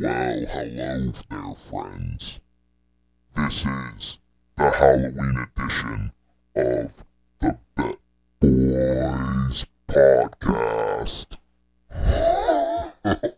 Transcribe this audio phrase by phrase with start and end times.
[0.00, 2.40] Well, hello there, friends.
[3.36, 4.18] This is
[4.56, 6.12] the Halloween edition
[6.56, 7.04] of
[7.40, 7.98] the Bet
[8.40, 11.36] Boys Podcast.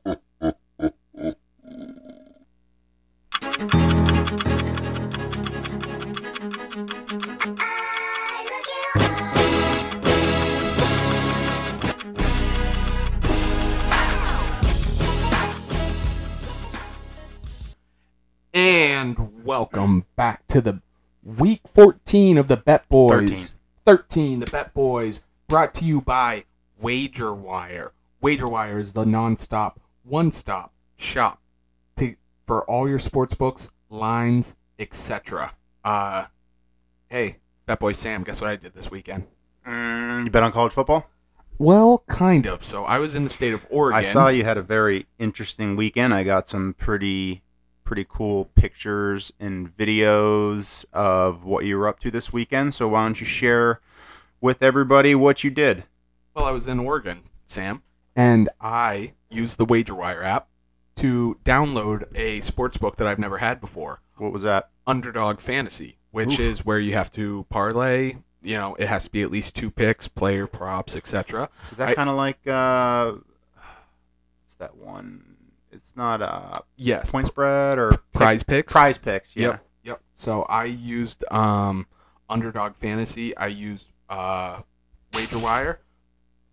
[18.54, 20.82] And welcome back to the
[21.24, 23.54] week 14 of the Bet Boys.
[23.86, 24.40] 13.
[24.40, 26.44] the Bet Boys, brought to you by
[26.82, 27.92] WagerWire.
[28.22, 31.40] WagerWire is the nonstop, one-stop shop
[31.96, 32.14] to
[32.46, 35.54] for all your sports books, lines, etc.
[35.82, 36.26] Uh,
[37.08, 39.28] hey, Bet Boy Sam, guess what I did this weekend?
[39.66, 41.08] Mm, you bet on college football?
[41.56, 42.64] Well, kind of.
[42.64, 43.98] So I was in the state of Oregon.
[43.98, 46.12] I saw you had a very interesting weekend.
[46.12, 47.42] I got some pretty
[47.84, 52.74] pretty cool pictures and videos of what you were up to this weekend.
[52.74, 53.80] So why don't you share
[54.40, 55.84] with everybody what you did?
[56.34, 57.82] Well, I was in Oregon, Sam,
[58.16, 60.48] and I used the WagerWire app
[60.96, 64.70] to download a sports book that I've never had before, What was that?
[64.86, 68.16] Underdog Fantasy, which is where you have to parlay.
[68.42, 71.48] You know, it has to be at least two picks, player props, etc.
[71.70, 73.12] Is that kind of like uh,
[74.42, 75.31] what's that one?
[75.92, 78.72] It's not uh Yes, point spread or prize picks.
[78.72, 79.32] PrizePicks.
[79.34, 79.48] Yeah.
[79.48, 79.66] Yep.
[79.84, 80.00] Yep.
[80.14, 81.86] So I used um,
[82.30, 83.36] Underdog Fantasy.
[83.36, 84.62] I used uh,
[85.12, 85.78] WagerWire.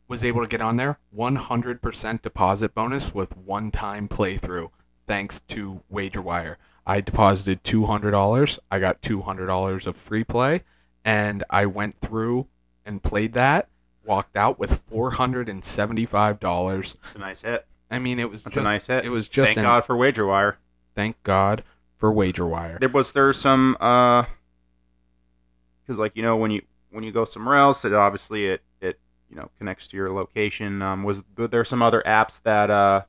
[0.09, 0.99] Was able to get on there.
[1.15, 4.71] 100% deposit bonus with one-time playthrough,
[5.05, 6.57] thanks to WagerWire.
[6.85, 8.59] I deposited $200.
[8.69, 10.63] I got $200 of free play,
[11.05, 12.47] and I went through
[12.83, 13.69] and played that.
[14.03, 16.95] Walked out with $475.
[17.05, 17.65] It's a nice hit.
[17.91, 19.05] I mean, it was That's just a nice hit.
[19.05, 20.55] it was just Thank an- God for WagerWire.
[20.95, 21.63] thank God
[21.97, 22.79] for WagerWire.
[22.79, 24.23] there was there some uh
[25.81, 26.61] because like you know when you
[26.91, 28.99] when you go somewhere else it obviously it it
[29.29, 33.01] you know connects to your location um was there some other apps that uh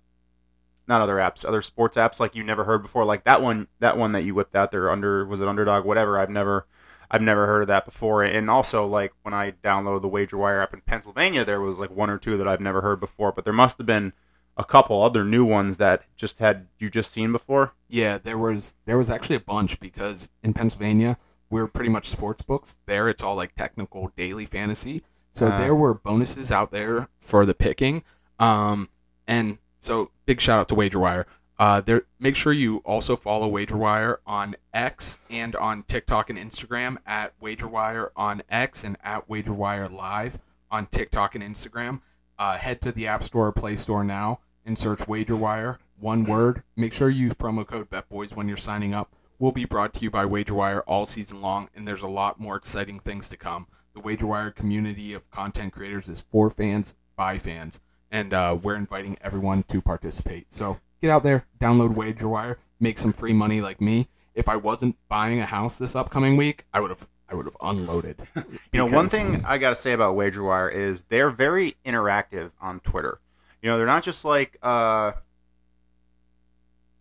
[0.88, 3.96] not other apps other sports apps like you never heard before like that one that
[3.96, 6.66] one that you whipped out there under was it underdog whatever i've never
[7.10, 10.74] i've never heard of that before and also like when i downloaded the wagerwire app
[10.74, 13.52] in pennsylvania there was like one or two that i've never heard before but there
[13.52, 14.12] must have been
[14.56, 18.74] a couple other new ones that just had you just seen before Yeah, there was
[18.84, 21.16] there was actually a bunch because in Pennsylvania
[21.48, 22.76] we're pretty much sports books.
[22.86, 25.02] There it's all like technical daily fantasy.
[25.32, 25.58] So Uh.
[25.58, 28.02] there were bonuses out there for the picking.
[28.38, 28.88] Um
[29.26, 31.24] and so big shout out to WagerWire.
[31.58, 36.98] Uh there make sure you also follow WagerWire on X and on TikTok and Instagram
[37.06, 40.38] at WagerWire on X and at WagerWire Live
[40.70, 42.00] on TikTok and Instagram.
[42.40, 46.62] Uh, head to the App Store or Play Store now and search WagerWire, one word.
[46.74, 49.12] Make sure you use promo code BetBoys when you're signing up.
[49.38, 52.56] We'll be brought to you by WagerWire all season long, and there's a lot more
[52.56, 53.66] exciting things to come.
[53.94, 57.78] The WagerWire community of content creators is for fans, by fans,
[58.10, 60.50] and uh, we're inviting everyone to participate.
[60.50, 64.08] So get out there, download WagerWire, make some free money like me.
[64.34, 67.56] If I wasn't buying a house this upcoming week, I would have I would have
[67.60, 68.16] unloaded.
[68.72, 72.78] You know, one thing I got to say about WagerWire is they're very interactive on
[72.80, 73.18] Twitter.
[73.62, 75.12] You know, they're not just like uh,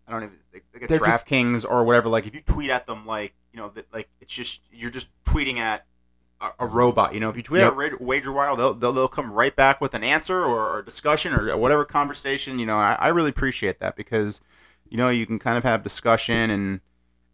[0.08, 2.10] I don't even like, like a DraftKings or whatever.
[2.10, 5.10] Like if you tweet at them, like you know, that like it's just you're just
[5.26, 5.86] tweeting at
[6.42, 7.14] a, a robot.
[7.14, 7.74] You know, if you tweet Yep.
[7.74, 11.56] at WagerWire, they'll, they'll they'll come right back with an answer or, or discussion or
[11.56, 12.58] whatever conversation.
[12.58, 14.42] You know, I, I really appreciate that because
[14.90, 16.82] you know you can kind of have discussion and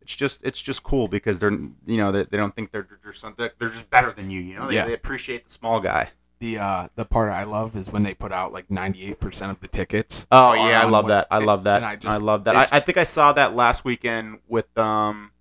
[0.06, 3.12] it's just it's just cool because they're you know they, they don't think they're they're
[3.12, 4.68] something they're just better than you you know?
[4.68, 4.86] They, Yeah.
[4.86, 6.12] they appreciate the small guy.
[6.38, 9.68] The uh, the part I love is when they put out like 98% of the
[9.68, 10.28] tickets.
[10.32, 11.26] oh yeah i love that.
[11.32, 11.78] I love that.
[11.82, 12.56] and I i, love that.
[12.56, 15.32] I, I think i saw that last weekend with um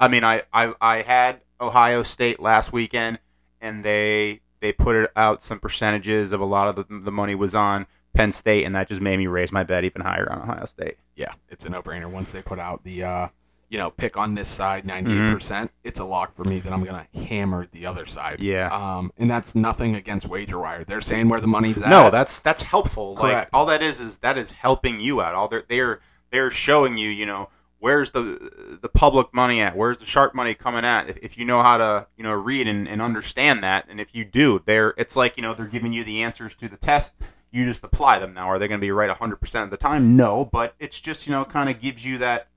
[0.00, 3.20] i mean I, I i had ohio state last weekend
[3.60, 7.34] and they they put it out some percentages of a lot of the, the money
[7.34, 10.40] was on penn state and that just made me raise my bet even higher on
[10.42, 12.10] ohio state yeah, it's a no brainer.
[12.10, 13.28] Once they put out the, uh,
[13.68, 16.84] you know, pick on this side 98%, percent it's a lock for me that I'm
[16.84, 18.40] going to hammer the other side.
[18.40, 18.68] Yeah.
[18.70, 20.86] Um, and that's nothing against WagerWire.
[20.86, 21.88] They're saying where the money's at.
[21.88, 23.14] No, that's that's helpful.
[23.14, 23.50] Like Correct.
[23.52, 25.34] all that is is that is helping you out.
[25.34, 27.48] All they're they're they're showing you, you know,
[27.78, 29.76] where's the the public money at?
[29.76, 31.08] Where's the sharp money coming at?
[31.08, 34.14] If, if you know how to you know read and, and understand that, and if
[34.14, 37.14] you do, they're it's like you know they're giving you the answers to the test.
[37.56, 38.50] You just apply them now.
[38.50, 40.14] Are they going to be right 100% of the time?
[40.14, 42.48] No, but it's just you know kind of gives you that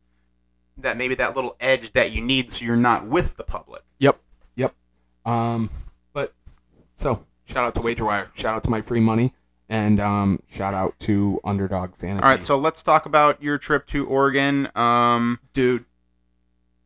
[0.77, 3.81] that maybe that little edge that you need so you're not with the public.
[3.99, 4.19] Yep.
[4.55, 4.75] Yep.
[5.25, 5.69] Um,
[6.11, 6.33] but
[6.95, 8.35] so shout out to WagerWire.
[8.35, 9.33] Shout out to my free money.
[9.69, 12.23] And um, shout out to Underdog Fantasy.
[12.23, 14.67] All right, so let's talk about your trip to Oregon.
[14.75, 15.85] Um, dude,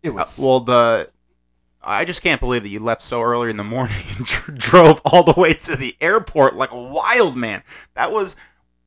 [0.03, 1.09] it uh, was well, the
[1.83, 5.01] I just can't believe that you left so early in the morning and dr- drove
[5.05, 7.63] all the way to the airport like a wild man.
[7.93, 8.35] That was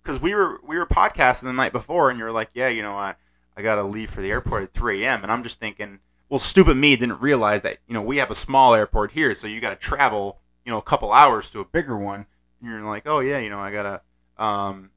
[0.02, 2.82] because we were we were podcasting the night before, and you were like, "Yeah, you
[2.82, 3.14] know, I
[3.56, 6.76] I gotta leave for the airport at 3 a.m." And I'm just thinking, well, stupid
[6.76, 9.70] me didn't realize that you know we have a small airport here, so you got
[9.70, 12.26] to travel you know a couple hours to a bigger one.
[12.60, 14.00] And you're like, "Oh yeah, you know, I gotta
[14.38, 14.90] um,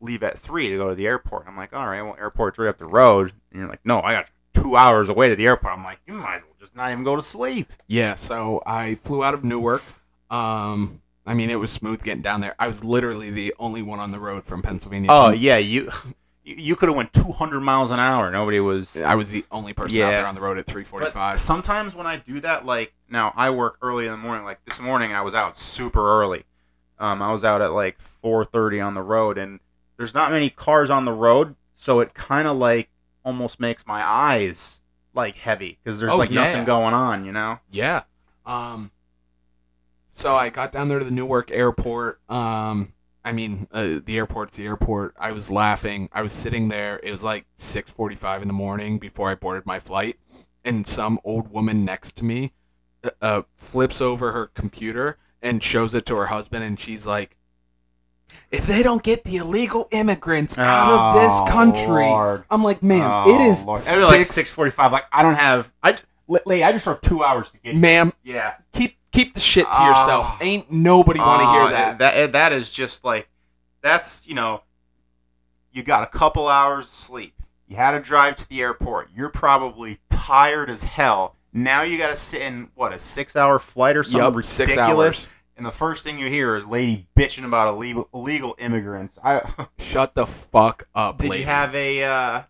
[0.00, 2.68] leave at three to go to the airport." I'm like, "All right, well, airport's right
[2.68, 4.28] up the road." And you're like, "No, I got
[4.62, 7.04] two hours away to the airport." I'm like, "You might as well just not even
[7.04, 9.82] go to sleep." Yeah, so I flew out of Newark.
[10.30, 12.54] Um, I mean, it was smooth getting down there.
[12.58, 15.10] I was literally the only one on the road from Pennsylvania.
[15.10, 15.90] Oh yeah, you
[16.44, 18.30] you, could have went 200 miles an hour.
[18.30, 18.96] Nobody was.
[18.96, 21.38] I was the only person out there on the road at But 3:45.
[21.38, 24.44] sometimes when I do that, like now I work early in the morning.
[24.44, 26.44] Like this morning, I was out super early.
[26.98, 29.60] Um, I was out at like 4:30 on the road, and
[29.98, 32.88] there's not many cars on the road, so it kind of like
[33.28, 34.82] almost makes my eyes
[35.12, 36.44] like heavy because there's Oh, like yeah.
[36.46, 37.60] nothing going on, you know.
[37.70, 38.04] Yeah.
[38.46, 38.90] Um.
[40.12, 42.20] So I got down there to the Newark airport.
[42.30, 42.94] Um.
[43.24, 45.14] I mean, uh, the airport's the airport.
[45.20, 46.08] I was laughing.
[46.12, 46.98] I was sitting there.
[47.02, 50.16] It was like 6:45 in the morning before I boarded my flight,
[50.64, 52.52] and some old woman next to me
[53.04, 57.36] uh, uh, flips over her computer and shows it to her husband, and she's like,
[58.50, 62.44] "If they don't get the illegal immigrants out of this country." Oh, Lord.
[62.50, 63.80] I'm like, ma'am, Oh, it is Lord.
[63.80, 64.92] It was like six, 6:45.
[64.92, 65.70] Like I don't have.
[65.82, 65.96] I
[66.28, 66.62] late.
[66.62, 67.72] I just drove two hours to get.
[67.74, 67.80] here.
[67.80, 68.12] ma'am.
[68.22, 68.54] Yeah.
[68.72, 70.00] Keep keep the shit to Ah.
[70.00, 70.36] yourself.
[70.42, 71.98] Ain't nobody want to hear that.
[71.98, 73.28] That that is just like
[73.82, 74.62] that's you know,
[75.72, 77.34] you got a couple hours of sleep.
[77.66, 79.10] You had to drive to the airport.
[79.14, 81.36] You're probably tired as hell.
[81.52, 84.48] Now you got to sit in what a six-hour flight or something Yup, ridiculous.
[84.48, 85.28] six hours.
[85.58, 89.18] And the first thing you hear is lady bitching about illegal illegal immigrants.
[89.22, 89.42] I
[89.78, 91.40] Shut the fuck up, did lady.
[91.42, 92.42] you have a uh,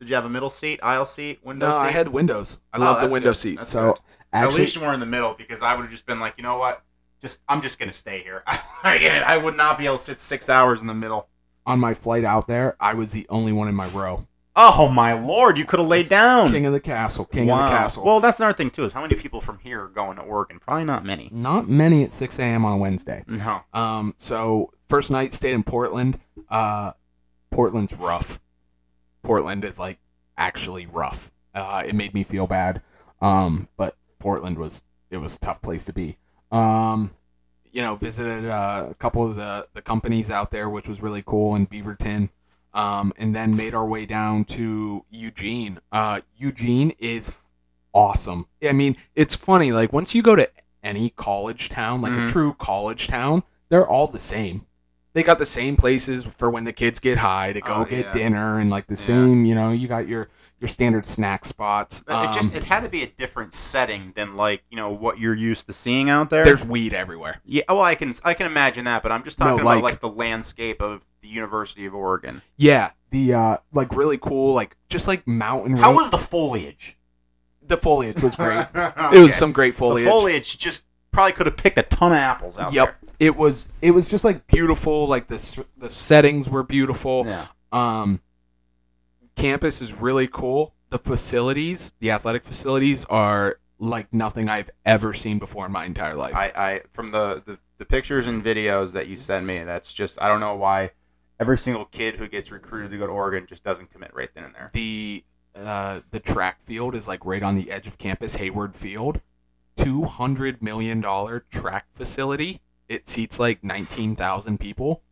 [0.00, 1.78] did you have a middle seat, aisle seat, window No, seat?
[1.78, 2.58] I had windows.
[2.72, 3.36] I Oh, love the window good.
[3.36, 3.56] seat.
[3.56, 4.00] That's So good.
[4.32, 6.34] At actually, least you were in the middle because I would have just been like,
[6.38, 6.82] you know what?
[7.20, 8.42] Just I'm just gonna stay here.
[8.82, 11.28] I would not be able to sit six hours in the middle.
[11.66, 14.26] on my flight out there, I was the only one in my row.
[14.60, 15.56] Oh my lord!
[15.56, 16.50] You could have laid down.
[16.50, 17.24] King of the castle.
[17.26, 18.04] King of the castle.
[18.04, 18.84] Well, that's another thing too.
[18.84, 20.58] Is how many people from here are going to Oregon?
[20.58, 21.28] Probably not many.
[21.32, 22.64] not many at 6 a.m.
[22.64, 23.22] on a Wednesday.
[23.28, 23.60] No.
[23.72, 26.18] Um, so first night stayed in Portland.
[26.50, 26.92] Uh,
[27.52, 28.40] Portland's rough.
[29.22, 30.00] Portland is like
[30.36, 31.30] actually rough.
[31.54, 32.82] Uh, it made me feel bad.
[33.20, 36.18] Um, but Portland was it was a tough place to be.
[36.50, 37.12] Um,
[37.70, 41.22] you know, visited uh, a couple of the the companies out there, which was really
[41.24, 42.30] cool in Beaverton.
[42.74, 45.80] Um, and then made our way down to Eugene.
[45.90, 47.32] Uh, Eugene is
[47.92, 48.46] awesome.
[48.62, 49.72] I mean, it's funny.
[49.72, 50.48] Like once you go to
[50.82, 52.24] any college town, like Mhm.
[52.24, 54.66] a true college town, they're all the same.
[55.14, 58.06] They got the same places for when the kids get high to go Oh, get
[58.06, 58.12] yeah.
[58.12, 58.96] dinner, and like the Yeah.
[58.96, 59.44] same.
[59.46, 60.28] You know, you got your
[60.60, 62.00] your standard snack spots.
[62.08, 65.18] it just Um, it had to be a different setting than like you know what
[65.18, 66.44] you're used to seeing out there.
[66.44, 67.40] there's weed everywhere.
[67.44, 67.62] yeah.
[67.68, 70.00] Well, I can I can imagine that, but I'm just No, talking like- about like
[70.00, 72.42] the landscape of the University of Oregon.
[72.56, 75.76] Yeah, the uh, like really cool, like just like mountain.
[75.76, 76.96] How range- was the foliage?
[77.62, 78.66] the foliage was great.
[78.74, 78.90] Okay.
[79.18, 80.04] It was some great foliage.
[80.04, 82.84] The foliage just probably could have picked a ton of apples out there.
[82.84, 82.96] Yep.
[83.20, 85.06] It was it was just like beautiful.
[85.06, 87.24] Like the the settings were beautiful.
[87.24, 87.48] there.
[87.70, 88.20] Um,
[89.38, 90.74] campus is really cool.
[90.90, 96.14] The facilities, the athletic facilities, are like nothing I've ever seen before in my entire
[96.14, 96.34] life.
[96.34, 100.20] I, I from the, the the pictures and videos that you send me, that's just
[100.20, 100.90] I don't know why
[101.38, 104.44] every single kid who gets recruited to go to Oregon just doesn't commit right then
[104.44, 104.70] and there.
[104.72, 109.20] the uh, the track field is like right on the edge of campus, Hayward Field.
[109.76, 112.60] Two hundred million dollar track facility.
[112.88, 115.02] It seats like nineteen thousand people.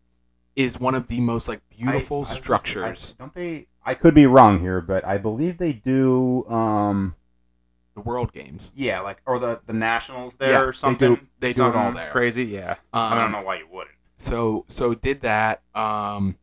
[0.57, 3.15] Is one of the most like beautiful I- I structures.
[3.19, 3.67] I, don't they?
[3.87, 6.45] I could be wrong here, but I believe they do.
[6.49, 7.15] Um,
[7.95, 8.73] the World Games.
[8.75, 11.29] yeah, like or the the nationals there Yeah, or they do- something.
[11.41, 12.11] they do it all Something there.
[12.11, 12.75] Crazy, yeah.
[12.93, 13.95] I Um, don't know why you wouldn't.
[14.19, 16.37] so so did that um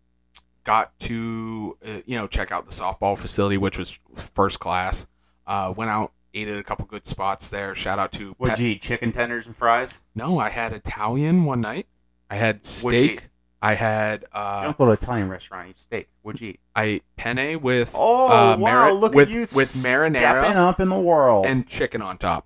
[0.64, 5.06] got to uh, you know check out the softball facility which was first class
[5.46, 8.60] uh went out ate at a couple good spots there shout out to What Pet-
[8.60, 9.90] you eat chicken tenders and fries?
[10.16, 11.86] no i had italian one night
[12.32, 13.20] i had What'd you eat?
[13.20, 13.30] steak
[13.64, 16.08] i had you uh don't go to an Italian restaurant eat steak.
[16.24, 16.60] Would you eat?
[16.76, 18.58] i ate penne with Oh uh, wow!
[18.58, 21.46] mari- look with- at you with stepping marinara up in the world.
[21.48, 22.46] and chicken on top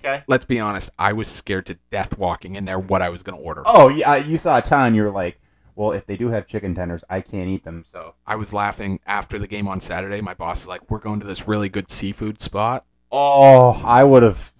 [0.00, 0.24] okay.
[0.26, 3.36] let's be honest i was scared to death walking in there what i was going
[3.38, 4.94] to order Oh, yeah, you saw a ton.
[4.94, 5.38] You were like,
[5.76, 7.84] well, if they do have chicken tenders, I can't eat them.
[7.86, 11.20] So, i was laughing after the game on saturday my boss is like we're going
[11.20, 14.52] to this really good seafood spot oh, I would have,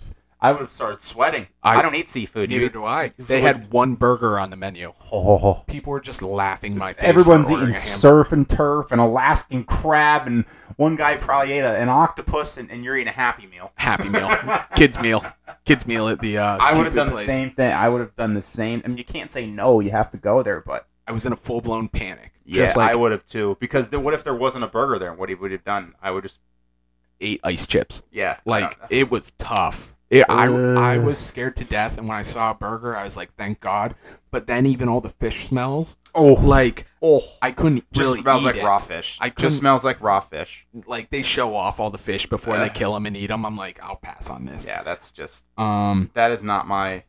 [0.42, 1.48] I would have started sweating.
[1.62, 2.48] I- I, don't eat seafood.
[2.48, 3.12] Neither do I.
[3.18, 4.94] They had one burger on the menu.
[5.12, 5.64] Oh.
[5.66, 7.04] People were just laughing my face.
[7.04, 11.88] Everyone's eating surf and turf and Alaskan crab, and one guy probably ate a, an
[11.90, 13.72] octopus, and, and you're eating a Happy Meal.
[13.74, 14.30] Happy meal,
[14.76, 15.24] kids meal,
[15.64, 16.38] kids meal at the.
[16.38, 17.26] Uh, I would have done place.
[17.26, 17.72] the same thing.
[17.72, 18.80] I would have done the same.
[18.84, 19.80] I mean, you can't say no.
[19.80, 22.32] You have to go there, but I was in a full blown panic.
[22.46, 23.56] Yeah, just like I would have too.
[23.60, 25.12] Because then what if there wasn't a burger there?
[25.12, 25.94] What he would have done?
[26.02, 26.40] I would just
[27.20, 28.02] ate ice chips.
[28.10, 28.38] yeah.
[28.46, 29.94] Like it was tough.
[30.10, 33.16] It, I I was scared to death, and when I saw a burger, I was
[33.16, 33.94] like, "Thank God!"
[34.32, 38.42] But then even all the fish smells, oh, like oh, I couldn't just really smells
[38.42, 38.64] eat like it.
[38.64, 39.18] raw fish.
[39.20, 40.66] I just smells like raw fish.
[40.86, 43.46] Like they show off all the fish before they kill them and eat them.
[43.46, 44.66] I'm like, I'll pass on this.
[44.66, 46.10] Yeah, that's just Um.
[46.14, 47.04] that is not my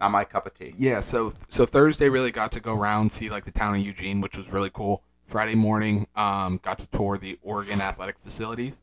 [0.00, 0.72] not my cup of tea.
[0.78, 1.00] Yeah.
[1.00, 4.38] So so Thursday really got to go around see like the town of Eugene, which
[4.38, 5.02] was really cool.
[5.26, 8.80] Friday morning, um, got to tour the Oregon athletic facilities.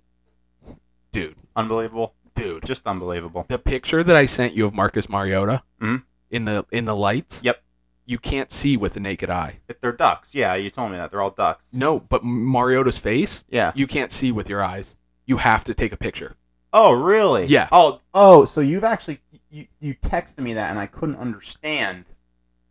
[1.12, 2.14] Dude, Unbelievable.
[2.30, 3.46] Dude, Just unbelievable.
[3.50, 6.04] the picture that I sent you of Marcus Mariota Mhm.
[6.30, 7.42] in the in the lights.
[7.44, 7.62] Yep.
[8.06, 9.60] You can't see with the naked eye.
[9.68, 11.68] If they're ducks, yeah, you told me that they're all ducks.
[11.72, 13.72] No, but Mariota's face, Yeah.
[13.76, 14.96] you can't see with your eyes.
[15.28, 16.36] You have to take a picture.
[16.74, 17.46] Oh, really?
[17.46, 17.68] Yeah.
[17.72, 18.46] Oh, oh.
[18.46, 19.22] So you've actually
[19.52, 22.06] you you texted me that and I couldn't understand.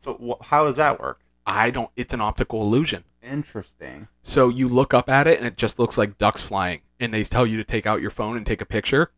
[0.03, 1.21] So wh- how does that work?
[1.47, 1.91] I don't.
[1.97, 3.05] It's an optical illusion.
[3.21, 4.09] interesting.
[4.23, 7.25] So you look up at it and it just looks like ducks flying, and they
[7.25, 9.11] tell you to take out your phone and take a picture,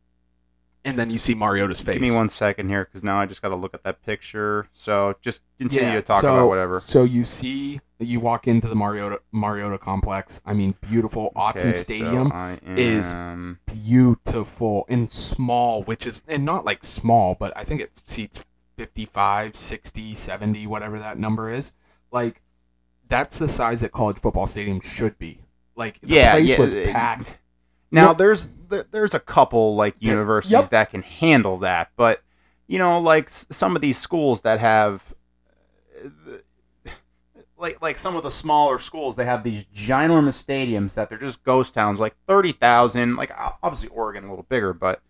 [0.85, 1.95] and then you see Mariota's face.
[1.95, 4.67] Give me one second here, because now I just got to look at that picture.
[4.73, 6.81] So just continue Yeah, to talk so, about whatever.
[6.81, 10.41] So you see, you walk into the Mariota Mariota complex.
[10.47, 12.29] I mean, beautiful Autzen Okay, Stadium.
[12.29, 13.15] so I is-
[13.85, 18.45] beautiful and small, which is, and not like small, but I think it seats
[18.77, 21.73] 55, 60, 70, whatever that number is.
[22.11, 22.41] Like,
[23.09, 25.41] that's the size that college football stadiums should be.
[25.77, 27.39] Like, the Yeah, place yeah, was it- packed.
[27.91, 28.19] Now Yep.
[28.19, 30.71] there's there, there's a couple like universities yep.
[30.71, 32.23] that can handle that, but
[32.69, 35.03] you know, like s- some of these schools that have
[36.05, 36.91] uh,
[37.59, 41.43] like like some of the smaller schools, they have these ginormous stadiums that they're just
[41.43, 43.17] ghost towns, like thirty thousand.
[43.17, 43.33] Like
[43.63, 45.01] obviously Oregon a little bigger, but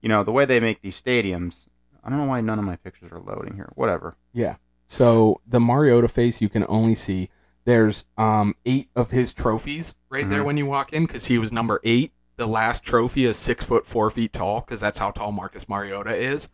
[0.00, 1.66] you know the way they make these stadiums.
[2.04, 3.70] I don't know why none of my pictures are loading here.
[3.74, 4.14] Whatever.
[4.32, 4.56] Yeah.
[4.86, 7.28] So the Mariota face you can only see.
[7.64, 10.46] There's um eight of his trophies right there Mhm.
[10.46, 12.12] when you walk in because he was number eight.
[12.38, 16.14] The last trophy is six foot four feet tall because that's how tall Marcus Mariota
[16.14, 16.48] is.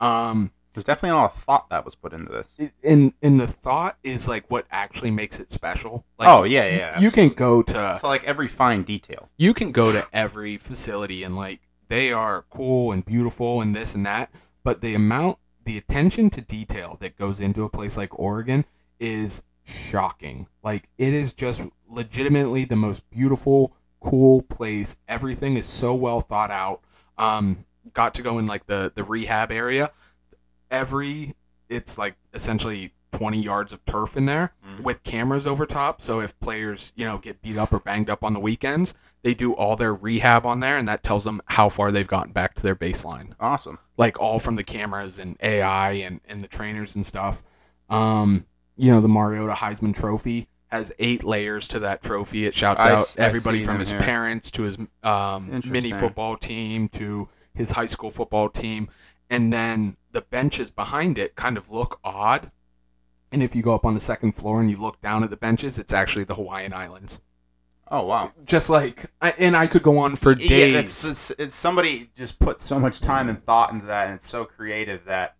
[0.00, 2.70] Um, There's definitely a lot of thought that was put into this.
[2.84, 6.04] and and the thought is like what actually makes it special.
[6.18, 7.00] Like, oh yeah, yeah.
[7.00, 9.28] you can go to So like every fine detail.
[9.36, 13.94] you can go to every facility and like they are cool and beautiful and this
[13.96, 14.30] and that
[14.62, 18.64] but the amount the attention to detail that goes into a place like oregon
[19.00, 24.96] is shocking like it is just legitimately the most beautiful cool place.
[25.08, 26.80] Everything is so well thought out.
[27.18, 29.90] Um got to go in like the the rehab area.
[30.70, 31.34] Every
[31.68, 34.82] it's like essentially 20 yards of turf in there Mhm.
[34.84, 36.00] with cameras over top.
[36.00, 39.34] So if players you know get beat up or banged up on the weekends they
[39.34, 42.54] do all their rehab on there and that tells them how far they've gotten back
[42.54, 43.32] to their baseline.
[43.40, 43.78] Awesome.
[43.98, 47.42] like all from the cameras and ai and, and the trainers and stuff.
[47.88, 52.46] Um you know the mariota heisman trophy has eight layers to that trophy.
[52.46, 54.00] It shouts I out I everybody from his here.
[54.00, 58.88] parents to his um, mini football team to his high school football team.
[59.28, 62.50] And then the benches behind it kind of look odd.
[63.32, 65.36] And if you go up on the second floor and you look down at the
[65.36, 67.20] benches it's actually the hawaiian islands.
[67.92, 68.30] Oh wow.
[68.46, 72.10] just like I, and i could go on for days Yeah, it's, it's, it's somebody
[72.16, 75.34] just put so much time and thought into that, and it's so creative that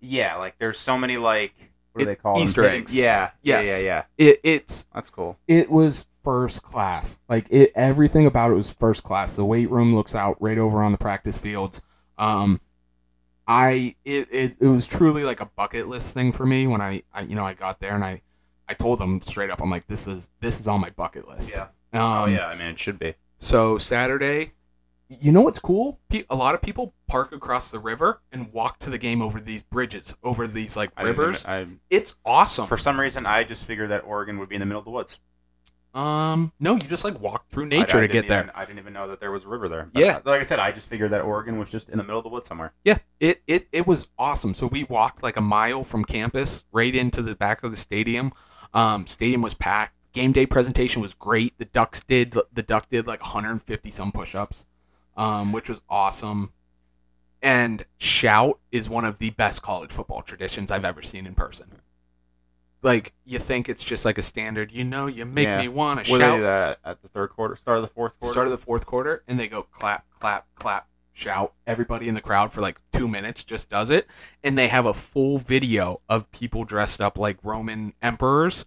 [0.00, 1.54] yeah, like there's so many like
[1.94, 2.72] what do they call Easter them?
[2.72, 2.94] eggs.
[2.94, 3.66] Yeah, Yes.
[3.68, 4.02] yeah, yeah, yeah.
[4.18, 5.38] it, it's That's cool.
[5.48, 7.18] it was first class.
[7.28, 9.36] Like it, everything about it was first class.
[9.36, 11.80] The weight room looks out right over on the practice fields.
[12.18, 12.60] Um,
[13.46, 17.02] I it, it it was truly like a bucket list thing for me when I,
[17.12, 18.22] I you know I got there and I
[18.68, 21.50] I told them straight up I'm like this is this is on my bucket list.
[21.50, 21.64] Yeah.
[21.92, 22.46] Um, oh yeah.
[22.46, 23.14] I mean, it should be.
[23.38, 24.52] So Saturday,
[25.08, 26.00] you know what's cool?
[26.30, 29.62] A lot of people park across the river and walk to the game over these
[29.62, 31.44] bridges, over these like I didn't rivers.
[31.90, 32.66] It's awesome.
[32.66, 34.90] For some reason, I just figured that Oregon would be in the middle of the
[34.90, 35.18] woods.
[35.94, 38.50] Um, no, you just like walk through nature I to didn't get there.
[38.52, 39.88] I didn't even know that there was a river there.
[39.92, 40.18] But, Yeah.
[40.24, 42.30] like I said, I just figured that Oregon was just in the middle of the
[42.30, 42.72] woods somewhere.
[42.84, 44.54] Yeah, it, it it was awesome.
[44.54, 48.32] So we walked like a mile from campus right into the back of the stadium.
[48.72, 49.94] Um, stadium was packed.
[50.12, 51.56] Game day presentation was great.
[51.58, 54.66] The Ducks did the Duck did like 150 some push-ups,
[55.16, 56.52] um, which was awesome.
[57.42, 61.66] And shout is one of the best college football traditions I've ever seen in person.
[62.82, 65.58] Like you think it's just like a standard, you know, you make Yeah.
[65.58, 66.36] me want to they shout.
[66.38, 68.32] do that at the third quarter, start of the fourth quarter?
[68.32, 71.54] Start of the fourth quarter, and they go clap, clap, clap, shout.
[71.66, 74.06] Everybody in the crowd for like two minutes just does it,
[74.42, 78.66] and they have a full video of people dressed up like Roman emperors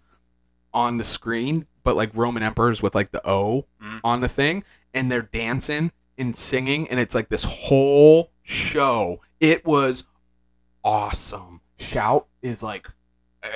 [0.74, 4.00] on the screen, but like Roman emperors with like the O Mm.
[4.02, 9.20] on the thing, and they're dancing and singing, and it's like this whole show.
[9.40, 10.04] It was
[10.84, 11.60] awesome.
[11.78, 12.88] Shout is like
[13.42, 13.48] eh,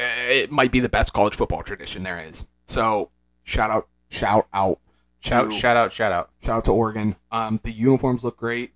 [0.43, 2.47] it might be the best college football tradition there is.
[2.65, 3.11] So
[3.43, 4.79] shout out, shout out,
[5.21, 6.31] Shout, to- shout out, shout out.
[6.43, 7.17] shout out to Oregon.
[7.31, 8.73] Um, the uniforms look great.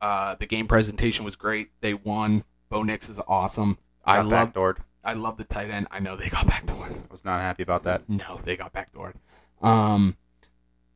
[0.00, 1.70] Uh, the game presentation was great.
[1.80, 2.44] They won.
[2.68, 3.78] Bo Nix is awesome.
[4.04, 4.76] I love backdoored.
[5.04, 5.86] I love the tight end.
[5.90, 6.92] I know they got backdoored.
[6.92, 8.08] I was not happy about that.
[8.08, 9.14] No, they got backdoored.
[9.62, 10.16] Um,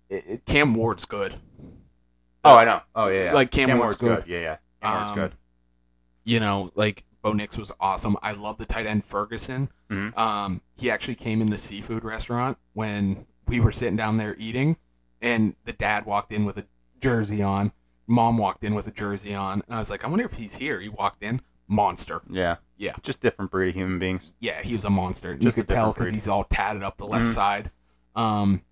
[0.08, 1.36] it, it- Cam Ward's good.
[2.44, 2.80] Oh, I know.
[2.94, 3.32] Oh yeah, yeah.
[3.34, 4.24] Like, Cam Ward's good.
[4.26, 4.56] Yeah, yeah.
[4.82, 5.32] Cam Ward's Um, good.
[6.24, 8.16] You know, like Bo Nix was awesome.
[8.22, 9.68] I love the tight end Ferguson.
[9.90, 10.16] Mhm.
[10.18, 14.76] Um, he actually came in the seafood restaurant when we were sitting down there eating,
[15.20, 16.66] and the dad walked in with a
[17.00, 17.72] jersey on.
[18.08, 20.56] Mom walked in with a jersey on, and I was like, I wonder if he's
[20.56, 20.80] here.
[20.80, 22.22] He walked in, monster.
[22.28, 22.56] Yeah.
[22.76, 22.94] Yeah.
[23.02, 24.32] Just different breed of human beings.
[24.40, 25.32] Yeah, he was a monster.
[25.34, 27.34] you Just a could tell because he's all tatted up the left Mhm.
[27.34, 27.70] side.
[28.16, 28.62] Um,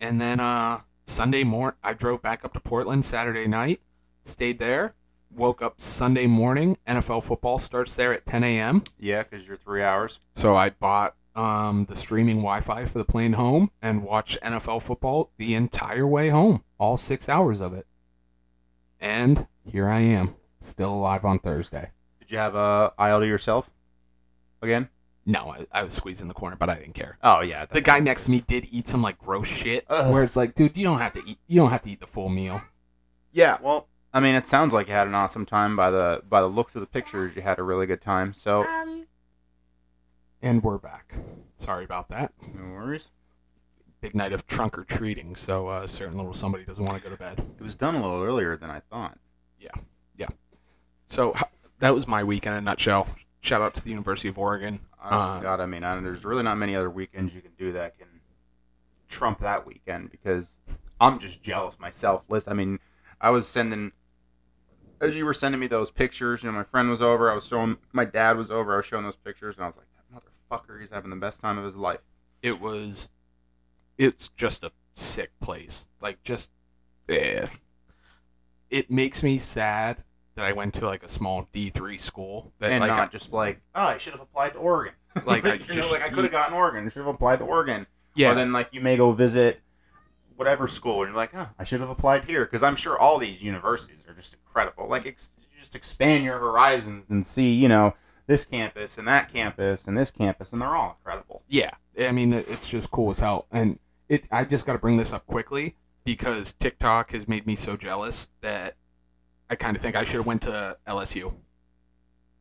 [0.00, 3.80] and then uh, Sunday morning, I drove back up to Portland Saturday night,
[4.22, 4.94] stayed there,
[5.30, 6.78] woke up Sunday morning.
[6.86, 8.84] NFL football starts there at 10 a.m.
[8.98, 10.20] Yeah, because you're three hours.
[10.32, 15.30] So I bought um, the streaming Wi-Fi for the plane home and watched NFL football
[15.36, 17.86] the entire way home, all six hours of it.
[18.98, 21.90] And here I am, still alive on Thursday.
[22.20, 23.68] Did you have a aisle to yourself?
[24.62, 24.88] Again?
[25.26, 27.16] No, I, I was squeezed in the corner, but I didn't care.
[27.22, 27.64] Oh yeah.
[27.66, 30.12] The guy next to me did eat some like gross shit, Ugh.
[30.12, 31.38] where it's like, dude, you don't have to eat.
[31.46, 32.60] You don't have to eat the full meal.
[33.32, 36.40] Yeah, Well, I mean, it sounds like you had an awesome time by the by
[36.40, 37.34] the looks of the pictures.
[37.34, 38.32] You had a really good time.
[38.34, 39.06] So Um,
[40.42, 41.14] and we're back.
[41.56, 42.32] Sorry about that.
[42.54, 43.08] no worries.
[44.00, 47.02] Big night of trunk or treating, so uh, a certain little somebody doesn't want to
[47.02, 47.42] go to bed.
[47.58, 49.16] It was done a little earlier than I thought.
[49.58, 49.70] Yeah,
[50.18, 50.28] yeah.
[51.06, 51.34] So
[51.78, 53.08] that was my week in a nutshell.
[53.40, 54.80] Shout out to the University of Oregon.
[55.04, 57.72] Honest Uh, God, I mean, I, there's really not many other weekends you can do
[57.72, 58.08] that can
[59.08, 60.56] trump that weekend because
[61.00, 62.24] I'm just jealous myself.
[62.28, 62.78] Listen, I mean,
[63.20, 63.92] I was sending
[65.00, 66.42] as you were sending me those pictures.
[66.42, 67.30] You know, my friend was over.
[67.30, 68.74] I was showing my dad was over.
[68.74, 71.40] I was showing those pictures, and I was like, that motherfucker, he's having the best
[71.40, 72.00] time of his life.
[72.42, 73.08] It was,
[73.98, 75.86] it's just a sick place.
[76.00, 76.50] Like just,
[77.08, 77.46] eh.
[78.70, 80.02] It makes me sad
[80.34, 83.12] that I went to like a small D three school that and like not I-
[83.12, 84.94] just like, oh, I should have applied to Oregon.
[85.26, 86.84] Like, I you know, like I could have gotten Oregon.
[86.84, 87.86] I should have applied to Oregon.
[88.16, 89.60] yeah Or then like you may go visit
[90.36, 93.18] whatever school, and you're like, oh, I should have applied here because I'm sure all
[93.18, 94.88] these universities are just incredible.
[94.88, 97.94] Like, ex- you just expand your horizons and see, you know,
[98.26, 101.42] this campus and that campus and this campus, and they're all incredible.
[101.48, 104.24] Yeah, I mean it's just cool as hell, and it.
[104.32, 108.30] I just got to bring this up quickly because TikTok has made me so jealous
[108.40, 108.74] that
[109.50, 111.34] I kind of think I should have went to LSU.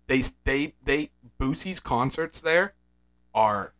[0.07, 2.73] They they they Boosie's concerts there
[3.33, 3.73] are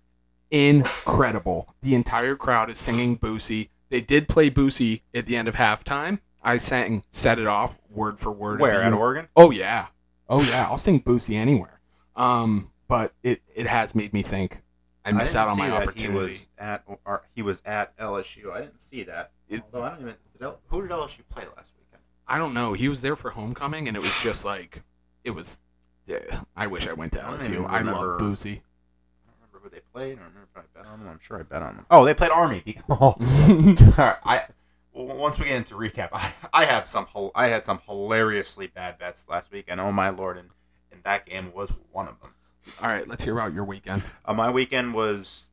[0.51, 1.73] incredible.
[1.81, 3.69] The entire crowd is singing Boosie.
[3.89, 6.19] They did play Boosie at the end of halftime.
[6.41, 8.59] I sang "Set It Off" word for word.
[8.59, 9.27] Where at Oregon?
[9.35, 9.87] Oh yeah,
[10.29, 10.65] oh yeah.
[10.69, 11.79] I'll sing Boosie anywhere.
[12.15, 14.61] Um, but it it has made me think
[15.05, 16.19] I missed didn't out on my opportunity.
[16.25, 18.51] He was at or, he was at LSU.
[18.53, 19.31] I didn't see that.
[19.49, 21.71] It- Although I don't even did L, who did LSU play last?
[22.27, 22.73] I don't know.
[22.73, 24.81] He was there for homecoming, and it was just like
[25.23, 25.59] it was.
[26.05, 27.49] Yeah, I wish I went to don't LSU.
[27.51, 28.59] even I love Boosie.
[28.59, 30.17] I don't remember who they played.
[30.17, 31.07] I don't remember if I bet on them.
[31.07, 31.85] I'm sure I bet on them.
[31.89, 32.77] Oh, they played Army.
[32.89, 33.15] Oh,
[34.25, 34.43] I
[34.93, 38.97] well, once we get into recap, I, I have some I had some hilariously bad
[38.99, 40.49] bets last week, and oh my lord, and,
[40.91, 42.31] and that game was one of them.
[42.81, 44.03] All right, let's hear about your weekend.
[44.25, 45.49] Uh, my weekend was,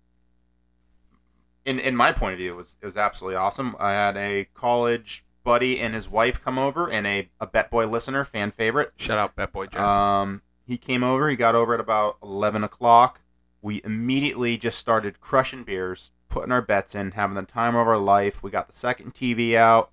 [1.65, 3.77] in in my point of view, it was it was absolutely awesome.
[3.79, 7.87] I had a college buddy and his wife come over, and a a Bet Boy
[7.87, 8.93] listener, fan favorite.
[8.97, 9.81] Shout out Bet Boy Jeff.
[9.81, 11.29] Um, he came over.
[11.29, 13.21] He got over at about eleven o'clock.
[13.63, 17.99] We immediately just started crushing beers, putting our bets in, having the time of our
[17.99, 18.43] life.
[18.43, 19.91] We got the second TV out.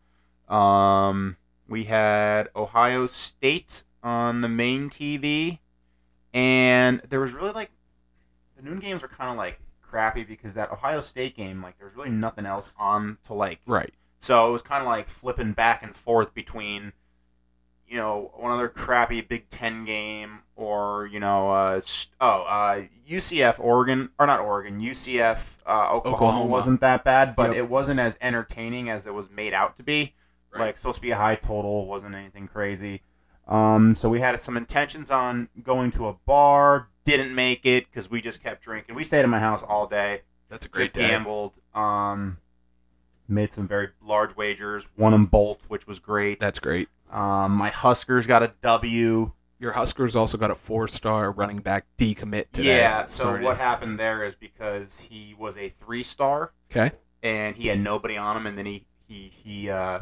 [0.53, 5.60] Um, we had Ohio State on the main TV,
[6.33, 7.71] and there was really like
[8.55, 11.88] the noon games were kind of like crappy because that Ohio State game, like, there
[11.88, 13.93] was really nothing else on to like right.
[14.19, 16.93] So it was kind of like flipping back and forth between,
[17.88, 21.80] you know, one other crappy Big Ten game or you know, uh,
[22.19, 26.45] oh, uh, UCF Oregon or not Oregon, UCF uh, Oklahoma, Oklahoma.
[26.45, 27.58] wasn't that bad, but Yep.
[27.58, 30.13] it wasn't as entertaining as it was made out to be.
[30.51, 30.67] Right.
[30.67, 33.01] Like supposed to be a high total, wasn't anything crazy.
[33.47, 38.10] Um, so we had some intentions on going to a bar, didn't make it because
[38.10, 38.95] we just kept drinking.
[38.95, 41.08] We stayed at my house all day That's a great just day.
[41.08, 41.53] gambled.
[41.73, 42.38] Um,
[43.27, 46.39] made some very large wagers, won them both, which was great.
[46.39, 46.89] That's great.
[47.11, 49.31] Um, my Huskers got a W.
[49.59, 52.77] Your Huskers also got a four-star running back decommit today.
[52.77, 53.05] Yeah.
[53.07, 56.91] So Sorry what happened there is because he was a three star Okay,
[57.23, 60.01] and he had nobody on him, and then he he he uh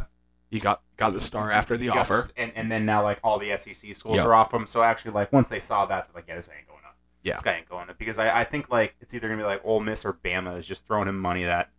[0.49, 2.29] you got got the star after the he offer.
[2.35, 4.25] and and then now like all the SEC schools Yep.
[4.25, 4.65] are off him.
[4.67, 6.97] So actually, like once they saw that, they're like, yeah, this ain't going up.
[7.23, 7.33] Yeah.
[7.35, 9.61] this guy ain't going up because I I think like it's either gonna be like
[9.63, 11.69] Ole Miss or Bama is just throwing him money that.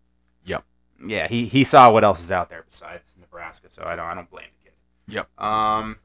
[1.05, 4.15] Yeah, he he saw what else is out there besides Nebraska, so I don't I
[4.15, 4.75] don't blame the kid.
[5.15, 5.41] Yep.
[5.43, 5.97] Um.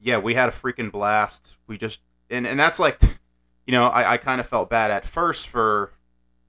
[0.00, 1.56] Yeah, we had a freaking blast.
[1.66, 3.00] We just and and that's like,
[3.66, 5.92] you know, I I kind of felt bad at first for,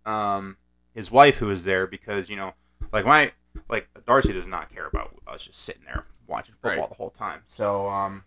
[0.05, 0.57] um,
[0.93, 2.53] his wife who was there because you know,
[2.91, 3.31] like my
[3.69, 6.89] like Darcy does not care about us just sitting there watching football Right.
[6.89, 7.41] the whole time.
[7.47, 8.23] So um,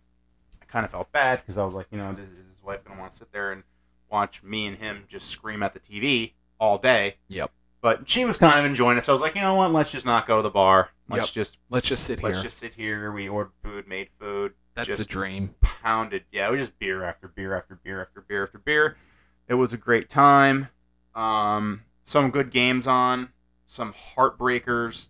[0.60, 2.82] I kind of felt bad because I was like, you know, this, is his wife
[2.84, 3.62] gonna want to sit there and
[4.10, 7.16] watch me and him just scream at the TV all day?
[7.28, 7.52] Yep.
[7.82, 9.72] But she was kind of enjoying it, so I was like, you know what?
[9.72, 10.90] Let's just not go to the bar.
[11.08, 11.34] Let's Yep.
[11.34, 12.28] just Let's just sit here.
[12.30, 13.10] let's just sit here.
[13.12, 15.54] We ordered food, made food, That's just the dream.
[15.60, 16.24] pounded.
[16.30, 18.96] Yeah, it was just beer after beer after beer after beer after beer.
[19.48, 20.68] It was a great time.
[21.14, 23.30] Um, some good games on,
[23.66, 25.08] some heartbreakers.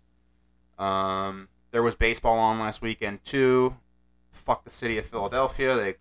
[0.79, 3.75] Um, there was baseball on last weekend too.
[4.31, 5.75] Fuck the city of Philadelphia.
[5.77, 5.95] They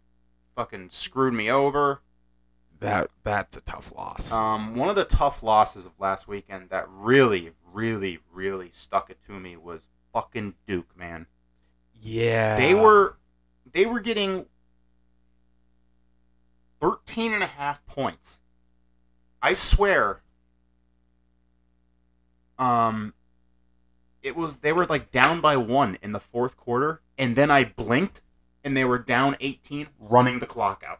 [0.57, 2.01] fucking screwed me over.
[2.83, 4.33] That that's a tough loss.
[4.33, 9.19] Um, one of the tough losses of last weekend that really, really, really stuck it
[9.27, 11.27] to me was fucking Duke, man.
[12.01, 13.17] yeah, they were
[13.73, 14.47] they were getting
[16.81, 18.41] 13 and a half points
[19.41, 20.21] i swear
[22.59, 23.15] um
[24.23, 27.65] it was they were like down by one in the fourth quarter and then i
[27.65, 28.21] blinked
[28.65, 30.99] and they were down 18 running the clock out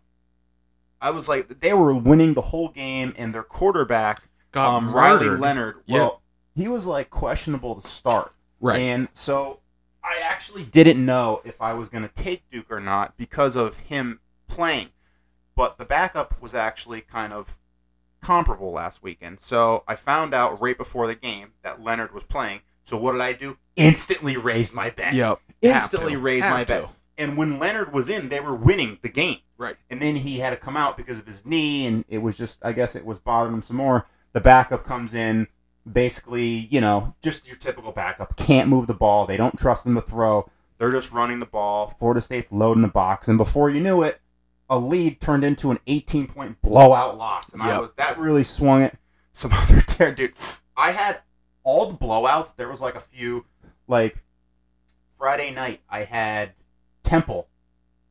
[1.03, 5.27] i was like they were winning the whole game and their quarterback got um, riley
[5.27, 5.41] murdered.
[5.41, 6.23] leonard well
[6.55, 8.79] he was like questionable to start Right.
[8.81, 9.59] and so
[10.05, 13.79] I actually didn't know if I was going to take Duke or not because of
[13.79, 14.89] him playing.
[15.55, 17.57] But the backup was actually kind of
[18.21, 19.39] comparable last weekend.
[19.41, 22.63] So I found out right before the game that Leonard was playing.
[22.83, 23.59] So what did I do?
[23.77, 25.15] Instantly raised my bet.
[25.15, 25.41] Yep.
[25.63, 26.67] Instantly raised Have my to.
[26.83, 26.89] bet.
[27.19, 29.39] And when Leonard was in, they were winning the game.
[29.63, 29.77] Right.
[29.91, 32.59] And then he had to come out because of his knee, and it was just,
[32.65, 34.09] I guess it was bothering him some more.
[34.33, 35.47] The backup comes in,
[35.91, 38.35] basically, you know, just your typical backup.
[38.37, 39.25] Can't move the ball.
[39.25, 40.51] They don't trust him to throw.
[40.79, 41.91] They're just running the ball.
[41.91, 44.21] Florida State's loading the box, and before you knew it,
[44.69, 48.83] a lead turned into an 18 point blowout loss, and I was that really swung
[48.83, 48.97] it.
[49.33, 50.33] Some other tear, dude.
[50.77, 51.21] I had
[51.63, 52.57] all the blowouts.
[52.57, 53.47] There was like a few,
[53.87, 54.17] like
[55.19, 55.83] Friday night.
[55.89, 56.55] I had
[57.05, 57.47] Temple.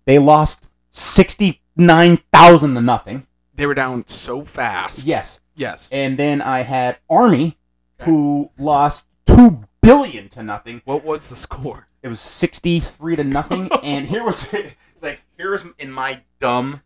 [0.05, 3.25] They lost 69,000 to nothing.
[3.55, 5.05] They were down so fast.
[5.05, 5.39] Yes.
[5.55, 5.89] Yes.
[5.91, 7.57] And then I had Army,
[7.99, 8.09] Okay.
[8.09, 10.81] who lost two billion to nothing.
[10.85, 11.87] What was the score?
[12.01, 13.69] It was sixty-three to nothing.
[13.83, 14.51] and here was
[15.01, 16.81] like here's in my dumb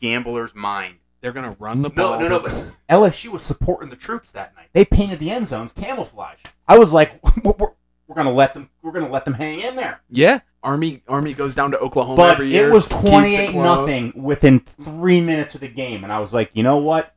[0.00, 0.96] gambler's mind.
[1.22, 2.20] They're gonna run the ball.
[2.20, 2.40] No, no, no.
[2.40, 4.68] But LSU was supporting the troops that night.
[4.74, 6.40] They painted the end zones camouflage.
[6.68, 7.12] I was like,
[7.44, 7.54] we're,
[8.06, 8.68] we're gonna let them.
[8.82, 10.02] We're gonna let them hang in there.
[10.10, 10.40] yeah.
[10.66, 12.68] Army Army goes down to Oklahoma But every year.
[12.68, 16.50] it was keeps twenty-eight nothing within three minutes of the game, and I was like,
[16.54, 17.14] you know what?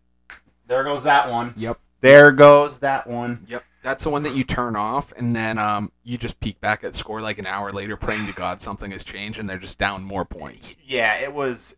[0.68, 1.56] There goes that one.
[1.58, 1.80] Yep.
[2.02, 3.46] There goes that one.
[3.50, 3.64] Yep.
[3.82, 6.94] That's the one that you turn off, and then um, you just peek back at
[6.94, 10.04] score like an hour later, praying to God something has changed, and they're just down
[10.04, 10.76] more points.
[10.86, 11.76] Yeah, it was.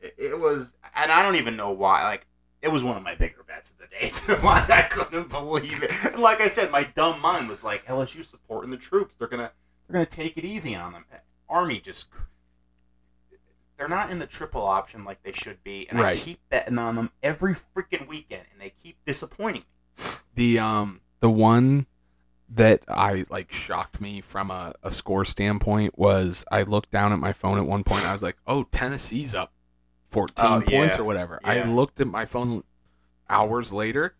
[0.00, 2.04] It was, and I don't even know why.
[2.04, 2.26] Like,
[2.60, 4.34] it was one of my bigger bets of the day.
[4.42, 5.92] why I couldn't believe it.
[6.04, 9.14] And like I said, my dumb mind was like, LSU supporting the troops.
[9.18, 9.50] They're gonna,
[9.86, 11.04] they're gonna take it easy on them.
[11.48, 12.08] Army just,
[13.76, 16.16] they're not in the triple option like they should be, and Right.
[16.16, 19.62] I keep betting on them every freaking weekend, and they keep disappointing
[19.98, 20.04] me.
[20.34, 21.86] The um the one
[22.48, 27.18] that I like shocked me from a, a score standpoint was I looked down at
[27.18, 28.04] my phone at one point.
[28.06, 29.52] I was like, "Oh, Tennessee's up
[30.10, 31.02] 14 Oh, points yeah.
[31.02, 32.62] or whatever." I looked at my phone
[33.28, 34.14] hours later.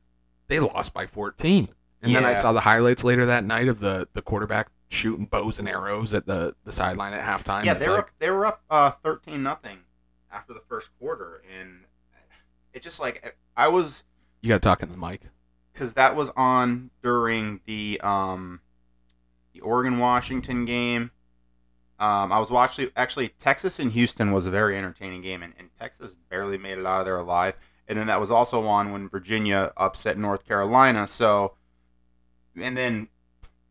[0.49, 1.69] They lost by 14.
[2.03, 5.59] And then I saw the highlights later that night of the the quarterback shooting bows
[5.59, 7.65] and arrows at the the sideline at halftime.
[7.65, 9.79] yeah, they were like, up, they were up uh, thirteen nothing
[10.31, 11.85] after the first quarter, and
[12.73, 14.05] it just like I was.
[14.43, 15.23] you got to talk in the mic.
[15.73, 18.61] because that was on during the um
[19.53, 21.11] the Oregon Washington game.
[21.99, 25.71] Um, I was watching actually Texas and Houston was a very entertaining game, and, and
[25.81, 27.55] Texas barely made it out of there alive.
[27.89, 31.07] And then that was also on when Virginia upset North Carolina.
[31.09, 31.55] So,
[32.61, 33.09] and then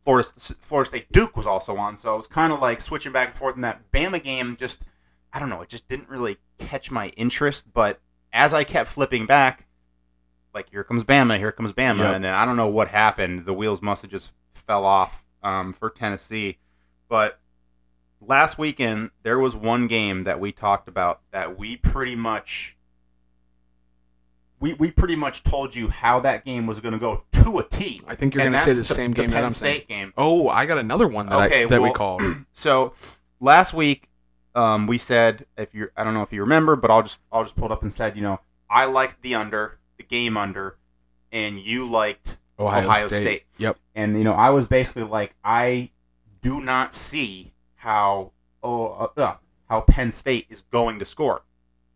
[0.06, 0.30] Florida
[0.62, 1.98] Florida State Duke was also on.
[1.98, 3.56] So it was kind of like switching back and forth.
[3.56, 4.82] And that Bama game just
[5.34, 7.74] I don't know, it just didn't really catch my interest.
[7.74, 8.00] But
[8.32, 9.66] as I kept flipping back,
[10.54, 12.16] like here comes Bama, here comes Bama, Yep.
[12.16, 13.46] and then I don't know what happened.
[13.46, 16.58] The wheels must have just fell off um, for Tennessee,
[17.10, 17.40] but
[18.22, 22.78] last weekend there was one game that we talked about that we pretty much
[24.66, 27.64] we, we pretty much told you how that game was going to go to a
[27.64, 28.02] T.
[28.08, 29.84] I think you're going to say the that's same game Penn that I'm saying.
[29.88, 30.12] Game.
[30.18, 32.24] Oh, I got another one that, Okay, I, that we called.
[32.54, 32.94] So
[33.40, 34.10] last week,
[34.56, 37.44] um, we said if you I don't know if you remember, but I'll just I'll
[37.44, 40.78] just pull it up and said you know I liked the under, the game under,
[41.32, 43.22] and you liked Ohio, Ohio State.
[43.22, 43.44] State.
[43.60, 43.78] Yep.
[43.94, 45.92] and you know I was basically like I
[46.42, 48.32] do not see how
[48.64, 49.36] oh uh, uh,
[49.70, 51.44] how Penn State is going to score.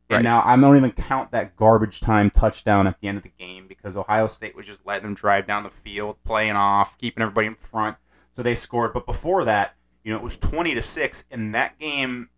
[0.09, 0.17] Right.
[0.17, 3.31] And now I don't even count that garbage time touchdown at the end of the
[3.37, 7.21] game because Ohio State was just letting them drive down the field, playing off, keeping
[7.21, 7.95] everybody in front.
[8.35, 8.93] So they scored.
[8.93, 11.25] But before that, you know, it was twenty to six.
[11.29, 12.29] In that game,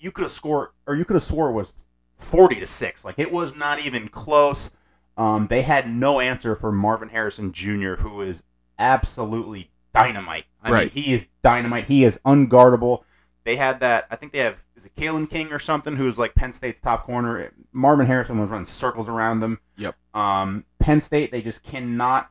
[0.00, 1.74] you could have scored, or you could have swore it was
[2.16, 3.04] forty to six.
[3.04, 4.70] Like it was not even close.
[5.16, 8.42] Um, they had no answer for Marvin Harrison Jr., who is
[8.78, 10.46] absolutely dynamite.
[10.62, 10.94] I Right.
[10.94, 11.86] mean, he is dynamite.
[11.86, 13.02] He is unguardable.
[13.44, 14.06] They had that.
[14.10, 17.04] I think they have is it Kalen King or something who's like Penn State's top
[17.04, 17.52] corner.
[17.72, 19.60] Marvin Harrison was running circles around them.
[19.76, 19.96] Yep.
[20.14, 22.30] Um, Penn State they just cannot.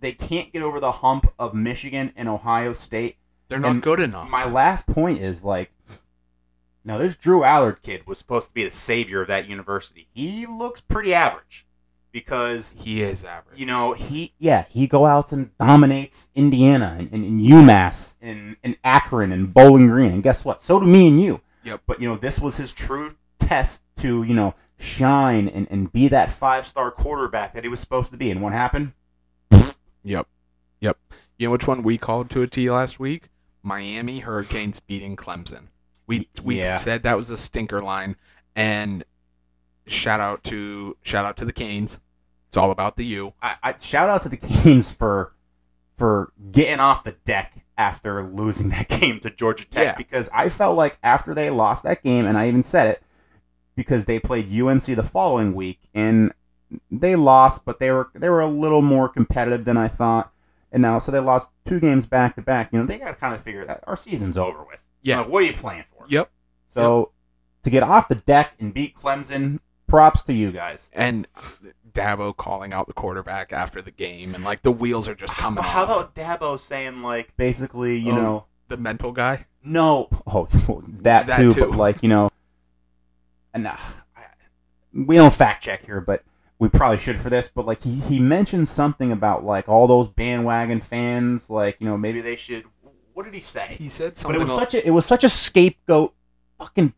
[0.00, 3.16] They can't get over the hump of Michigan and Ohio State.
[3.48, 4.28] They're not And good enough.
[4.28, 5.70] My last point is like,
[6.84, 10.08] now this Drew Allar kid was supposed to be the savior of that university.
[10.12, 11.63] He looks pretty average
[12.14, 13.58] because he is average.
[13.58, 18.56] you know he yeah he go out and dominates Indiana and, and, and UMass and,
[18.62, 20.62] and Akron and Bowling Green and guess what?
[20.62, 21.40] So do me and you.
[21.64, 21.82] Yep.
[21.86, 26.06] But you know this was his true test to you know shine and, and be
[26.08, 28.30] that five star quarterback that he was supposed to be.
[28.30, 28.92] And what happened?
[30.04, 30.26] Yep.
[30.80, 30.96] Yep.
[31.38, 33.28] You know which one we called to a T last week?
[33.62, 35.64] Miami Hurricanes beating Clemson.
[36.06, 36.76] We we Yeah.
[36.76, 38.14] said that was a stinker line
[38.54, 39.04] and
[39.86, 41.98] shout out to shout out to the Canes.
[42.54, 43.34] It's all about the U.
[43.42, 45.32] I, I shout out to the Canes for
[45.98, 49.94] for getting off the deck after losing that game to Georgia Tech Yeah.
[49.96, 53.02] because I felt like after they lost that game, and I even said it
[53.74, 56.32] because they played UNC the following week and
[56.92, 60.30] they lost, but they were they were a little more competitive than I thought.
[60.70, 62.72] And now, so they lost two games back to back.
[62.72, 64.78] You know, they got to kind of figure that our season's over with.
[65.02, 65.22] Yeah.
[65.22, 66.04] Like, what are you playing for?
[66.08, 66.30] Yep.
[66.68, 67.10] So
[67.64, 70.88] to get off the deck and beat Clemson, props to you guys.
[70.92, 71.26] And
[71.94, 75.62] Dabo calling out the quarterback after the game and like the wheels are just coming
[75.64, 75.90] how off.
[75.90, 79.46] about Dabo saying like basically, you Oh, know, the mental guy?
[79.62, 80.48] no, oh
[81.02, 81.60] that, That too, too.
[81.60, 82.28] but like you know,
[83.54, 83.76] and uh,
[84.92, 86.22] we don't fact check here, but
[86.58, 87.48] we probably should for this.
[87.52, 91.96] But like he he mentioned something about like all those bandwagon fans, like you know
[91.96, 92.64] maybe they should.
[93.12, 93.76] What did he say?
[93.78, 94.40] He said something.
[94.40, 96.12] But it was al- such a it was such a scapegoat,
[96.58, 96.92] fucking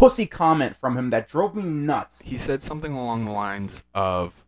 [0.00, 2.22] pussy comment from him that drove me nuts.
[2.22, 4.46] he said something along the lines of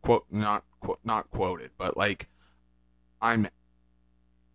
[0.00, 2.26] quote not quote not quoted but like
[3.20, 3.46] i'm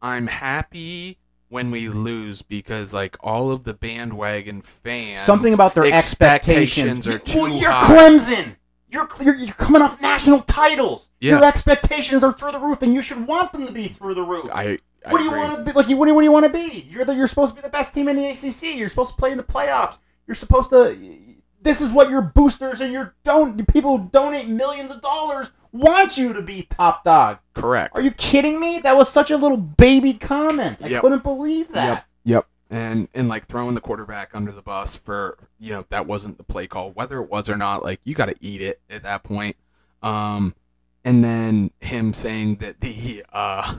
[0.02, 1.20] i'm happy
[1.50, 7.08] when we lose because like all of the bandwagon fans Something about their expectations expectations,
[7.08, 7.94] are too Well, you're high.
[7.94, 8.56] Clemson.
[8.90, 11.10] You're, you're you're coming off national titles.
[11.20, 11.36] Yeah.
[11.38, 14.24] Your expectations are through the roof, and you should want them to be through the
[14.24, 14.50] roof.
[14.54, 14.78] i I
[15.10, 15.88] what do you want to be like?
[15.90, 16.86] you- What do you, what do you want to be?
[16.90, 18.76] You're the, you're supposed to be the best team in the ACC.
[18.78, 19.98] You're supposed to play in the playoffs.
[20.28, 20.96] You're supposed to.
[21.64, 26.18] This is what your boosters and your don't people who donate millions of dollars want
[26.18, 27.38] you to be top dog.
[27.54, 28.80] correct Are you kidding me?
[28.80, 30.80] That was such a little baby comment.
[30.84, 31.02] I Yep.
[31.04, 31.86] couldn't believe that.
[31.88, 32.06] Yep.
[32.24, 32.48] Yep.
[32.72, 36.44] And and like throwing the quarterback under the bus for you know that wasn't the
[36.44, 39.24] play call whether it was or not like you got to eat it at that
[39.24, 39.56] point.
[40.02, 40.56] Um,
[41.06, 43.76] and then him saying that the uh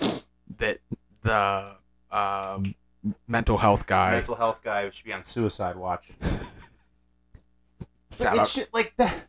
[0.60, 0.78] that
[1.22, 1.76] the
[2.16, 2.74] um
[3.26, 6.10] mental health guy Mental health guy should be on suicide watch.
[6.20, 9.26] But Shout it's out- shit like that.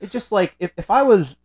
[0.00, 1.36] It's just like if, if I was,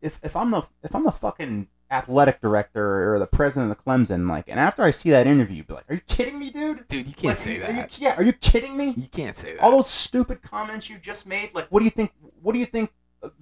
[0.00, 4.28] if, if I'm the if I'm the fucking athletic director or the president of Clemson,
[4.28, 6.86] like, and after I see that interview, be like, are you kidding me, dude?
[6.88, 8.94] dude you can't Like, say are you- that yeah, are you kidding me?
[8.96, 11.90] you can't say that All those stupid comments you just made, like, what do you
[11.90, 12.12] think?
[12.42, 12.92] What do you think?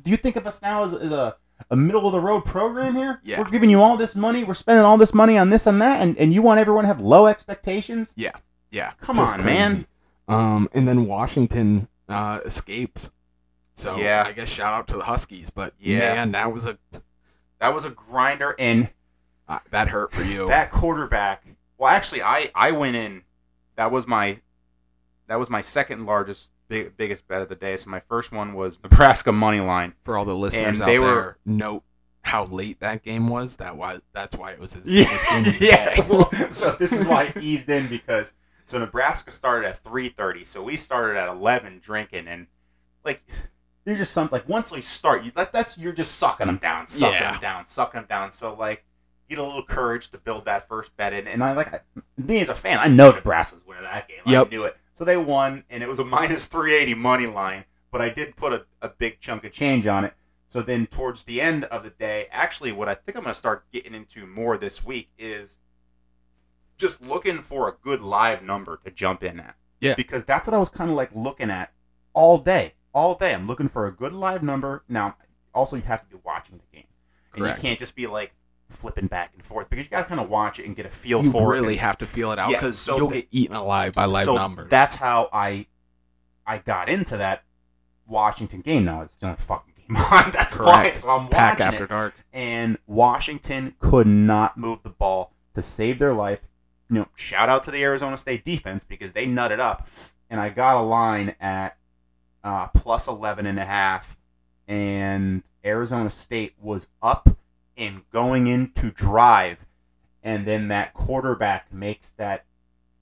[0.03, 1.37] Do you think of us now as, as a
[1.71, 3.21] a middle of the road program here?
[3.25, 3.39] Yeah.
[3.39, 4.45] We're giving you all this money.
[4.45, 6.89] We're spending all this money on this and that, and, and you want everyone to
[6.89, 8.13] have low expectations?
[8.17, 8.33] yeah
[8.71, 8.93] Yeah.
[9.01, 9.59] Come just on, crazy.
[9.59, 9.87] man.
[10.29, 13.11] Um, and then Washington uh, escapes.
[13.75, 14.25] So Yeah.
[14.27, 15.99] I guess shout out to the Huskies, but Yeah.
[16.15, 16.79] man, that was a
[17.61, 18.91] That was a grinder, and
[19.49, 20.49] uh, that hurt for you.
[20.49, 21.45] that quarterback.
[21.79, 23.23] Well, actually, I I went in.
[23.77, 24.41] That was my
[25.29, 27.77] that was my second largest big, biggest bet of the day.
[27.77, 29.95] So my first one was Nebraska money line.
[30.03, 31.85] for all the listeners And out they there, were- note
[32.23, 33.57] how late that game was.
[33.57, 35.95] That why that's why it was his biggest game of the yeah.
[35.95, 36.03] day.
[36.09, 38.33] Well, so this is why I eased in because
[38.65, 42.47] so Nebraska started at three thirty, so we started at eleven drinking, and
[43.05, 43.23] like
[43.85, 46.87] there's just something like once we start, you that, that's you're just sucking them down,
[46.87, 47.33] sucking Yeah.
[47.33, 48.33] them down, sucking them down.
[48.33, 48.85] So like
[49.29, 51.27] get a little courage to build that first bet in.
[51.27, 51.81] And I like I-
[52.17, 54.21] me as a fan, I know Nebraska was winning that game.
[54.25, 54.47] Yep.
[54.47, 54.79] I knew it.
[54.95, 57.65] So they won, and it was a minus 380 money line.
[57.91, 60.15] But I did put a, a big chunk of change on it.
[60.49, 63.39] So then towards the end of the day, actually, what I think I'm going to
[63.39, 65.59] start getting into more this week is
[66.77, 69.57] just looking for a good live number to jump in at.
[69.81, 69.95] Yeah.
[69.95, 71.73] Because that's what I was kind of like looking at
[72.13, 72.75] all day.
[72.93, 73.35] All day.
[73.35, 74.85] I'm looking for a good live number.
[74.89, 75.17] Now,
[75.55, 76.87] also, you have to be watching the game.
[77.35, 78.33] And you can't just be like
[78.69, 80.91] flipping back and forth because you got to kind of watch it and get a
[80.91, 81.61] feel You for it.
[81.61, 84.05] really have to feel it out Yeah, because so you'll the- get eaten alive by
[84.07, 84.69] live so numbers.
[84.71, 85.67] That's how I
[86.47, 87.45] I got into that
[88.07, 88.85] Washington game.
[88.85, 90.31] Now it's still a fucking game on.
[90.33, 90.83] That's why.
[90.83, 90.97] Correct.
[90.99, 92.15] So I'm pack watching after it, dark.
[92.33, 96.43] and Washington could not move the ball to save their life.
[96.91, 99.89] You know, shout out to the Arizona State defense because they nutted up,
[100.29, 101.79] and I got a line at
[102.45, 104.19] uh, plus 11 and a half,
[104.69, 107.39] and Arizona State was up
[107.77, 109.67] and going into drive,
[110.23, 112.45] and then that quarterback makes that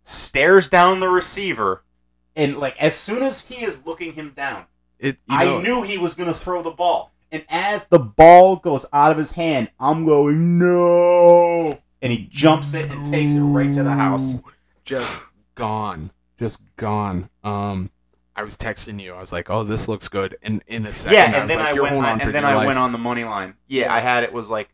[0.03, 1.83] stares down the receiver,
[2.35, 4.67] and like as soon as he is looking him down,
[4.99, 7.13] It, you know, I knew he was going to throw the ball.
[7.33, 11.79] And as the ball goes out of his hand, I'm going, no.
[12.03, 14.35] And he jumps it and takes it right to the house.
[14.85, 15.19] Just
[15.55, 16.11] gone.
[16.39, 17.31] Just gone.
[17.43, 17.91] Um,
[18.35, 19.15] I was texting you.
[19.15, 21.59] I was like, "Oh, this looks good." And in a second, Yeah, and was then
[21.59, 23.55] like, I went on and then I life." went on the money line.
[23.69, 24.69] Yeah, I had it was like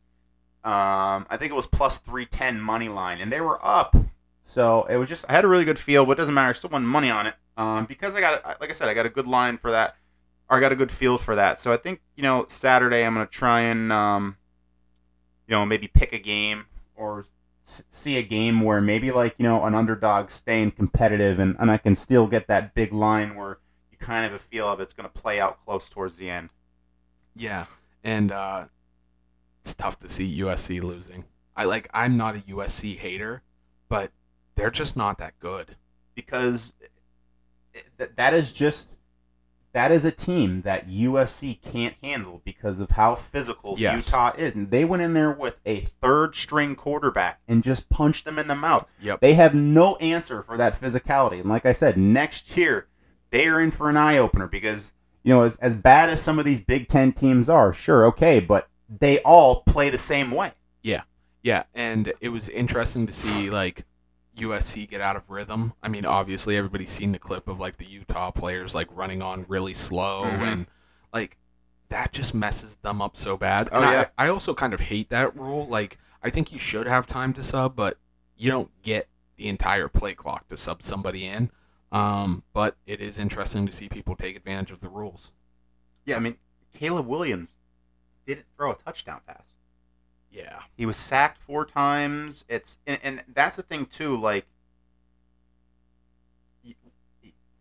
[0.65, 3.97] um I think it was plus 310 money line and they were up.
[4.43, 6.51] So, it was just I had a really good feel, but it doesn't matter.
[6.51, 7.35] I still won money on it.
[7.57, 9.97] Um because I got like I said, I got a good line for that.
[10.51, 11.61] Or I got a good feel for that.
[11.61, 14.37] So I think, you know, Saturday I'm going to try and um
[15.47, 17.25] you know, maybe pick a game or
[17.69, 21.77] see a game where maybe like you know an underdog staying competitive and, and I
[21.77, 23.59] can still get that big line where
[23.91, 26.31] you kind of have a feel of it's going to play out close towards the
[26.31, 26.49] end.
[27.37, 27.67] Yeah,
[28.03, 28.67] and uh,
[29.61, 31.25] it's tough to see USC losing.
[31.55, 31.89] I like.
[31.93, 33.43] I'm not a USC hater,
[33.89, 34.13] but
[34.55, 35.77] they're just not that good.
[36.15, 36.73] because
[37.99, 38.89] th- that is just
[39.79, 44.07] that is a team that USC can't handle because of how physical Yes.
[44.09, 44.53] Utah is.
[44.57, 48.49] And they went in there with a third string quarterback and just punched them in
[48.49, 48.89] the mouth.
[49.01, 49.21] Yep.
[49.21, 51.39] They have no answer for that physicality.
[51.39, 52.89] And like I said, next year
[53.31, 56.41] they are in for an eye opener because you know as as bad as some
[56.41, 60.53] of these Big Ten teams are, sure, okay, but they all play the same way.
[60.83, 61.03] Yeah,
[61.45, 61.63] Yeah.
[61.73, 63.85] and it was interesting to see like
[64.39, 65.75] USC get out of rhythm.
[65.83, 69.45] I mean, obviously everybody's seen the clip of like the Utah players like running on
[69.49, 70.39] really slow Mhm.
[70.53, 70.67] and
[71.13, 71.37] like
[71.89, 73.69] that just messes them up so bad.
[73.73, 74.09] Oh, and I- yeah.
[74.19, 75.67] I, also kind of hate that rule.
[75.67, 77.99] Like I think you should have time to sub, but
[78.37, 81.51] you don't get the entire play clock to sub somebody in.
[81.91, 85.33] Um, but it is interesting to see people take advantage of the rules.
[86.05, 86.37] Yeah, I mean,
[86.75, 87.49] Caleb Williams
[88.27, 89.43] didn't throw a touchdown pass.
[90.31, 90.61] Yeah.
[90.77, 92.45] He was sacked four times.
[92.49, 94.17] It's and, and that's the thing too.
[94.17, 94.47] Like,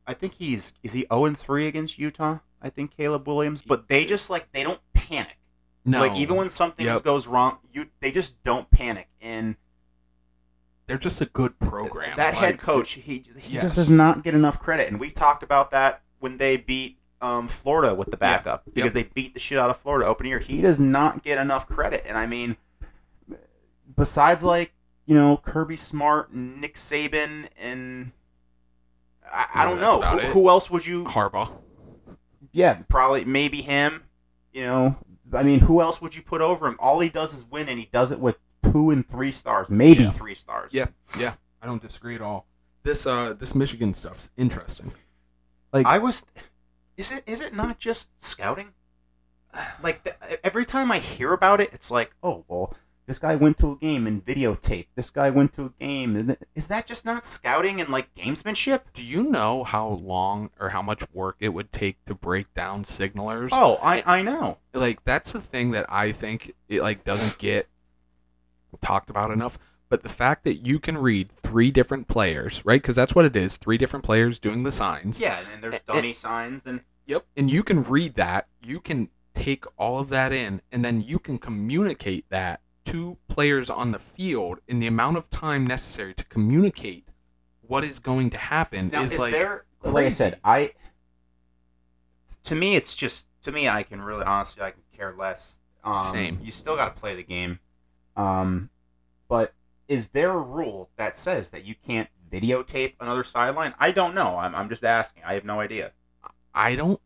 [0.05, 2.39] I think he's is he zero and three against Utah.
[2.61, 5.37] I think Caleb Williams, but they just like they don't panic.
[5.85, 5.99] No.
[5.99, 7.03] Like even when something Yep.
[7.03, 9.07] goes wrong, you they just don't panic.
[9.21, 9.55] And
[10.85, 12.15] they're just a good program.
[12.17, 13.63] that head coach, he he Yes.
[13.63, 14.87] just does not get enough credit.
[14.87, 19.03] And we talked about that when they beat um, Florida with the backup because they
[19.03, 20.39] beat the shit out of Florida opening year.
[20.39, 22.05] He does not get enough credit.
[22.07, 22.57] And I mean,
[23.95, 24.73] besides like
[25.05, 28.11] you know Kirby Smart, Nick Saban, and
[29.31, 31.05] I, I don't know who, who else would you?
[31.05, 31.51] Harbaugh.
[32.51, 34.03] Yeah, probably maybe him.
[34.53, 34.95] You know,
[35.33, 36.75] I mean, who else would you put over him?
[36.79, 40.03] All he does is win, and he does it with two and three stars, maybe
[40.03, 40.11] Yeah.
[40.11, 40.71] three stars.
[40.73, 40.87] Yeah,
[41.19, 42.47] yeah, I don't disagree at all.
[42.83, 44.91] This uh, this Michigan stuff's interesting.
[45.73, 46.23] Like, I was.
[46.97, 48.73] Is it is it not just scouting?
[49.81, 53.57] Like the, every time I hear about it, it's like, oh well, this guy went
[53.59, 54.87] to a game and videotaped.
[54.95, 58.13] This guy went to a game, and th- is that just not scouting and like
[58.15, 58.81] gamesmanship?
[58.93, 62.83] do you know how long or how much work it would take to break down
[62.83, 63.49] signalers?
[63.51, 64.57] Oh, I I know.
[64.73, 67.67] Like, that's the thing that I think it like doesn't get
[68.81, 69.57] talked about enough.
[69.89, 72.81] But the fact that you can read three different players, right?
[72.81, 73.55] Because that's what it is.
[73.57, 75.19] Three different players doing the signs.
[75.19, 77.25] Yeah, and there's dummy signs and Yep.
[77.37, 81.19] And you can read that, you can take all of that in, and then you
[81.19, 86.25] can communicate that to players on the field in the amount of time necessary to
[86.25, 87.07] communicate
[87.61, 89.93] what is going to happen now is, is like there crazy.
[89.93, 90.71] like I said, I
[92.45, 95.59] to me it's just to me I can really honestly I can care less.
[95.83, 96.39] Um, Same.
[96.41, 97.59] You still got to play the game.
[98.15, 98.69] Um,
[99.27, 99.53] but
[99.87, 103.73] is there a rule that says that you can't videotape another sideline?
[103.79, 104.37] I don't know.
[104.37, 105.23] I'm, I'm just asking.
[105.25, 105.91] I have no idea.
[106.53, 106.99] I don't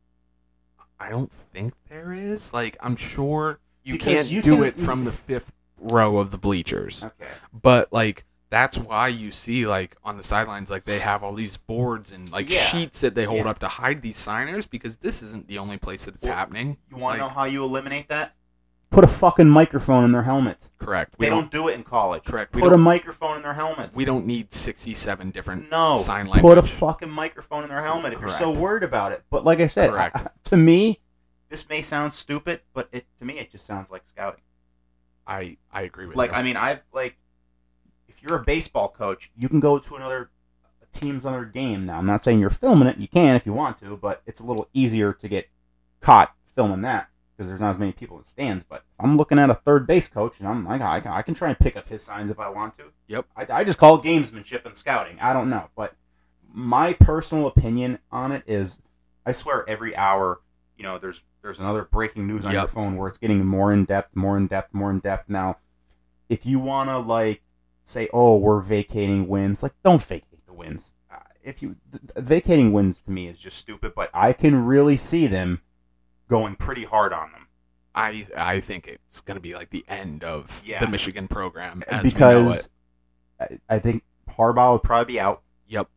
[1.00, 2.54] I don't think there is.
[2.54, 6.32] Like I'm sure you Because can't you do can- it from the fifth row of
[6.32, 7.04] the bleachers.
[7.04, 7.32] Okay.
[7.54, 11.58] But like that's why you see like on the sidelines like they have all these
[11.58, 12.66] boards and like Yeah.
[12.66, 13.52] sheets that they hold Yeah.
[13.52, 16.78] up to hide these signers because this isn't the only place that it's Well, happening.
[16.90, 18.36] You want to Like, know how you eliminate that?
[18.92, 20.58] Put a fucking microphone in their helmet.
[20.78, 21.16] Correct.
[21.18, 22.24] We They don't, don't do it in college.
[22.24, 22.54] correct.
[22.56, 23.92] We Put a microphone in their helmet.
[23.94, 25.94] we don't need 67 different No.
[25.96, 26.42] sign language.
[26.42, 29.24] Put a fucking microphone in their helmet if you're so worried about it.
[29.30, 30.16] But like I said, Correct.
[30.18, 31.00] I- to me,
[31.50, 34.42] this may sound stupid, but it to me it just sounds like scouting.
[35.28, 36.38] I I agree with Like you.
[36.38, 37.16] I mean, I've like,
[38.08, 40.32] if you're a baseball coach, you can go to another
[40.82, 41.86] a team's other game.
[41.86, 42.98] Now, I'm not saying you're filming it.
[42.98, 45.48] You can if you want to, but it's a little easier to get
[46.02, 47.08] caught filming that
[47.42, 48.64] because there's not as many people in the stands.
[48.64, 51.24] But if I'm looking at a third base coach, and I'm like, I can, I
[51.24, 52.84] can try and pick up his signs if I want to.
[53.08, 53.26] Yep.
[53.36, 55.18] I, I just call it gamesmanship and scouting.
[55.20, 55.96] I don't know, but
[56.54, 58.80] my personal opinion on it is,
[59.26, 60.42] I swear every hour,
[60.78, 63.86] you know, there's there's another breaking news on your phone where it's getting more in
[63.86, 65.28] depth, more in depth, more in depth.
[65.28, 65.58] Now,
[66.30, 67.42] if you want to like
[67.84, 70.94] say, oh, we're vacating wins, like don't vacate the wins.
[71.12, 74.96] Uh, if you th- vacating wins to me is just stupid, but I can really
[74.98, 75.62] see them
[76.32, 77.48] going pretty hard on them
[77.94, 80.80] I I think it's going to be like the end of Yeah.
[80.80, 82.14] the Michigan program as we know it.
[82.14, 82.70] because
[83.40, 85.90] I, I think Harbaugh would probably be out, Yep.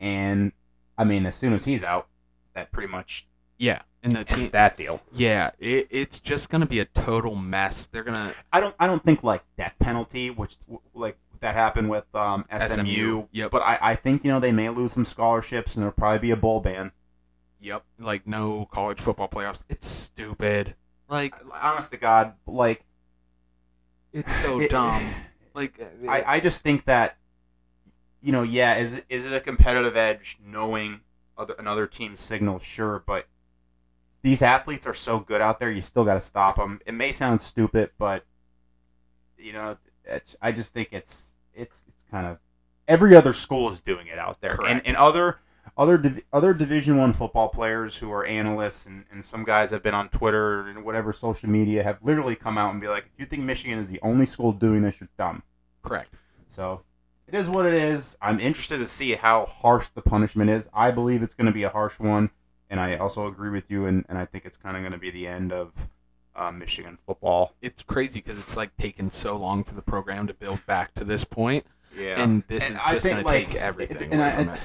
[0.00, 0.52] and
[0.96, 2.08] I mean, as soon as he's out,
[2.54, 3.26] that pretty much
[3.58, 3.82] Yeah.
[4.02, 5.02] And the ends team that deal.
[5.12, 7.84] Yeah, it, it's just going to be a total mess.
[7.86, 10.56] They're going to I don't I don't think like death penalty, which
[10.94, 12.84] like that happened with um, SMU.
[12.84, 13.50] SMU, yep.
[13.50, 16.30] But I, I think you know they may lose some scholarships and there'll probably be
[16.30, 16.92] a bowl ban.
[17.60, 17.84] Yep.
[17.98, 19.62] Like no college football playoffs.
[19.68, 20.74] It's stupid.
[21.08, 22.84] Like Honest to God, like
[24.12, 25.06] it's so it- dumb.
[25.54, 27.16] Like I, uh, I just think that
[28.20, 31.00] you know yeah is it, is it a competitive edge knowing
[31.38, 33.26] other another team's signals sure but
[34.22, 37.12] these athletes are so good out there you still got to stop them it may
[37.12, 38.24] sound stupid but
[39.38, 42.38] you know it's I just think it's it's it's kind of
[42.88, 45.38] every other school is doing it out there and, and other
[45.76, 49.82] other div- other division one football players who are analysts and, and some guys have
[49.82, 53.18] been on twitter and whatever social media have literally come out and be like if
[53.20, 55.42] you think michigan is the only school doing this you're dumb
[55.82, 56.14] correct.
[56.48, 56.82] so
[57.28, 58.16] it is what it is.
[58.22, 60.68] I'm interested to see how harsh the punishment is.
[60.72, 62.30] I believe it's going to be a harsh one,
[62.70, 64.98] and I also agree with you, and, and I think it's kind of going to
[64.98, 65.88] be the end of
[66.36, 67.56] uh, Michigan football.
[67.60, 71.04] It's crazy because it's like taken so long for the program to build back to
[71.04, 71.66] this point,
[71.98, 72.22] Yeah.
[72.22, 74.60] and this And is I just going to take everything and I- from and- it.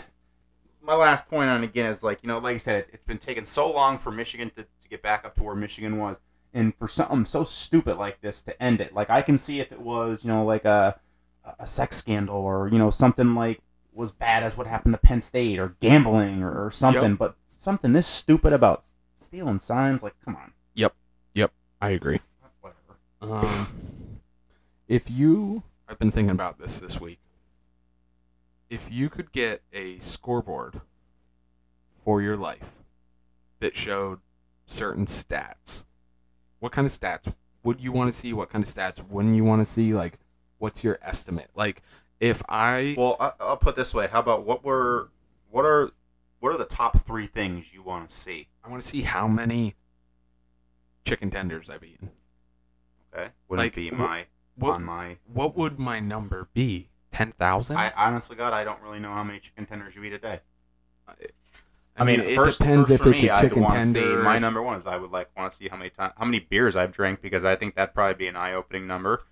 [0.83, 3.17] My last point on again is like, you know, like I said, it's, it's been
[3.19, 6.19] taking so long for Michigan to, to get back up to where Michigan was.
[6.53, 9.71] And for something so stupid like this to end it, like I can see if
[9.71, 10.99] it was, you know, like a,
[11.59, 13.61] a sex scandal or, you know, something like
[13.93, 17.19] was bad as what happened to Penn State or gambling or, or something, Yep.
[17.19, 18.83] but something this stupid about
[19.21, 20.51] stealing signs, like, come on.
[20.75, 20.93] Yep,
[21.35, 21.51] yep,
[21.81, 22.19] I agree.
[22.61, 23.45] Whatever.
[23.45, 23.67] Um,
[24.87, 27.19] if you, I've been thinking about this this week.
[28.71, 30.79] If you could get a scoreboard
[31.93, 32.71] for your life
[33.59, 34.19] that showed
[34.65, 35.83] certain stats,
[36.59, 38.31] what kind of stats would you want to see?
[38.31, 39.93] What kind of stats wouldn't you want to see?
[39.93, 40.19] Like,
[40.57, 41.49] what's your estimate?
[41.53, 41.81] Like,
[42.21, 44.07] if I, Well, I, I'll put it this way.
[44.07, 45.09] How about what were,
[45.49, 45.91] what are,
[46.39, 48.47] what are the top three things you want to see?
[48.63, 49.75] I want to see how many
[51.03, 52.11] chicken tenders I've eaten.
[53.13, 53.31] Okay.
[53.49, 56.87] Wouldn't Like, be my, What, on my, what would my number be?
[57.11, 57.77] Ten thousand?
[57.77, 60.39] I honestly, God, I don't really know how many chicken tenders you eat a day.
[61.97, 64.23] I mean, it first- depends first if it's me, a I'd chicken wanna see- tender.
[64.23, 66.39] my number one is I would like want to see how many time, how many
[66.39, 69.25] beers I've drank because I think that'd probably be an eye-opening number.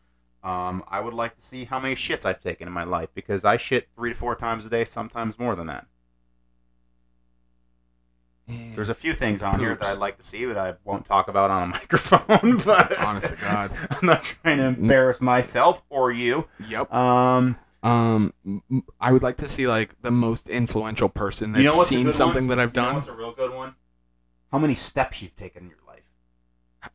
[0.44, 3.44] Um, I would like to see how many shits I've taken in my life because
[3.46, 5.86] I shit three to four times a day, sometimes more than that.
[8.76, 11.28] There's a few things on here that I'd like to see, but I won't talk
[11.28, 12.58] about on a microphone.
[12.66, 13.72] But Honest to God.
[13.92, 16.48] I'm not trying to embarrass myself or you.
[16.68, 16.92] Yep.
[16.92, 18.34] Um, Um,
[19.00, 21.96] I would like to see like the most influential person that's you know what's a
[21.96, 22.58] seen good something one?
[22.58, 22.96] that I've You know done.
[22.96, 23.76] what's a real good one?
[24.52, 26.04] How many steps you've taken in your life?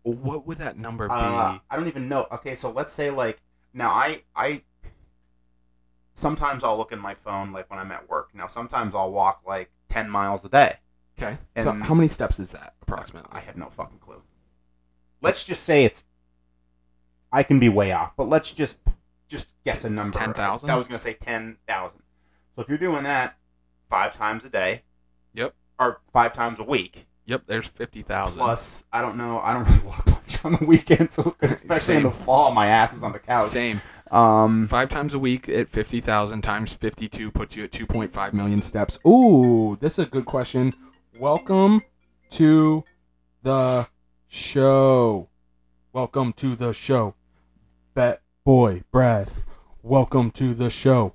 [0.02, 1.14] what would that number be?
[1.14, 2.26] Uh, I don't even know.
[2.32, 4.62] Okay, so let's say like now I I
[6.14, 8.30] sometimes I'll look in my phone like when I'm at work.
[8.34, 10.76] Now sometimes I'll walk like ten miles a day.
[11.18, 11.38] okay.
[11.58, 13.30] So and- how many steps is that approximately?
[13.32, 14.22] I have no fucking clue.
[15.22, 16.04] Let's just say it's.
[17.32, 18.78] I can be way off, but let's just
[19.28, 20.18] just guess a number.
[20.18, 20.68] 10,000?
[20.70, 22.00] I was gonna say ten thousand.
[22.56, 23.36] So if you're doing that
[23.90, 24.82] five times a day,
[25.34, 25.54] Yep.
[25.78, 27.44] or five times a week, Yep.
[27.46, 28.38] There's fifty thousand.
[28.40, 32.02] plus I don't know, I don't really walk much on the weekends, so especially in
[32.04, 33.48] the fall, my ass is on the couch.
[33.48, 33.80] Same.
[34.10, 38.12] Um, Five times a week at fifty thousand times fifty-two puts you at two point
[38.12, 38.98] five million steps.
[39.06, 40.74] Ooh, this is a good question.
[41.18, 41.80] Welcome
[42.32, 42.84] to
[43.42, 43.88] the
[44.28, 45.28] show.
[45.92, 47.14] Welcome to the show.
[47.94, 49.30] Bet Boy Brad,
[49.82, 51.14] welcome to the show.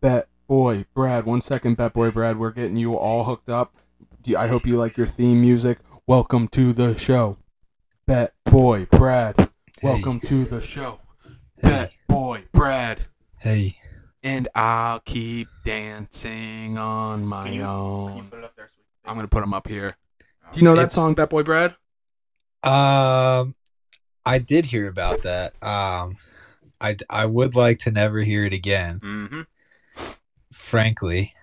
[0.00, 3.74] Bet Boy Brad, one second, Bet Boy Brad, we're getting you all hooked up.
[4.36, 5.78] I hope you like your theme music.
[6.06, 7.38] Welcome to the show.
[8.06, 9.50] Bet Boy Brad,
[9.82, 11.00] welcome to the show.
[11.62, 13.06] Bet Boy Brad.
[13.38, 13.76] Hey,
[14.24, 18.28] And I'll keep dancing on my Can you, can you own.
[18.30, 18.68] put it up there?
[18.74, 19.96] So we I'm gonna put them up here.
[20.52, 21.76] Do you know that It's- song, Bet Boy Brad?
[22.64, 23.54] um,
[24.26, 25.54] I did hear about that.
[25.62, 26.16] Um,
[26.80, 29.00] I I would like to never hear it again.
[29.00, 29.42] Mm-hmm.
[30.52, 31.34] Frankly,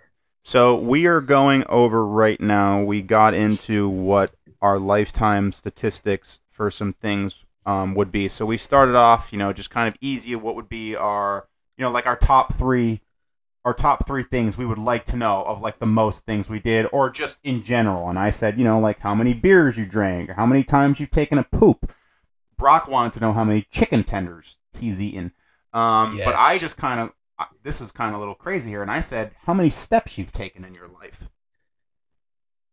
[0.47, 2.83] So we are going over right now.
[2.83, 4.29] We got into what
[4.61, 8.27] our lifetime statistics for some things um, would be.
[8.27, 10.35] So we started off, you know, just kind of easy.
[10.35, 11.47] What would be our,
[11.79, 13.01] you know, like our top three,
[13.65, 16.59] our top three things we would like to know of like the most things we
[16.59, 18.07] did, or just in general.
[18.07, 20.99] And I said, you know, like how many beers you drank, or how many times
[20.99, 21.91] you've taken a poop.
[22.55, 25.31] Brock wanted to know how many chicken tenders he's eaten.
[25.73, 28.81] Um, But I just kind of, this is kind of a little crazy here.
[28.81, 31.27] And I said, how many steps you've taken in your life?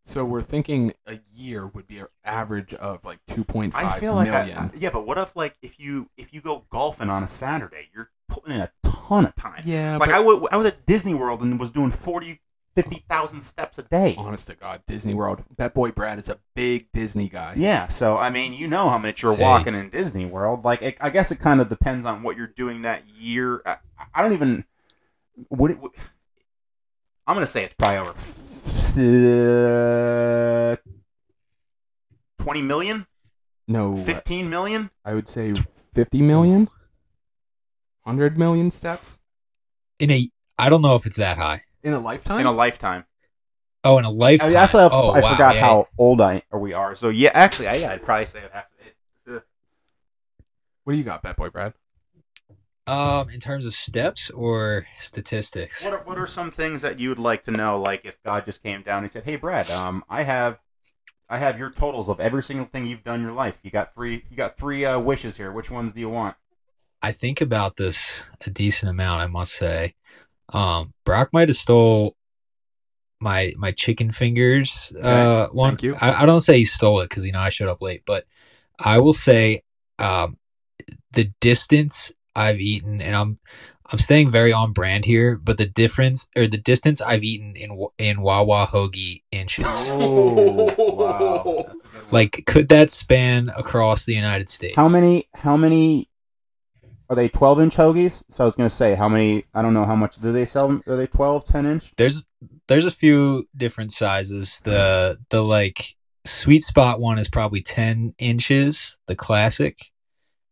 [0.05, 4.28] So we're thinking a year would be an average of like 2.5 I feel like
[4.30, 4.59] I, million.
[4.59, 7.88] I- yeah, but what if like if you if you go golfing on a Saturday,
[7.94, 9.62] you're putting in a ton of time.
[9.64, 11.92] yeah, like I wa- I was at Disney World and was doing
[12.75, 14.14] 40, 50,000 steps a day.
[14.18, 15.45] honest to God, Disney World.
[15.57, 17.55] That Boy Brad is a big Disney guy.
[17.57, 19.43] Yeah, so I mean, you know how much you're Hey.
[19.43, 20.64] walking in Disney World.
[20.64, 23.62] Like, it, I guess it kind of depends on what you're doing that year.
[23.66, 23.77] I,
[24.14, 24.64] I don't even.
[25.51, 25.79] Would it?
[25.81, 25.93] Would,
[27.27, 28.14] I'm gonna say it's probably over
[28.99, 30.77] uh,
[32.39, 33.07] twenty million,
[33.68, 34.91] No, fifteen million.
[35.05, 35.55] I would say
[35.95, 36.68] 50 million,
[38.05, 39.18] 100 million steps
[39.99, 41.62] in a I don't know if it's that high.
[41.83, 42.41] In a lifetime.
[42.41, 43.05] in a lifetime.
[43.85, 44.49] Oh, in a lifetime.
[44.49, 45.61] mean, that's why I, oh, I wow, forgot yeah.
[45.61, 46.95] how old I or we are.
[46.95, 48.66] So yeah, actually, I, yeah, I'd probably say I'd have
[49.26, 49.37] to.
[49.37, 49.43] It,
[50.85, 51.74] what do you got, Bet Boy Brad?
[52.87, 55.85] Um, in terms of steps or statistics.
[55.85, 57.78] What are, what are some things that you would like to know?
[57.78, 60.59] Like if God just came down and said, "Hey, Brad, um, I have,
[61.28, 63.59] I have your totals of every single thing you've done in your life.
[63.62, 65.53] You got three, you got three uh, wishes here.
[65.53, 66.37] Which ones do you want?"
[67.03, 69.95] I think about this a decent amount, I must say.
[70.53, 72.16] Um, Brock might have stole
[73.20, 74.92] my my chicken fingers.
[75.03, 75.70] uh, one.
[75.70, 75.96] thank you.
[76.00, 78.26] I, I don't say he stole it because you know I showed up late, but
[78.78, 79.62] I will say,
[79.98, 80.36] um,
[81.12, 83.38] the distance I've eaten, and I'm
[83.90, 87.76] I'm staying very on brand here, but the difference or the distance I've eaten in
[87.76, 89.66] Wa- in Wawa hoagie inches.
[89.68, 91.64] Oh, wow.
[91.66, 92.05] That's a good one.
[92.11, 94.76] Like, could that span across the United States?
[94.76, 95.28] how many?
[95.34, 96.09] How many?
[97.12, 98.22] Are they twelve inch hoagies?
[98.30, 99.44] So I was gonna say how many?
[99.52, 100.82] I don't know how much do they sell them?
[100.86, 101.92] Are they 12, 10 inch?
[101.98, 102.24] there's
[102.68, 104.60] there's a few different sizes.
[104.64, 105.94] The the like
[106.24, 109.76] sweet spot one is probably ten inches, the classic,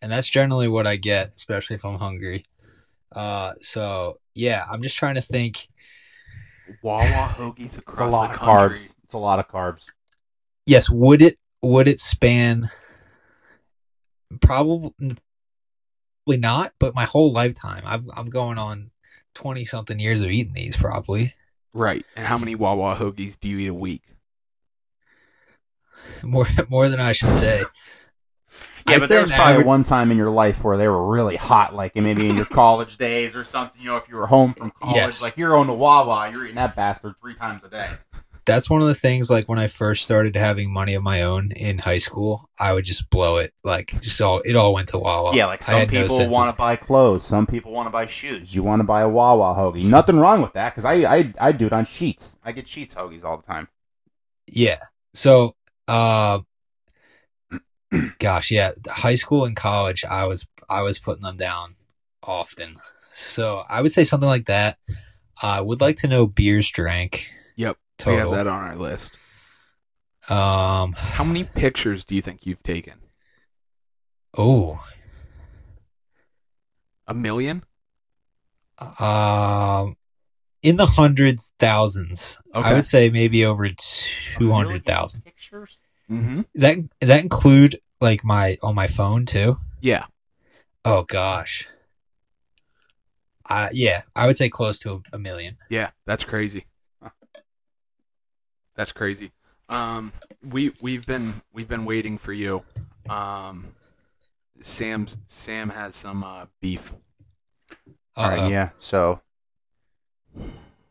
[0.02, 2.44] and that's generally what I get, especially if I'm hungry.
[3.10, 5.66] Uh, so yeah, I'm just trying to think.
[6.82, 7.02] Wawa
[7.38, 8.78] hoagies across It's a lot the of country.
[8.80, 8.94] carbs.
[9.04, 9.86] It's a lot of carbs.
[10.66, 12.70] Yes, would it would it span?
[14.42, 15.16] Probably
[16.26, 17.82] not, but my whole lifetime.
[17.84, 18.90] I'm I'm going on
[19.34, 21.34] twenty something years of eating these probably
[21.72, 22.04] Right.
[22.16, 24.02] And how many Wawa hoagies do you eat a week?
[26.22, 27.62] more more than I should say.
[28.88, 31.06] Yeah, I'd but there was probably average- one time in your life where they were
[31.12, 33.80] really hot, like maybe in your college days or something.
[33.80, 35.22] You know, if you were home from college, Yes.
[35.22, 37.90] like you're on the Wawa, you're eating that bastard three times a day.
[38.44, 41.52] That's one of the things like when I first started having money of my own
[41.52, 43.52] in high school, I would just blow it.
[43.64, 45.34] Like just all it all went to Wawa.
[45.34, 48.06] Yeah, like some had no people want to buy clothes, some people want to buy
[48.06, 48.54] shoes.
[48.54, 49.84] You want to buy a Wawa hoagie.
[49.84, 52.36] Nothing wrong with that because I, I I do it on sheets.
[52.44, 53.68] I get sheets hoagies all the time.
[54.46, 54.78] Yeah.
[55.14, 55.54] So
[55.88, 56.40] uh
[58.18, 61.76] gosh, yeah, high school and college I was I was putting them down
[62.22, 62.76] often.
[63.12, 64.78] So I would say something like that.
[65.42, 67.28] I would like to know beers drank.
[67.56, 67.76] Yep.
[68.06, 69.16] We have that on our list.
[70.28, 72.94] Um How many pictures do you think you've taken?
[74.36, 74.80] oh
[77.06, 77.64] A million?
[78.98, 79.96] um
[80.62, 82.38] in the hundreds thousands.
[82.54, 85.24] I would say maybe over A two million hundred thousand.
[85.24, 85.78] pictures.
[86.10, 86.42] Mm-hmm.
[86.54, 89.56] Is that does that include like my on my phone too?
[89.80, 90.04] Yeah.
[90.84, 91.66] Oh gosh.
[93.48, 95.56] Uh yeah, I would say close to a, a million.
[95.70, 95.90] Yeah.
[96.06, 96.66] That's crazy.
[98.80, 99.32] That's crazy.
[99.68, 100.10] Um,
[100.42, 102.62] we we've been we've been waiting for you.
[103.10, 103.74] Um,
[104.58, 106.94] Sam's Sam has some uh, beef.
[108.16, 108.36] All Uh-oh.
[108.38, 108.70] right, yeah.
[108.78, 109.20] So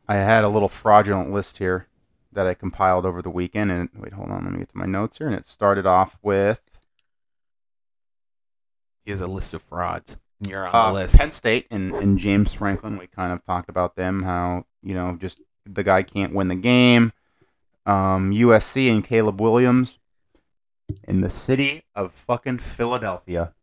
[0.08, 1.88] I had a little fraudulent list here
[2.32, 3.72] that I compiled over the weekend.
[3.72, 5.26] And wait, hold on, let me get to my notes here.
[5.26, 6.62] And it started off with
[9.04, 10.16] He has a list of frauds.
[10.40, 11.18] You're on Uh, the list.
[11.18, 15.18] Penn State and, and James Franklin, we kind of talked about them, how, you know,
[15.20, 17.14] just the guy can't win the game.
[17.86, 19.98] Um, USC and Caleb Williams
[21.08, 23.54] in the city of fucking Philadelphia.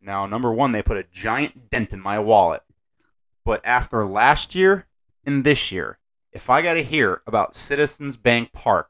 [0.00, 2.62] Now, number one, they put a giant dent in my wallet.
[3.44, 4.86] But after last year
[5.24, 5.98] and this year,
[6.32, 8.88] if I got to hear about Citizens Bank Park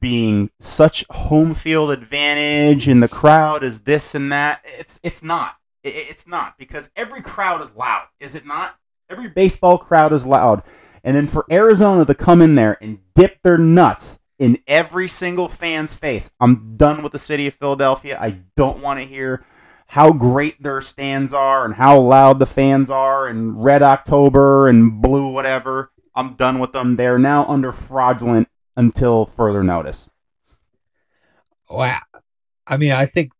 [0.00, 5.56] being such home field advantage and the crowd is this and that, it's it's not.
[5.82, 8.76] It- it's not because every crowd is loud, is it not?
[9.08, 10.62] Every baseball crowd is loud.
[11.02, 15.48] And then for Arizona to come in there and dip their nuts in every single
[15.48, 18.18] fan's face, I'm done with the city of Philadelphia.
[18.20, 19.44] I don't want to hear
[19.86, 25.02] how great their stands are and how loud the fans are and red October and
[25.02, 25.90] blue whatever.
[26.14, 26.96] I'm done with them.
[26.96, 30.08] They're now under fraudulent until further notice.
[31.68, 32.00] Wow.
[32.66, 33.32] I mean, I think.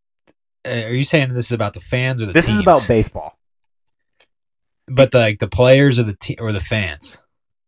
[0.64, 3.38] Uh, are you saying this is about the fans or the This is about baseball.
[4.86, 7.18] But the, like the players or the te- or the fans.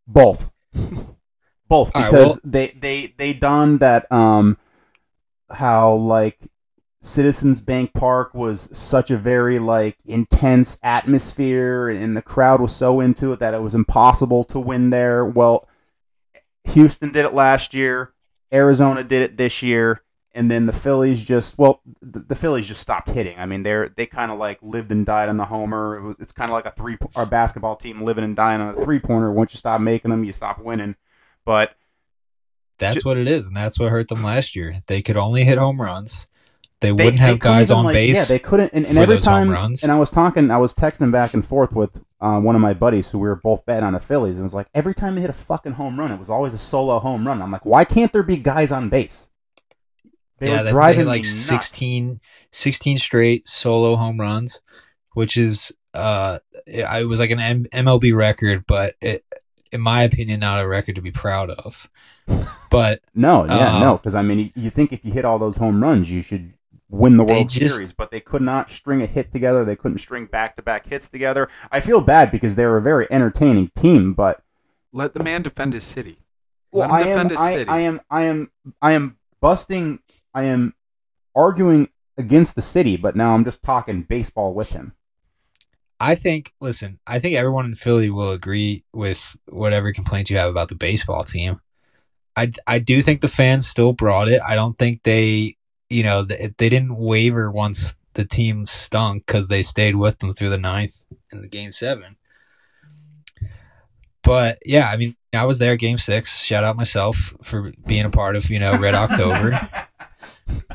[0.07, 0.51] Both.
[1.69, 4.59] Both All right, because well- they they they done that um
[5.51, 6.39] how like
[7.01, 13.01] Citizens Bank Park was such a very like intense atmosphere and the crowd was so
[13.01, 15.25] into it that it was impossible to win there.
[15.25, 15.69] Well,
[16.65, 18.13] Houston did it last year,
[18.53, 20.03] Arizona did it this year,
[20.35, 23.39] and then the Phillies just well the, the Phillies just stopped hitting.
[23.39, 25.97] I mean, they're they kind of like lived and died on the homer.
[25.97, 28.77] It was, it's kind of like a three our basketball team living and dying on
[28.77, 29.33] a three pointer.
[29.33, 30.97] Once you stop making them, you stop winning.
[31.45, 31.73] But
[32.79, 34.83] That's Ju- what it is, and that's what hurt them last year.
[34.87, 36.29] They could only hit home runs.
[36.81, 38.17] They they, wouldn't they have guys on like- base.
[38.17, 38.71] Yeah, they couldn't.
[38.73, 39.85] And, and every time, runs.
[39.85, 42.75] and I was talking, I was texting back and forth with uh, one of my
[42.75, 45.15] buddies who we were both betting on the Phillies, and it was like every time
[45.15, 47.41] they hit a fucking home run, it was always a solo home run.
[47.41, 49.29] I'm like, why can't there be guys on base?
[50.43, 51.31] They yeah, were they- driving they hit like nuts.
[51.47, 52.21] 16,
[52.51, 54.61] 16 straight solo home runs,
[55.15, 59.25] which is uh, it, it was like an M- MLB record, but it,
[59.71, 61.89] in my opinion, not a record to be proud of.
[62.71, 65.39] But No, yeah, Uh, no, because I mean, you, you think if you hit all
[65.39, 66.55] those home runs, you should
[66.91, 69.65] win the World just- Series, but they could not string a hit together.
[69.65, 71.49] They couldn't string back-to-back hits together.
[71.71, 74.43] I feel bad because they were a very entertaining team, but
[74.93, 76.19] Let the man defend his city.
[76.71, 77.71] Well, Let him I am, defend his I, city.
[77.71, 78.51] I am, I am,
[78.83, 80.01] I am busting.
[80.35, 80.75] I am
[81.35, 84.93] arguing against the city, but now I'm just talking baseball with him.
[86.01, 90.51] I think, listen, I think everyone in Philly will agree with whatever complaints you have
[90.51, 91.61] about the baseball team.
[92.35, 94.41] I, I do think the fans still brought it.
[94.43, 95.57] I don't think they,
[95.89, 100.35] you know, they, they didn't waver once the team stunk because they stayed with them
[100.35, 102.17] through the ninth and the game seven.
[104.23, 106.43] But yeah, I mean, I was there game six.
[106.43, 109.69] Shout out myself for being a part of, you know, Red October,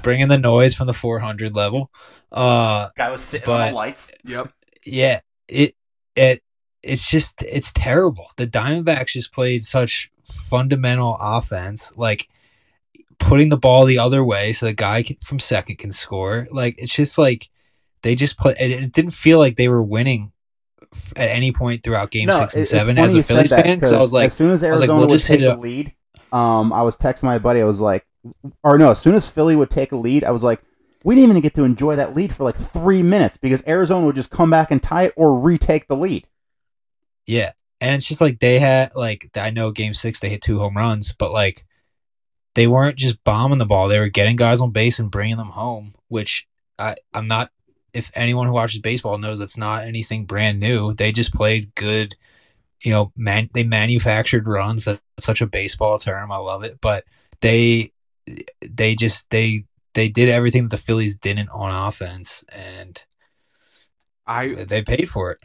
[0.01, 1.91] bringing the noise from the 400 level.
[2.31, 4.11] Uh, Guy was sitting on the lights.
[4.25, 4.51] Yep.
[4.85, 5.75] yeah, it
[6.15, 6.43] it
[6.83, 8.27] it's just it's terrible.
[8.37, 12.27] The Diamondbacks just played such fundamental offense, like
[13.19, 16.47] putting the ball the other way so the guy can, from second can score.
[16.51, 17.49] Like it's just like
[18.01, 18.59] they just put.
[18.59, 20.31] It, it didn't feel like they were winning
[21.15, 23.77] at any point throughout Game Six and Seven as a Phillies fan.
[23.77, 25.41] Because I was like, as soon as I was like, Arizona we'll would just take
[25.41, 25.93] it the lead,
[26.31, 27.61] um, I was texting my buddy.
[27.61, 28.05] I was like,
[28.63, 30.61] or no, as soon as Philly would take a lead, I was like,
[31.03, 34.15] we didn't even get to enjoy that lead for like three minutes because Arizona would
[34.15, 36.27] just come back and tie it or retake the lead.
[37.25, 37.53] Yeah.
[37.79, 40.75] And it's just like they had like I know game six they hit two home
[40.75, 41.65] runs, but like
[42.55, 43.87] they weren't just bombing the ball.
[43.87, 46.47] They were getting guys on base and bringing them home, which
[46.79, 47.51] I, I'm not
[47.93, 50.93] if anyone who watches baseball knows that's not anything brand new.
[50.93, 52.15] They just played good,
[52.81, 54.85] you know, man they manufactured runs.
[54.85, 56.31] That's such a baseball term.
[56.31, 56.79] I love it.
[56.81, 57.05] But
[57.41, 57.93] they
[58.61, 63.03] they just they they did everything that the Phillies didn't on offense and
[64.25, 65.39] I they paid for it.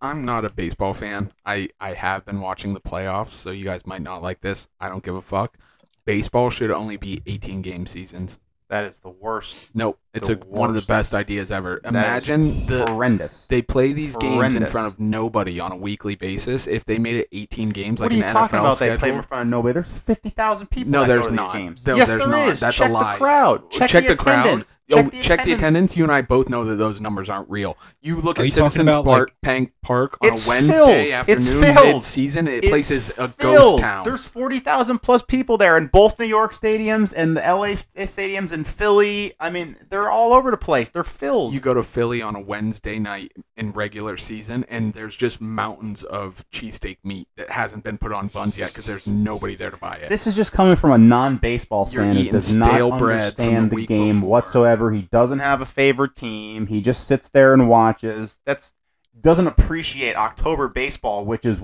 [0.00, 1.32] I'm not a baseball fan.
[1.44, 4.68] I I have been watching the playoffs, so you guys might not like this.
[4.80, 5.58] I don't give a fuck.
[6.04, 8.38] Baseball should only be 18 game seasons.
[8.70, 9.56] That is the worst.
[9.74, 10.88] Nope, it's The a, one of the worst.
[10.88, 11.80] best ideas ever.
[11.84, 13.46] Imagine the horrendous.
[13.48, 14.70] they play these games in Horrendous.
[14.72, 16.66] front of nobody on a weekly basis.
[16.68, 18.74] If they made it 18 games what like are you an talking NFL about?
[18.76, 19.72] schedule, They play in front of nobody.
[19.74, 20.92] There's fifty thousand people.
[20.92, 21.52] No, that go there's to these not.
[21.52, 21.86] Games.
[21.86, 22.48] No, yes, there's there not.
[22.48, 22.60] is.
[22.60, 23.12] That's a check lie.
[23.14, 23.70] the crowd.
[23.72, 24.46] Check, check the, the, crowd.
[24.46, 24.76] attendance.
[24.92, 25.60] Oh, Check the check the attendance.
[25.60, 25.96] attendance.
[25.96, 27.78] You and I both know that those numbers aren't real.
[28.00, 30.48] You look Are at you talking Citizens about, Park, like- Pank Park on It's a
[30.48, 31.28] Wednesday filled.
[31.28, 31.94] It's afternoon, filled.
[31.94, 32.48] mid-season.
[32.48, 33.38] It It's places a filled.
[33.38, 34.04] ghost town.
[34.04, 38.50] There's forty thousand plus people there in both New York stadiums and the LA stadiums,
[38.50, 39.34] and Philly.
[39.40, 40.90] I mean, they're all over the place.
[40.90, 41.54] They're filled.
[41.54, 46.02] You go to Philly on a Wednesday night in regular season, and there's just mountains
[46.04, 49.76] of cheesesteak meat that hasn't been put on buns yet because there's nobody there to
[49.76, 50.08] buy it.
[50.08, 53.86] This is just coming from a non-baseball You're fan who does not understand the the,
[53.86, 54.30] game before.
[54.30, 54.90] whatsoever.
[54.92, 56.66] He doesn't have a favorite team.
[56.66, 58.38] He just sits there and watches.
[58.44, 58.72] That's
[59.20, 61.60] doesn't appreciate October baseball, which is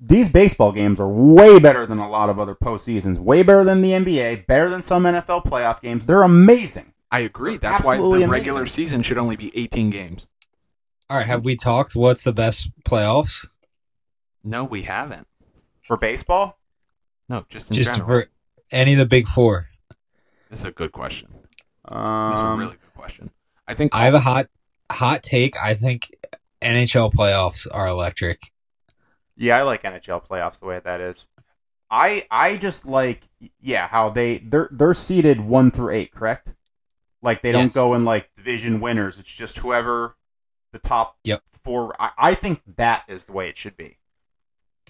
[0.00, 3.18] these baseball games are way better than a lot of other postseasons.
[3.18, 4.46] Way better than the NBA.
[4.46, 6.06] Better than some NFL playoff games.
[6.06, 6.92] They're amazing.
[7.10, 7.56] I agree.
[7.56, 10.28] That's why the Absolutely regular season should only be 18 games.
[11.10, 11.96] All right, have we talked?
[11.96, 13.46] What's the best playoffs?
[14.44, 15.26] No, we haven't.
[15.82, 16.58] For baseball,
[17.30, 18.08] No, just in Just general.
[18.24, 18.30] for
[18.70, 19.68] any of the big four.
[20.50, 21.28] This is a good question.
[21.86, 23.30] um, This is a really good question.
[23.66, 24.48] I think I have a hot
[24.90, 25.56] hot take.
[25.56, 26.10] I think
[26.62, 28.52] NHL playoffs are electric.
[29.38, 31.26] Yeah, I like NHL playoffs the way that is.
[31.90, 33.22] I I just like
[33.60, 36.50] yeah how they they're they're seeded one through eight, correct?
[37.22, 37.74] Like they don't Yes.
[37.74, 39.18] go in like division winners.
[39.18, 40.16] It's just whoever
[40.72, 41.42] the top Yep.
[41.64, 41.96] four.
[42.00, 43.98] I, I think that is the way it should be.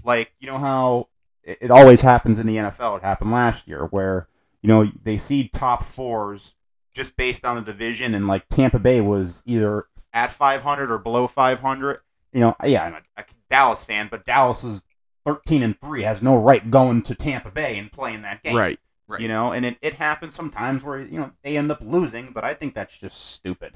[0.05, 1.09] Like you know how
[1.43, 2.97] it, it always happens in the NFL.
[2.97, 4.29] It happened last year where
[4.63, 6.55] you know they seed top fours
[6.93, 11.27] just based on the division, and like Tampa Bay was either at 500 or below
[11.27, 12.01] 500
[12.33, 14.83] you know, yeah, I'm a, a Dallas fan, but Dallas is
[15.25, 18.55] 13 and 3, has no right going to Tampa Bay and playing that game.
[18.55, 19.21] right, right.
[19.21, 22.45] You know, and it, it happens sometimes where, you know, they end up losing, but
[22.45, 23.75] I think that's just stupid.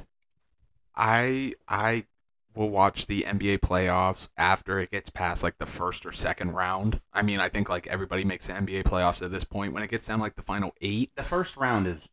[0.95, 2.07] I I
[2.55, 7.01] will watch the NBA playoffs after it gets past like the first or second round.
[7.13, 9.73] I mean, I think like everybody makes the NBA playoffs at this point.
[9.73, 12.09] When it gets down like the final eight, The first round is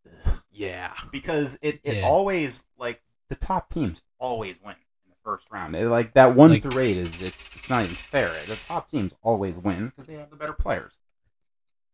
[0.51, 2.03] yeah, because it, it Yeah.
[2.03, 4.88] always, like, the top teams always win in the
[5.29, 5.75] first round.
[5.75, 8.33] It, like, that 1 Like- through 8 is, it's, it's not even fair.
[8.47, 10.93] The top teams always win because they have the better players.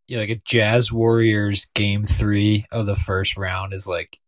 [0.08, 4.20] Yeah, like a Jazz Warriors game three of the first round is like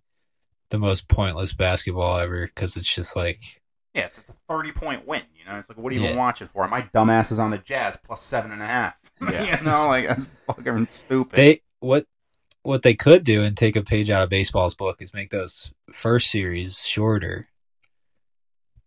[0.71, 3.39] the most pointless basketball ever because it's just like
[3.93, 5.21] Yeah, it's, it's a 30 point win.
[5.37, 6.67] You know, it's like, what are you even watching for?
[6.67, 8.95] My dumbass is on the Jazz plus seven and a half.
[9.31, 9.57] Yeah.
[9.57, 11.37] you know, like, that's fucking stupid.
[11.37, 12.05] they what
[12.63, 15.71] what they could do and take a page out of baseball's book is make those
[15.93, 17.47] first series shorter.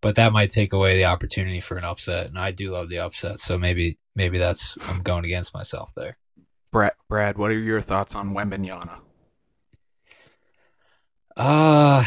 [0.03, 3.01] But that might take away the opportunity for an upset, and I do love the
[3.01, 3.39] upset.
[3.41, 6.17] So maybe maybe that's I'm going against myself there.
[6.73, 9.01] Brad, Brad, what are your thoughts on Wembanyama?
[11.37, 12.05] Uh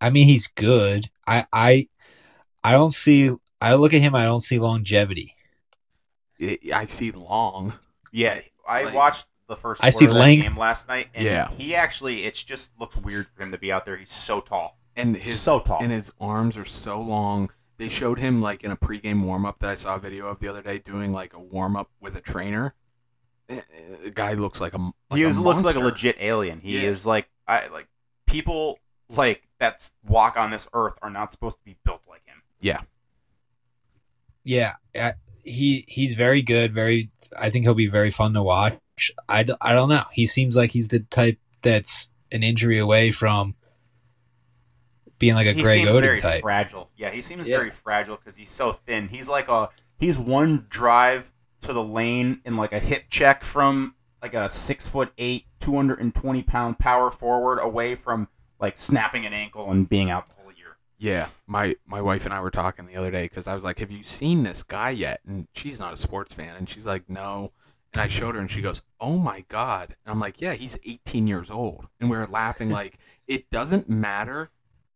[0.00, 1.10] I mean he's good.
[1.26, 1.88] I I
[2.64, 3.30] I don't see
[3.60, 5.34] I look at him I don't see longevity.
[6.40, 7.74] I I see long.
[8.12, 10.42] Yeah, I Like- watched the first I see of that length.
[10.44, 11.50] game last night, and Yeah.
[11.50, 13.96] he actually it's just looks weird for him to be out there.
[13.96, 15.78] He's so tall, and his so tall.
[15.82, 17.50] and his arms are so long.
[17.78, 20.40] They showed him like in a pregame warm up that I saw a video of
[20.40, 22.74] the other day doing like a warm up with a trainer.
[23.48, 26.60] Eh, eh, The guy looks like a like he a looks like a legit alien.
[26.60, 26.88] He Yeah.
[26.90, 27.86] is like I like
[28.26, 28.78] people
[29.08, 32.42] like that walk on this earth are not supposed to be built like him.
[32.60, 32.80] Yeah,
[34.44, 36.74] Yeah, I- he he's very good.
[36.74, 38.78] Very, I think he'll be very fun to watch.
[39.28, 40.04] I, I don't know.
[40.12, 43.54] He seems like he's the type that's an injury away from
[45.18, 46.42] being like a he Greg seems Oden very type.
[46.42, 46.90] fragile.
[46.96, 47.58] Yeah, he seems Yeah.
[47.58, 49.08] very fragile because he's so thin.
[49.08, 53.94] He's like a he's one drive to the lane in like a hip check from
[54.22, 58.28] like a six foot eight, two hundred and twenty pound power forward away from
[58.60, 60.76] like snapping an ankle and being out the whole year.
[60.98, 61.28] yeah.
[61.46, 63.90] My my wife and I were talking the other day because I was like, "Have
[63.90, 67.52] you seen this guy yet?" And she's not a sports fan, and she's like, "No."
[67.94, 70.78] And I showed her, and she goes, "Oh my god!" And I'm like, "Yeah, he's
[70.84, 74.50] 18 years old." And we were laughing like, it doesn't matter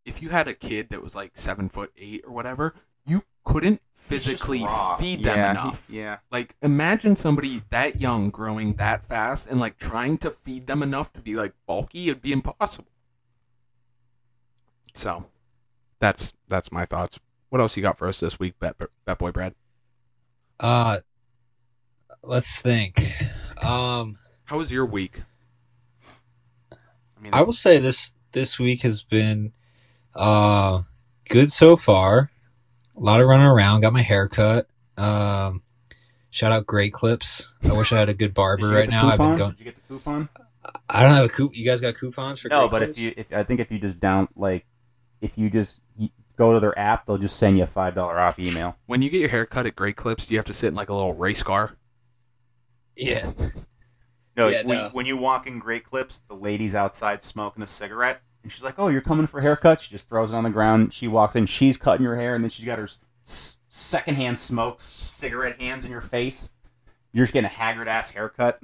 [0.05, 2.74] if you had a kid that was like seven foot eight or whatever,
[3.07, 4.64] you couldn't physically
[4.98, 5.86] feed them Yeah, he- enough.
[5.90, 6.18] yeah.
[6.30, 11.12] Like, imagine somebody that young growing that fast and like trying to feed them enough
[11.14, 12.09] to be like bulky.
[12.09, 12.88] It'd be impossible.
[14.94, 15.26] So,
[16.00, 17.18] that's that's my thoughts.
[17.48, 19.55] What else you got for us this week, Bet, Bet Boy Brad?
[20.61, 21.00] Uh,
[22.22, 23.12] let's think.
[23.62, 25.22] Um, How was your week?
[26.72, 29.53] I mean, I will say this this week has been
[30.14, 30.82] uh
[31.28, 32.30] good so far.
[32.96, 33.80] A lot of running around.
[33.80, 34.68] Got my hair cut.
[34.96, 35.62] Um,
[36.30, 37.48] shout out Great Clips.
[37.64, 39.08] I wish I had a good barber right the now.
[39.08, 39.50] I've been going.
[39.52, 40.28] Did you get the coupon?
[40.88, 41.50] I don't have a coup.
[41.52, 42.48] You guys got coupons for?
[42.48, 44.66] No, Great but if you, if I think if you just down like,
[45.20, 48.18] if you just y- go to their app, they'll just send you a five dollar
[48.20, 48.76] off email.
[48.86, 50.74] When you get your hair cut at Great Clips, do you have to sit in
[50.74, 51.76] like a little race car?
[52.94, 53.32] yeah,
[54.36, 54.88] No, Yeah, when, no.
[54.92, 58.78] when you walk in Great Clips, the lady's outside smoking a cigarette, and she's like,
[58.78, 60.93] "Oh, you're coming for a haircut?" She just throws it on the ground.
[60.93, 62.88] She walks in, she's cutting your hair, and then she's got her
[63.26, 66.51] s- secondhand smoke cigarette hands in your face.
[67.12, 68.62] You're just getting a haggard ass haircut.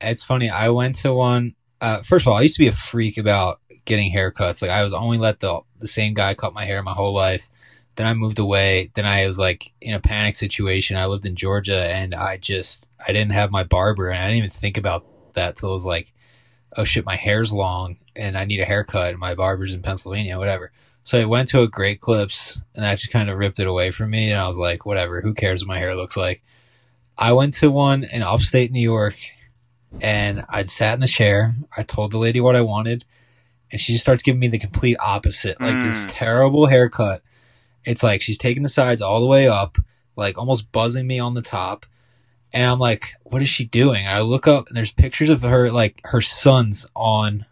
[0.00, 0.50] it's funny.
[0.50, 3.60] I went to one uh, first of all, I used to be a freak about
[3.84, 4.62] getting haircuts.
[4.62, 7.50] Like I was only let the the same guy cut my hair my whole life.
[7.96, 8.90] Then I moved away.
[8.94, 10.96] Then I was like in a panic situation.
[10.96, 14.38] I lived in Georgia and I just I didn't have my barber and I didn't
[14.38, 16.12] even think about that till it was like,
[16.76, 20.38] oh shit, my hair's long and I need a haircut and my barber's in Pennsylvania,
[20.38, 20.70] whatever.
[21.02, 23.90] So I went to a Great Clips and that just kind of ripped it away
[23.90, 26.42] from me and I was like, whatever, who cares what my hair looks like?
[27.16, 29.16] I went to one in upstate New York
[30.00, 31.54] and I'd sat in the chair.
[31.76, 33.04] I told the lady what I wanted,
[33.72, 36.10] and she just starts giving me the complete opposite, like this Mm.
[36.12, 37.22] terrible haircut.
[37.84, 39.78] It's like she's taking the sides all the way up,
[40.16, 41.86] like almost buzzing me on the top.
[42.52, 44.06] And I'm like, what is she doing?
[44.06, 47.46] I look up and there's pictures of her, like her sons on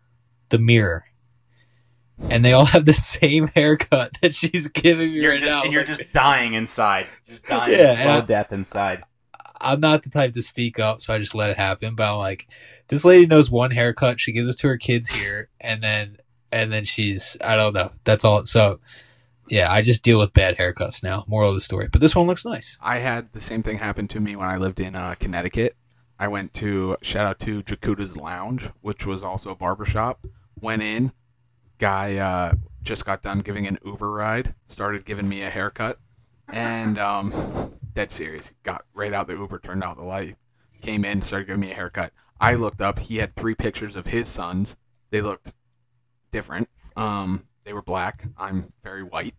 [0.50, 1.04] the mirror.
[2.30, 5.62] And they all have the same haircut that she's giving me You're right just now.
[5.62, 9.02] and you're just dying inside, just dying Yeah, slow I- death inside.
[9.60, 11.96] I'm not the type to speak up, so I just let it happen.
[11.96, 12.46] But I'm like,
[12.86, 14.20] this lady knows one haircut.
[14.20, 16.18] She gives it to her kids here, and then
[16.52, 17.90] and then she's I don't know.
[18.04, 18.44] That's all.
[18.44, 18.78] So
[19.48, 21.24] yeah, I just deal with bad haircuts now.
[21.26, 21.88] Moral of the story.
[21.90, 22.78] But this one looks nice.
[22.80, 25.74] I had the same thing happen to me when I lived in uh, Connecticut.
[26.18, 30.26] I went to shout out to Jakuta's Lounge, which was also a barbershop.
[30.60, 31.12] Went in,
[31.78, 35.98] guy uh, just got done giving an Uber ride, started giving me a haircut,
[36.48, 38.52] and um, dead serious.
[38.64, 40.36] Got right out the Uber, turned out the light,
[40.80, 42.12] came in, started giving me a haircut.
[42.40, 42.98] I looked up.
[42.98, 44.76] He had three pictures of his sons.
[45.10, 45.54] They looked
[46.30, 46.68] different.
[46.96, 48.26] Um, they were black.
[48.36, 49.34] I'm very white,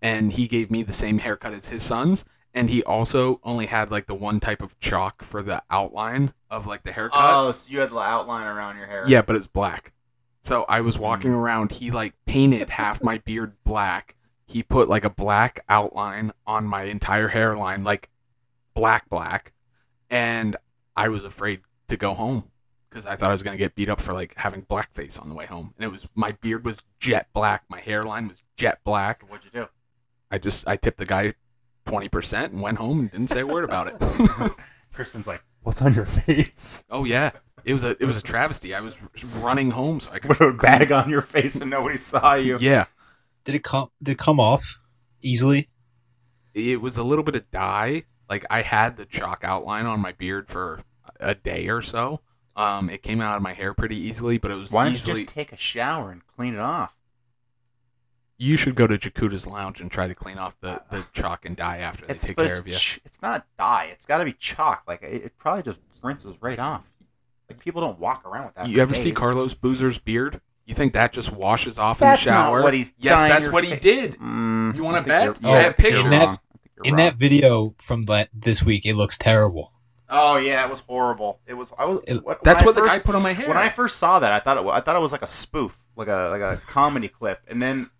[0.00, 2.24] and he gave me the same haircut as his sons.
[2.52, 6.66] And he also only had like the one type of chalk for the outline of
[6.66, 7.20] like the haircut.
[7.22, 9.04] Oh, so you had the outline around your hair.
[9.06, 9.92] Yeah, but it's black.
[10.42, 11.02] So I was hmm.
[11.02, 11.72] walking around.
[11.72, 14.16] He like painted half my beard black.
[14.46, 18.10] He put like a black outline on my entire hairline, like
[18.74, 19.52] black, black.
[20.08, 20.56] And
[20.96, 22.50] I was afraid to go home
[22.88, 25.34] because I thought I was gonna get beat up for like having blackface on the
[25.36, 25.72] way home.
[25.76, 27.64] And it was my beard was jet black.
[27.68, 29.22] My hairline was jet black.
[29.28, 29.68] What'd you do?
[30.32, 31.34] I just I tipped the guy
[31.90, 34.52] twenty percent and went home and didn't say a word about it.
[34.92, 36.84] Kristen's like, "What's on your face?
[36.90, 37.30] oh yeah,
[37.64, 38.74] it was a it was a travesty.
[38.74, 39.02] I was
[39.36, 42.58] running home so I could Put a bag on your face and nobody saw you."
[42.60, 42.86] Yeah.
[43.44, 43.88] Did it come?
[44.02, 44.78] Did it come off
[45.22, 45.68] easily?
[46.52, 48.02] it was a little bit of dye.
[48.28, 50.82] Like I had the chalk outline on my beard for
[51.18, 52.20] a day or so.
[52.56, 55.14] Um, it came out of my hair pretty easily, but it was Why don't you
[55.14, 56.92] just take a shower and clean it off?
[58.40, 61.54] You should go to Jakuta's Lounge and try to clean off the, the chalk and
[61.54, 62.74] dye after they It's, take care of you.
[62.74, 63.90] ch- it's not dye.
[63.92, 64.84] It's got to be chalk.
[64.88, 66.82] Like it, it probably just rinses right off.
[67.50, 68.68] Like people don't walk around with that.
[68.68, 69.12] You for ever see.
[69.12, 70.40] Carlos Boozer's beard?
[70.64, 72.58] You think that just washes off That's in the shower?
[72.58, 72.92] not what he's.
[72.98, 74.16] yes, that's your what he fa- did.
[74.18, 75.24] Mm, You wanna bet?
[75.24, 76.38] you're- Oh, yeah, in that- wrong.
[76.38, 79.72] I think you're In that video from that this week, it looks terrible.
[80.08, 81.40] Oh yeah, it was horrible.
[81.46, 81.70] It was.
[81.78, 82.00] I was.
[82.06, 83.48] It- what, That's when I what the first- guy put on my hair.
[83.48, 84.66] When I first saw that, I thought it.
[84.66, 87.90] I thought it was like a spoof, like a like a comedy clip, and then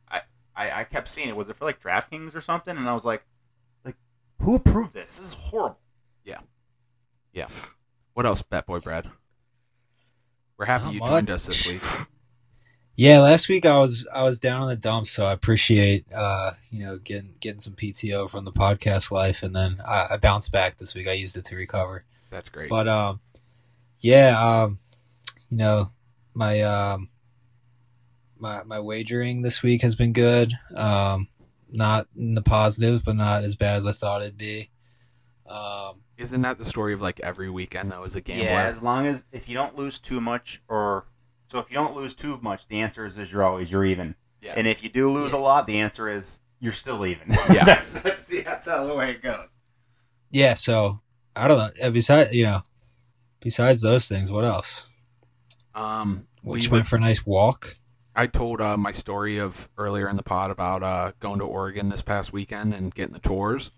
[0.61, 1.37] I, I I kept seeing it.
[1.37, 2.77] Was it for like DraftKings or something?
[2.77, 3.25] And I was like,
[3.85, 3.97] like
[4.41, 5.17] who approved this?
[5.17, 5.79] This is horrible.
[6.25, 6.41] Yeah.
[7.33, 7.49] Yeah.
[8.15, 9.09] What else, Bet Boy Brad?
[10.59, 11.09] We're happy Not you much.
[11.09, 11.81] joined us this week.
[12.97, 16.51] Yeah, last week I was I was down in the dumps, so I appreciate uh
[16.71, 20.53] you know getting getting some PTO from the podcast life, and then I, I bounced
[20.53, 21.09] back this week.
[21.09, 22.05] I used it to recover.
[22.29, 22.69] That's great.
[22.69, 23.21] But um,
[24.01, 24.79] yeah, um,
[25.49, 25.91] you know,
[26.35, 27.09] my um,
[28.41, 30.53] my my wagering this week has been good.
[30.75, 31.29] Um,
[31.71, 34.71] not in the positives, but not as bad as I thought it'd be.
[35.49, 38.43] Um, Isn't that the story of like every weekend though as a game?
[38.45, 41.07] Yeah, as long as if you don't lose too much, or
[41.51, 44.15] so if you don't lose too much, the answer is, is you're always you're even.
[44.41, 44.55] Yeah.
[44.57, 47.29] And if you do lose a lot, the answer is you're still even.
[47.53, 47.65] Yeah.
[47.65, 49.49] that's that's the, that's how the way it goes.
[50.31, 51.01] yeah, so
[51.37, 51.91] I don't know.
[51.91, 52.63] Besides, you know,
[53.41, 54.87] besides those things, what else?
[55.75, 57.77] Um, We we went went for a nice walk.
[58.15, 61.89] I told uh, my story of earlier in the pod about uh, going to Oregon
[61.89, 63.71] this past weekend and getting the tours,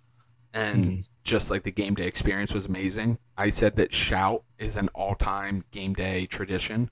[0.54, 1.08] and Mhm.
[1.22, 3.18] just like the game day experience was amazing.
[3.36, 6.90] I said that shout is an all-time game day tradition.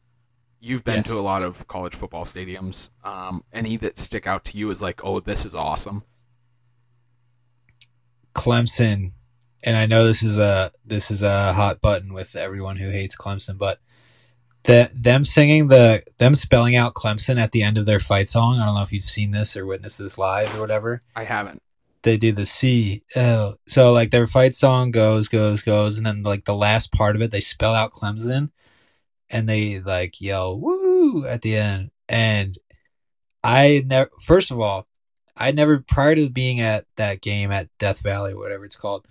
[0.60, 1.06] You've been Yes.
[1.08, 2.90] to a lot of college football stadiums.
[3.02, 6.04] Um, any that stick out to you is like, oh, this is awesome.
[8.34, 9.12] Clemson,
[9.64, 13.16] and I know this is a this is a hot button with everyone who hates
[13.16, 13.80] Clemson, but
[14.64, 18.58] the them singing the them spelling out Clemson at the end of their fight song.
[18.58, 21.02] I don't know if you've seen this or witnessed this live or whatever.
[21.16, 21.62] I haven't.
[22.02, 23.58] They do the C L.
[23.66, 27.22] So like their fight song goes goes goes, and then like the last part of
[27.22, 28.50] it, they spell out Clemson,
[29.28, 31.90] and they like yell "woo" at the end.
[32.08, 32.58] And
[33.44, 34.10] I never.
[34.22, 34.86] First of all,
[35.36, 39.06] I never prior to being at that game at Death Valley, whatever it's called.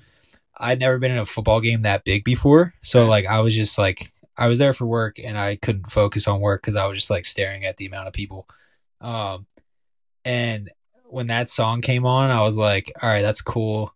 [0.62, 3.78] I'd never been in a football game that big before, so like I was just
[3.78, 6.98] like I was there for work and I couldn't focus on work because I was
[6.98, 8.48] just like staring at the amount of people.
[9.02, 9.46] Um,
[10.24, 10.72] and
[11.06, 13.94] when that song came on, I was like, all right, that's cool.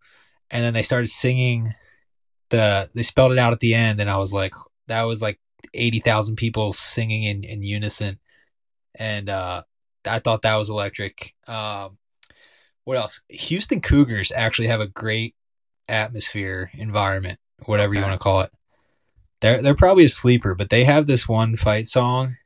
[0.51, 1.73] And then they started singing
[2.49, 4.53] the they spelled it out at the end, and I was like,
[4.87, 5.39] that was like
[5.73, 8.19] eighty thousand people singing in in unison,
[8.93, 9.63] and uh,
[10.05, 11.33] I thought that was electric.
[11.47, 11.97] Um,
[12.83, 13.23] what else?
[13.29, 15.35] Houston Cougars actually have a great
[15.87, 18.51] atmosphere, environment, whatever you want to call it.
[19.43, 22.37] They're they're probably a sleeper, but they have this one fight song.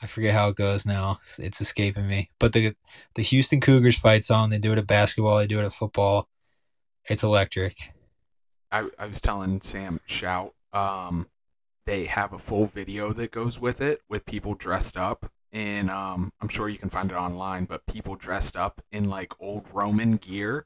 [0.00, 1.20] I forget how it goes now.
[1.38, 2.30] It's, escaping me.
[2.38, 2.74] But the
[3.16, 6.30] the Houston Cougars fight song, they do it at basketball, they do it at football.
[7.10, 7.76] It's electric.
[8.72, 10.54] I, I was telling Sam shout.
[10.72, 11.26] Um,
[11.84, 15.90] they have a full video that goes with it with people dressed up in.
[15.90, 19.66] Um, I'm sure you can find it online, but people dressed up in like old
[19.70, 20.64] Roman gear,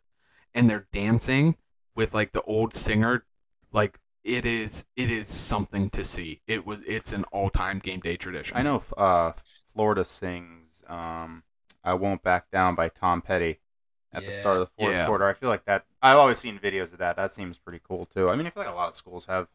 [0.55, 1.57] and they're dancing
[1.97, 3.25] with like the old singer.
[3.73, 6.41] Like it is, it is something to see.
[6.47, 8.57] It was, it's an all time game day tradition.
[8.57, 9.33] I know uh,
[9.75, 11.43] Florida sings um,
[11.85, 13.59] "I Won't Back Down" by Tom Petty
[14.13, 15.07] at the start of the fourth Yeah.
[15.07, 15.27] quarter.
[15.29, 15.85] I feel like that.
[16.03, 17.17] I've always seen videos of that.
[17.17, 18.29] That seems pretty cool too.
[18.31, 19.49] I mean, I feel like a lot of schools have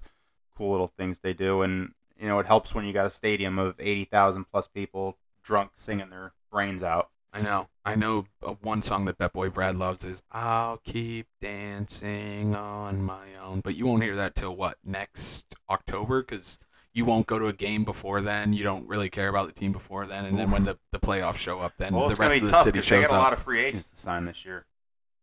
[0.55, 3.57] cool little things they do, and you know, it helps when you got a stadium
[3.59, 7.09] of eighty thousand plus people drunk singing their brains out.
[7.33, 7.67] I know.
[7.83, 13.01] I know uh, one song that Bet Boy Brad loves is "I'll keep dancing on
[13.01, 16.59] my own," but you won't hear that till what next October because
[16.93, 18.53] you won't go to a game before then.
[18.53, 21.37] You don't really care about the team before then, and then when the, the playoffs
[21.37, 23.01] show up, then well, the it's gonna rest be of the tough city because they
[23.01, 24.65] shows got a lot of free agents to sign this year.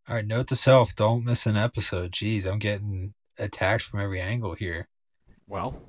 [0.09, 2.11] All right, note to self: don't miss an episode.
[2.11, 4.89] Jeez, I'm getting attacked from every angle here.
[5.47, 5.81] Well,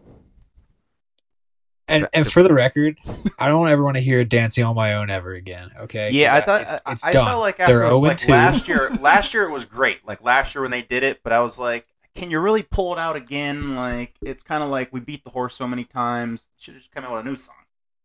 [1.93, 2.99] And and for the record,
[3.39, 5.71] I don't ever want to hear "Dancing on My Own" ever again.
[5.81, 6.11] Okay?
[6.11, 7.27] Yeah, I thought it's, I, it's I done.
[7.27, 8.31] felt like They're after 0 like 2.
[8.33, 8.91] last year.
[9.01, 10.07] Last year it was great.
[10.07, 12.93] Like last year when they did it, but I was like, can you really pull
[12.93, 13.75] it out again?
[13.77, 16.49] Like it's kind of like we beat the horse so many times.
[16.59, 17.55] Should just come out with a new song.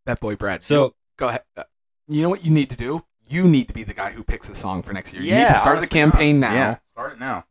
[0.06, 0.64] Bet Boy Brad.
[0.64, 1.44] So go ahead.
[1.56, 1.64] Uh,
[2.08, 3.04] You know what you need to do?
[3.30, 5.22] You need to be the guy who picks a song for next year.
[5.22, 6.54] You need Yeah, to start the honestly, campaign now.
[6.54, 7.46] Yeah, start it now.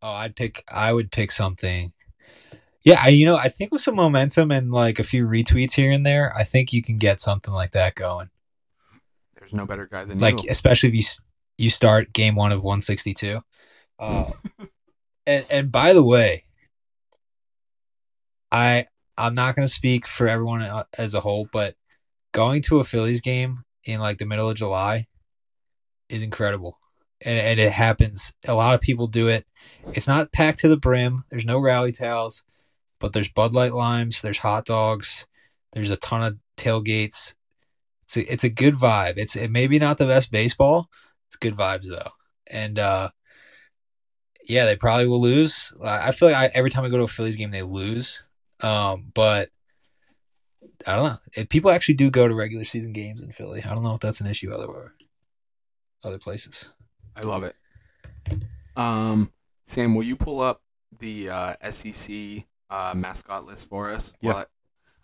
[0.00, 0.64] Oh, I'd pick.
[0.68, 1.92] I would pick something.
[2.88, 5.92] Yeah, I, you know, I think with some momentum and like a few retweets here
[5.92, 8.30] and there, I think you can get something like that going.
[9.38, 10.48] There's no better guy than Like, you.
[10.50, 11.02] especially if you
[11.58, 13.40] you start game one of 162.
[13.98, 14.30] Uh,
[15.26, 16.44] and and by the way,
[18.50, 18.86] I
[19.18, 21.74] I'm not going to speak for everyone uh, as a whole, but
[22.32, 25.08] going to a Phillies game in like the middle of July
[26.08, 26.78] is incredible.
[27.20, 28.34] And, and it happens.
[28.46, 29.44] A lot of people do it.
[29.92, 31.24] It's not packed to the brim.
[31.30, 32.44] There's no rally towels,
[32.98, 34.22] but there's Bud Light limes.
[34.22, 35.26] There's hot dogs.
[35.72, 37.34] There's a ton of tailgates.
[38.04, 39.14] It's a, it's a good vibe.
[39.16, 40.88] It's it maybe not the best baseball.
[41.28, 42.10] It's good vibes though.
[42.46, 43.10] And uh,
[44.46, 45.72] yeah, they probably will lose.
[45.82, 48.22] I feel like I, every time I go to a Phillies game, they lose.
[48.60, 49.50] Um, but
[50.86, 51.18] I don't know.
[51.34, 54.00] If people actually do go to regular season games in Philly, I don't know if
[54.00, 54.94] that's an issue other
[56.02, 56.70] other places.
[57.14, 57.56] I love it.
[58.76, 59.32] Um,
[59.64, 60.62] Sam, will you pull up
[60.98, 64.12] the uh, SEC uh, mascot list for us?
[64.20, 64.32] Yeah.
[64.32, 64.50] What?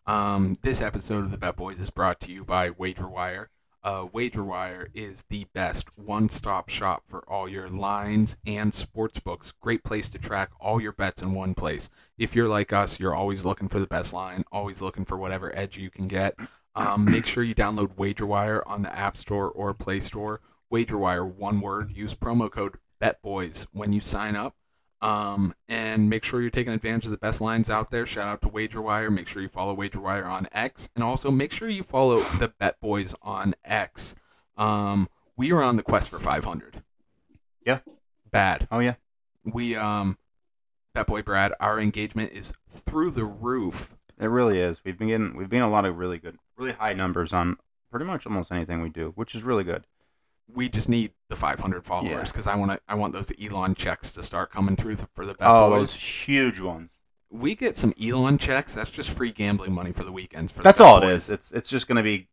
[0.06, 3.46] Um, this episode of the Bet Boys is brought to you by WagerWire.
[3.82, 9.52] Uh, WagerWire is the best one-stop shop for all your lines and sports books.
[9.60, 11.90] Great place to track all your bets in one place.
[12.16, 15.54] If you're like us, you're always looking for the best line, always looking for whatever
[15.54, 16.34] edge you can get.
[16.74, 20.40] Um, make sure you download WagerWire on the App Store or Play Store.
[20.72, 21.92] WagerWire, one word.
[21.94, 24.54] Use promo code BetBoys when you sign up.
[25.04, 28.06] Um, and make sure you're taking advantage of the best lines out there.
[28.06, 29.12] Shout out to WagerWire.
[29.12, 32.80] Make sure you follow WagerWire on X, and also make sure you follow the Bet
[32.80, 34.14] Boys on X.
[34.56, 36.82] Um, we are on the quest for 500.
[37.66, 37.80] Yeah.
[38.30, 38.66] Bad.
[38.70, 38.94] Oh yeah.
[39.44, 40.16] We um,
[40.94, 43.94] Bet Boy Brad, our engagement is through the roof.
[44.18, 44.82] It really is.
[44.84, 47.58] We've been getting we've been a lot of really good, really high numbers on
[47.90, 49.84] pretty much almost anything we do, which is really good.
[50.52, 52.22] We just need the 500 followers Yeah.
[52.24, 52.80] because I want to.
[52.88, 55.78] I want those Elon checks to start coming through the, for the Bet oh, Boys.
[55.80, 56.92] those huge ones.
[57.30, 58.74] we get some Elon checks.
[58.74, 60.52] That's just free gambling money for the weekends.
[60.52, 61.24] For the That's Bet all it Boys.
[61.24, 61.30] is.
[61.30, 62.28] It's it's just gonna be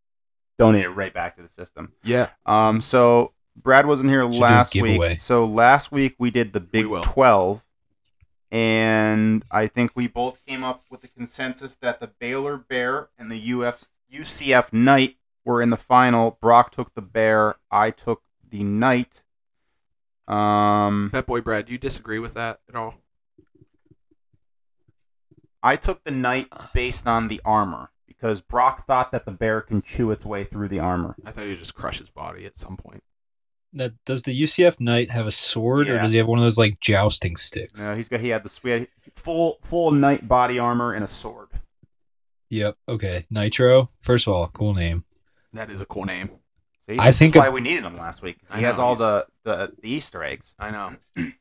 [0.59, 1.93] donated right back to the system.
[2.03, 2.29] Yeah.
[2.45, 5.09] Um, so Brad wasn't here do a last giveaway.
[5.11, 5.19] week.
[5.21, 7.01] So last week we did the Big will.
[7.01, 7.61] Twelve,
[8.51, 13.31] and I think we both came up with the consensus that the Baylor Bear and
[13.31, 16.37] the UF UCF Knight were in the final.
[16.41, 17.55] Brock took the Bear.
[17.69, 19.23] I took the Knight.
[20.27, 22.95] Um, Bet Boy Brad, do you disagree with that at all?
[25.63, 29.81] I took the Knight based on the armor because Brock thought that the Bear can
[29.81, 31.15] chew its way through the armor.
[31.25, 33.03] I thought he'd just crush his body at some point.
[33.73, 36.57] Now, does the UCF Knight have a sword, or does he have one of those
[36.57, 37.87] like jousting sticks?
[37.87, 41.07] No, he's got he had the we had full full Knight body armor and a
[41.07, 41.47] sword.
[42.49, 42.75] Yep.
[42.89, 43.25] Okay.
[43.29, 43.89] Nitro.
[44.01, 45.05] First of all, cool name.
[45.53, 46.29] That is a cool name.
[46.87, 48.37] See, I think is a- why we needed him last week.
[48.49, 50.53] I He has all the, the the Easter eggs.
[50.57, 50.95] I know.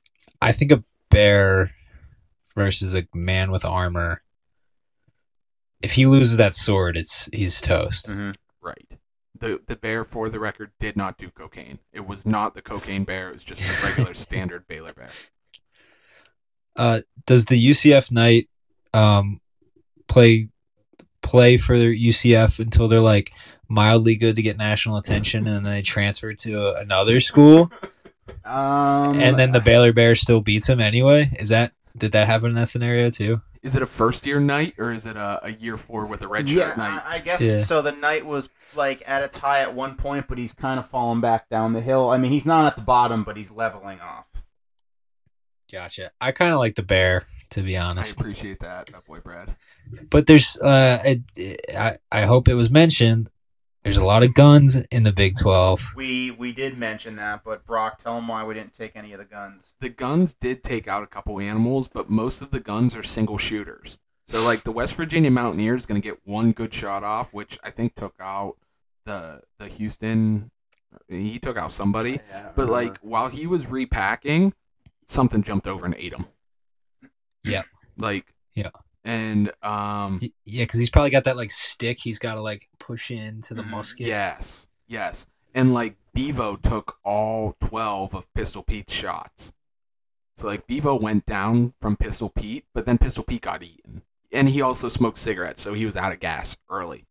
[0.42, 1.72] I think a bear
[2.54, 4.22] versus a man with armor.
[5.82, 8.08] If he loses that sword, it's he's toast.
[8.08, 8.32] Mm-hmm.
[8.60, 8.86] Right.
[9.38, 11.78] The the bear, for the record, did not do cocaine.
[11.92, 13.30] It was not the cocaine bear.
[13.30, 15.10] It was just a regular standard Baylor bear.
[16.76, 18.48] Uh, does the UCF Knight
[18.92, 19.40] um
[20.08, 20.48] play
[21.22, 23.32] play for UCF until they're like
[23.70, 27.70] mildly good to get national attention, and then they transfer to another school,
[28.44, 31.30] Um, and then the Baylor Bear still beats him anyway?
[31.38, 33.40] Is that did that happen in that scenario too?
[33.62, 36.28] Is it a first year knight or is it a, a year four with a
[36.28, 37.02] red shirt yeah, knight?
[37.04, 37.58] I I guess Yeah.
[37.58, 37.82] so.
[37.82, 41.20] The knight was like at its high at one point, but he's kind of fallen
[41.20, 42.08] back down the hill.
[42.10, 44.26] I mean, he's not at the bottom, but he's leveling off.
[45.70, 46.10] Gotcha.
[46.20, 48.18] I kind of like the Bear to be honest.
[48.18, 49.54] I appreciate that, Bet Boy Brad.
[50.08, 51.02] but there's uh
[51.36, 53.28] it, I I hope it was mentioned.
[53.82, 55.82] There's a lot of guns in the Big Twelve.
[55.96, 59.18] We we did mention that, but Brock, tell them why we didn't take any of
[59.18, 59.74] the guns.
[59.80, 63.38] The guns did take out a couple animals, but most of the guns are single
[63.38, 63.98] shooters.
[64.26, 67.58] So like the West Virginia Mountaineer is going to get one good shot off, which
[67.64, 68.56] I think took out
[69.06, 70.50] the the Houston.
[71.08, 72.20] He took out somebody,
[72.54, 74.52] but like while he was repacking,
[75.06, 76.26] something jumped over and ate him.
[77.44, 77.64] Yep.
[77.96, 78.70] Like Yeah.
[79.04, 81.98] And um Yeah, because he's probably got that like stick.
[82.00, 83.70] He's got to like push into the Mhm.
[83.70, 84.06] musket.
[84.06, 85.26] Yes, yes.
[85.54, 89.52] And like Bevo took all 12 of Pistol Pete's shots.
[90.36, 94.02] So like Bevo went down from Pistol Pete, but then Pistol Pete got eaten.
[94.32, 97.06] And he also smoked cigarettes, so he was out of gas early.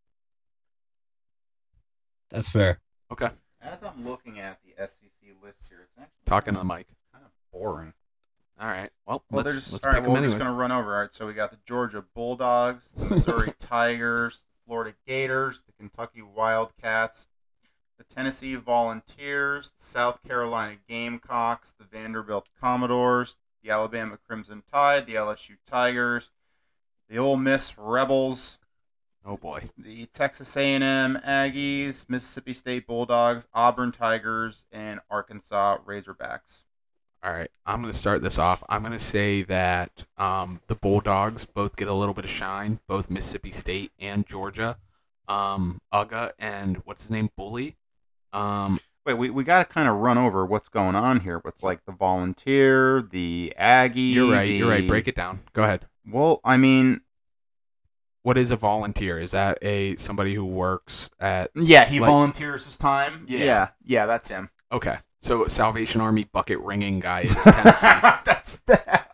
[2.29, 2.79] That's fair.
[3.11, 3.29] Okay.
[3.61, 6.87] As I'm looking at the SEC list here, it's actually Talking to the mic.
[7.11, 7.93] kind of boring.
[8.60, 8.89] All right.
[9.05, 10.03] Well, Well, let's, there's let's all pick right.
[10.03, 10.36] Well, we're anyways.
[10.36, 10.93] just gonna run over.
[10.95, 15.72] All right, so we got the Georgia Bulldogs, the Missouri Tigers, the Florida Gators, the
[15.74, 17.28] Kentucky Wildcats,
[17.97, 25.16] the Tennessee Volunteers, the South Carolina Gamecocks, the Vanderbilt Commodores, the Alabama Crimson Tide, the
[25.16, 26.32] LSU Tigers,
[27.10, 28.57] the Ole Miss Rebels,
[29.26, 29.70] Oh boy.
[29.78, 30.82] the Texas A&M
[31.26, 36.64] Aggies, Mississippi State Bulldogs, Auburn Tigers, and Arkansas Razorbacks.
[37.24, 37.49] All right.
[37.65, 38.63] I'm going to start this off.
[38.70, 42.80] I'm going to say that um, the Bulldogs both get a little bit of shine,
[42.88, 44.78] both Mississippi State and Georgia.
[45.28, 47.30] Um, Uga and what's his name?
[47.36, 47.76] Bully.
[48.34, 51.61] Um, Wait, we, we got to kind of run over what's going on here with
[51.61, 54.01] like the volunteer, the Aggie.
[54.01, 54.49] you're right.
[54.49, 54.88] You're right.
[54.88, 55.41] Break it down.
[55.53, 55.88] Go ahead.
[56.09, 57.01] Well, I mean,
[58.24, 59.20] What is a volunteer?
[59.20, 61.51] Is that a somebody who works at?
[61.55, 63.26] yeah, he Like- volunteers his time.
[63.28, 63.39] Yeah.
[63.39, 64.49] yeah, yeah, that's him.
[64.72, 67.88] Okay, so Salvation Army bucket ringing guy is Tennessee.
[68.26, 69.05] that's that.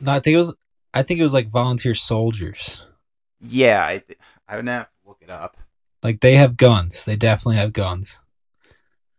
[0.00, 0.54] No, I think it was.
[0.94, 2.82] I think it was like volunteer soldiers.
[3.40, 4.18] yeah, I, th-
[4.48, 5.56] I would have to look it up.
[6.02, 7.04] Like they have guns.
[7.04, 8.18] They definitely have guns.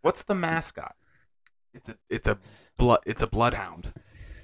[0.01, 0.95] What's the mascot?
[1.73, 2.37] it's a it's a
[2.77, 3.93] blood it's a bloodhound.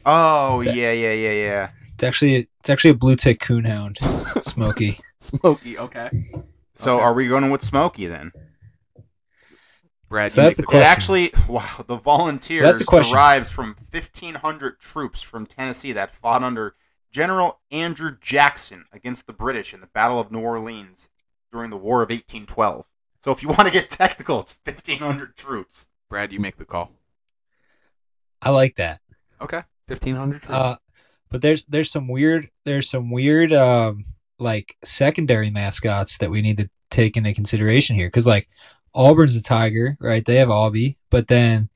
[0.05, 1.69] Oh, Is that- yeah, yeah, yeah, yeah.
[1.95, 3.97] It's actually it's actually a blue tick coonhound,
[4.43, 4.99] Smokey.
[5.19, 5.77] Smokey.
[5.79, 6.09] Okay,
[6.75, 7.03] So Okay.
[7.03, 8.31] are we going with Smokey then?
[10.15, 10.31] Brad.
[10.31, 10.83] So that's the the It question.
[10.83, 13.11] actually, wow, the volunteers That's the question.
[13.11, 16.75] derives from 1,500 troops from Tennessee that fought under
[17.11, 21.09] General Andrew Jackson against the British in the Battle of New Orleans
[21.51, 22.85] during the War of 1812.
[23.23, 25.87] So if you want to get technical, it's 1,500 troops.
[26.09, 26.91] Brad, you make the call.
[28.41, 29.01] I like that.
[29.41, 30.49] Okay, fifteen hundred.
[30.49, 30.77] Uh,
[31.29, 34.05] but there's there's some weird there's some weird um
[34.39, 38.47] like secondary mascots that we need to take into consideration here because like
[38.95, 40.23] Auburn's a tiger, right?
[40.25, 41.69] They have Aubie, but then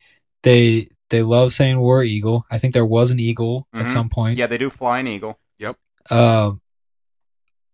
[0.43, 2.45] they they love saying War Eagle.
[2.49, 3.93] I think there was an eagle at Mhm.
[3.93, 4.37] some point.
[4.37, 5.39] Yeah, they do fly an eagle.
[5.57, 5.77] Yep.
[6.09, 6.61] Um.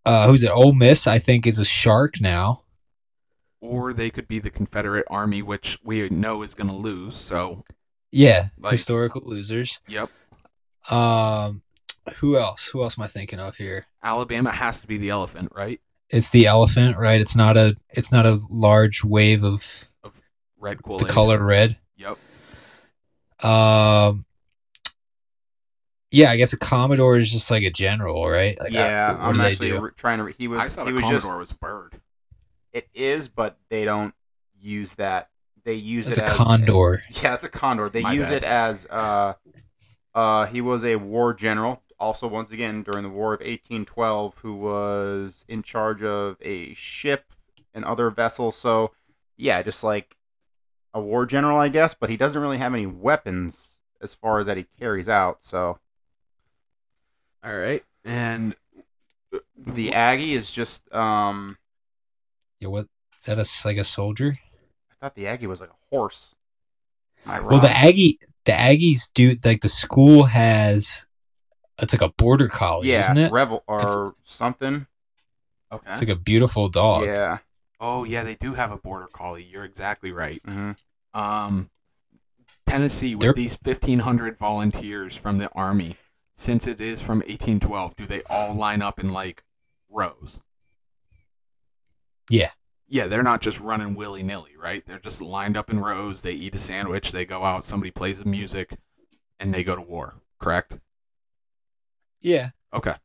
[0.06, 0.52] Uh, who's it?
[0.52, 2.62] Ole Miss, I think, is a shark now.
[3.62, 7.16] or they could be the Confederate Army, which we know is going to lose.
[7.16, 7.64] So,
[8.12, 9.80] Yeah, Like- historical losers.
[9.88, 10.12] yep,
[10.88, 11.64] Um,
[12.18, 12.68] who else?
[12.68, 13.88] Who else am I thinking of here?
[14.04, 15.82] Alabama has to be the elephant, right?
[16.10, 17.20] It's the elephant, right?
[17.20, 20.22] It's not a it's not a large wave of of
[20.60, 21.78] Red Kool the color red.
[21.98, 22.18] Yep.
[23.44, 24.26] Um,
[26.12, 28.58] yeah, I guess a Commodore is just like a general, right?
[28.60, 29.80] Like, yeah, uh, what I'm do they actually do?
[29.82, 30.24] re- trying to.
[30.26, 30.60] Re- he was.
[30.62, 31.40] I thought he a was Commodore just.
[31.40, 32.02] was a bird.
[32.72, 34.14] It is, but they don't
[34.62, 35.30] use that.
[35.64, 37.02] They use It's it a as condor.
[37.24, 37.90] Yeah, it's a condor.
[37.90, 38.38] They My use bad.
[38.38, 39.34] it as uh,
[40.14, 41.82] uh, he was a war general.
[42.00, 47.26] Also, once again, during the War of 1812, who was in charge of a ship
[47.74, 48.58] and other vessels.
[48.58, 48.92] So,
[49.38, 50.18] yeah, just like
[50.94, 51.94] a war general, I guess.
[51.94, 55.40] But he doesn't really have any weapons as far as that he carries out.
[55.42, 55.80] So,
[57.44, 57.84] All right.
[58.04, 58.56] And
[59.58, 61.58] The Aggie is just um.
[62.60, 62.88] Yeah, what
[63.20, 63.40] is that?
[63.40, 64.38] A like a soldier?
[64.92, 66.36] I thought the Aggie was like a horse.
[67.26, 67.70] Well, the?
[67.70, 71.06] Aggie, the Aggies do like the school has.
[71.80, 73.32] It's like a border collie, yeah, isn't it?
[73.32, 74.88] Revel or something.
[75.72, 75.92] Okay.
[75.92, 77.06] It's like a beautiful dog.
[77.06, 77.40] Yeah.
[77.82, 79.44] oh yeah, they do have a border collie.
[79.44, 80.42] You're exactly right.
[80.46, 80.72] hmm
[81.14, 81.70] Um,
[82.66, 85.98] Tennessee with They're- these 1,500 volunteers from the army,
[86.36, 89.44] since it is from 1812, do they all line up in like
[89.90, 90.40] rows?
[92.30, 92.52] Yeah.
[92.88, 94.84] Yeah, they're not just running willy nilly, right?
[94.86, 96.22] They're just lined up in rows.
[96.22, 97.12] They eat a sandwich.
[97.12, 97.66] They go out.
[97.66, 98.78] Somebody plays the music,
[99.40, 100.22] and they go to war.
[100.40, 100.78] Correct?
[102.26, 102.50] Yeah.
[102.74, 102.96] Okay.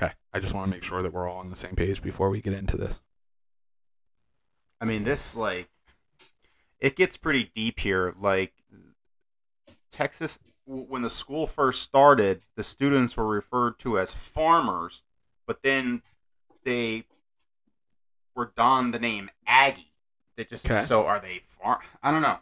[0.00, 0.12] Okay.
[0.32, 2.40] I just want to make sure that we're all on the same page before we
[2.40, 3.00] get into this.
[4.80, 5.68] I mean, this like
[6.78, 8.14] it gets pretty deep here.
[8.20, 8.52] Like
[9.90, 15.02] Texas, when the school first started, the students were referred to as farmers,
[15.44, 16.02] but then
[16.62, 17.02] they
[18.36, 19.90] were donned the name Aggie.
[20.36, 20.84] They just Okay.
[20.84, 21.80] so are they farm?
[22.00, 22.38] I don't know.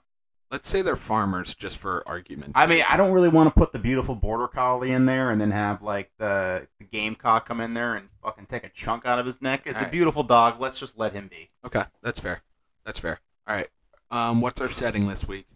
[0.53, 2.85] Let's say they're farmers, just for argument's I mean.
[2.87, 5.81] I don't really want to put the beautiful border collie in there and then have
[5.81, 9.41] like the, the gamecock come in there and fucking take a chunk out of his
[9.41, 9.63] neck.
[9.65, 9.91] It's a Alright.
[9.93, 10.61] beautiful dog.
[10.61, 11.49] Let's just let him be.
[11.65, 12.43] Okay, that's fair.
[12.85, 13.21] That's fair.
[13.47, 13.69] All right.
[14.11, 15.47] Um, what's our setting this week?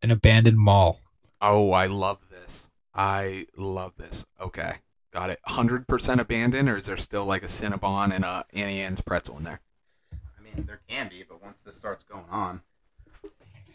[0.00, 1.00] An abandoned mall.
[1.40, 2.70] Oh, I love this.
[2.94, 4.24] I love this.
[4.40, 4.74] Okay,
[5.12, 5.40] got it.
[5.46, 9.36] Hundred percent abandoned, or is there still like a Cinnabon and a Auntie Anne's pretzel
[9.38, 9.60] in there?
[10.54, 12.60] I mean, there can be, but once this starts going on,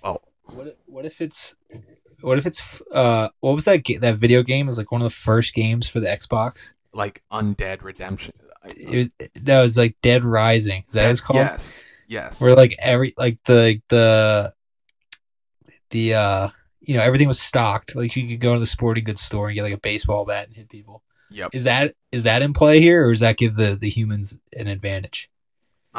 [0.04, 1.56] Oh, What if, what if it's
[2.22, 4.68] what if it's uh what was that ga- that video game?
[4.68, 6.74] It was like one of the first games for the Xbox.
[6.94, 8.34] like Undead Redemption.
[8.76, 10.84] It was that was like Dead Rising.
[10.88, 11.38] Is that what it's called?
[11.38, 11.74] Yes.
[12.08, 12.42] Yes.
[12.42, 14.54] Where like every like the the
[15.92, 16.50] the uh
[16.82, 17.96] you know everything was stocked.
[17.96, 20.48] Like you could go to the sporting goods store and get like a baseball bat
[20.48, 21.04] and hit people.
[21.32, 21.50] Yep.
[21.54, 24.68] Is that is that in play here, or does that give the the humans an
[24.68, 25.30] advantage?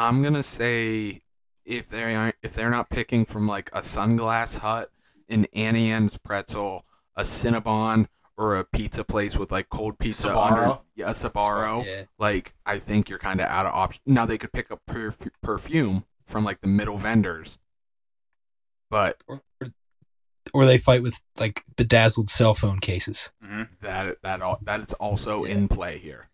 [0.01, 1.21] I'm gonna say
[1.65, 4.89] if they aren't if they're not picking from like a sunglass hut,
[5.29, 8.07] an Auntie Anne's pretzel, a Cinnabon,
[8.37, 10.51] or a pizza place with like cold pizza Sbarro?
[10.51, 11.85] under yeah, a Sabaro.
[11.85, 12.03] Yeah.
[12.17, 14.01] Like I think you're kind of out of option.
[14.07, 17.59] Now they could pick up perf- perfume from like the middle vendors,
[18.89, 19.67] but Or, or,
[20.53, 23.31] or they fight with like bedazzled cell phone cases.
[23.43, 23.63] Mm-hmm.
[23.81, 25.53] that that all that is also Yeah.
[25.53, 26.29] in play here.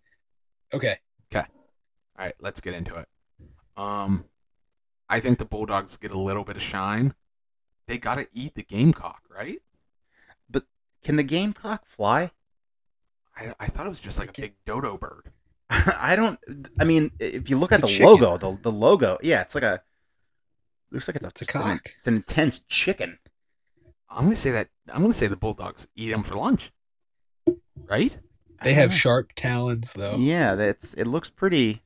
[0.73, 0.99] Okay.
[1.31, 1.45] Okay.
[2.17, 3.07] All right, let's get into it.
[3.77, 4.25] Um,
[5.09, 7.13] I think the Bulldogs get a little bit of shine.
[7.87, 9.59] They got to eat the Gamecock, right?
[10.49, 10.65] But
[11.03, 12.31] can the gamecock fly?
[13.35, 14.41] I, I thought it was just like a Okay.
[14.41, 15.31] big dodo bird.
[15.69, 16.39] I don't.
[16.79, 18.05] I mean, if you look It's at the chicken.
[18.07, 19.81] logo, the the logo, yeah, it's like a
[20.91, 23.19] looks like it's a, It's a just an- It's an intense chicken.
[24.09, 26.71] I'm gonna say that I'm gonna say the Bulldogs eat them for lunch,
[27.87, 28.17] right?
[28.63, 30.17] They have sharp talons though.
[30.17, 30.93] Yeah, that's.
[30.95, 31.83] It looks pretty.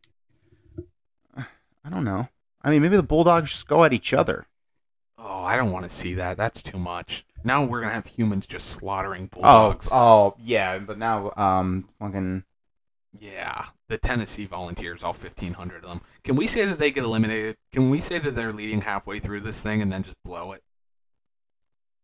[1.83, 2.29] I don't know.
[2.61, 4.45] I mean, maybe the bulldogs just go at each other.
[5.17, 6.37] Oh, I don't want to see that.
[6.37, 7.25] That's too much.
[7.43, 9.89] Now we're gonna have humans just slaughtering Oh, Bulldogs.
[9.91, 12.43] oh, yeah, but now, um, fucking.
[13.19, 16.01] Yeah, the Tennessee Volunteers, all 1,500 of them.
[16.23, 17.57] Can we say that they get eliminated?
[17.73, 20.63] Can we say that they're leading halfway through this thing and then just blow it?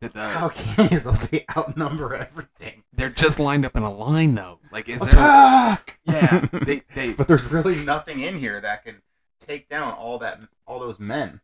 [0.01, 0.99] That the, How can you?
[1.31, 2.83] They outnumber everything.
[2.93, 4.59] they're just lined up in a line though.
[4.71, 5.09] Like, is there?
[5.09, 5.99] Attack!
[6.05, 7.13] Yeah, they they.
[7.17, 9.01] but there's really nothing in here that can
[9.39, 11.41] take down all that, all those men.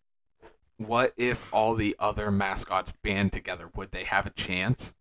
[0.78, 3.70] What if all the other mascots band together?
[3.76, 4.96] Would they have a chance?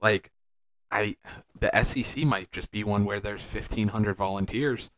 [0.00, 0.32] Like,
[0.90, 1.16] I
[1.58, 4.90] the SEC might just be one where there's 1,500 volunteers.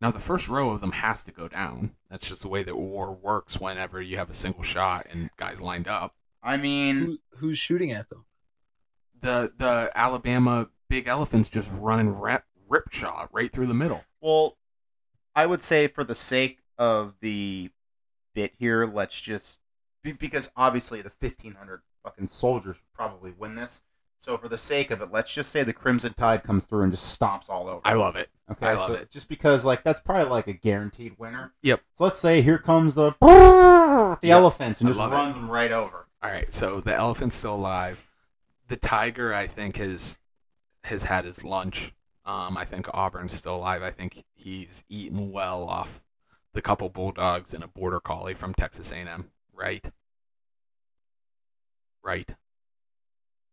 [0.00, 1.92] Now the first row of them has to go down.
[2.10, 3.58] That's just the way that war works.
[3.60, 6.14] Whenever you have a single shot and guys lined up.
[6.42, 8.26] I mean, Who, who's shooting at them?
[9.20, 14.04] the the Alabama big elephants just running rip, rip shot right through the middle.
[14.20, 14.58] Well,
[15.36, 17.70] I would say for the sake of the
[18.34, 19.60] bit here, let's just
[20.02, 23.82] because obviously the fifteen hundred fucking soldiers would probably win this.
[24.18, 26.92] So for the sake of it, let's just say the Crimson Tide comes through and
[26.92, 27.80] just stomps all over.
[27.84, 28.30] I love it.
[28.50, 29.10] Okay, I love so it.
[29.10, 31.52] just because like that's probably like a guaranteed winner.
[31.62, 31.80] Yep.
[31.98, 34.32] So let's say here comes the the Yep.
[34.36, 35.16] elephants and I just love it.
[35.16, 36.06] runs them right over.
[36.22, 38.08] All right, so the elephant's still alive.
[38.68, 40.18] The tiger, I think, has
[40.84, 41.92] has had his lunch.
[42.26, 43.82] Um, I think Auburn's still alive.
[43.82, 46.02] I think he's eaten well off
[46.54, 49.30] the couple bulldogs and a border collie from Texas A&M.
[49.52, 49.90] Right.
[52.02, 52.30] Right.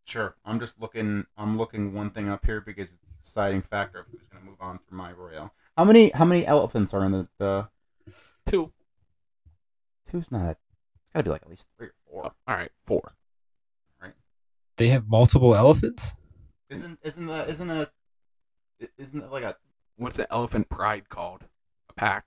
[0.06, 0.35] Sure.
[0.45, 1.26] I'm just looking.
[1.38, 4.49] I'm looking one thing up here because it's a deciding factor of who's going to
[4.49, 5.53] move on through my royale.
[5.77, 6.10] How many?
[6.11, 7.27] How many elephants are in the?
[7.38, 7.68] the
[8.48, 8.72] Two.
[10.10, 10.45] two's not.
[10.45, 10.60] A, it's
[11.14, 12.31] got to be like at least three or Oh, four.
[12.48, 13.14] all right, four.
[14.02, 14.14] All right.
[14.77, 16.14] They have multiple elephants.
[16.69, 17.89] Isn't isn't the isn't a
[18.98, 19.56] isn't it like a
[19.98, 21.44] What's the elephant pride called?
[21.90, 22.26] A pack.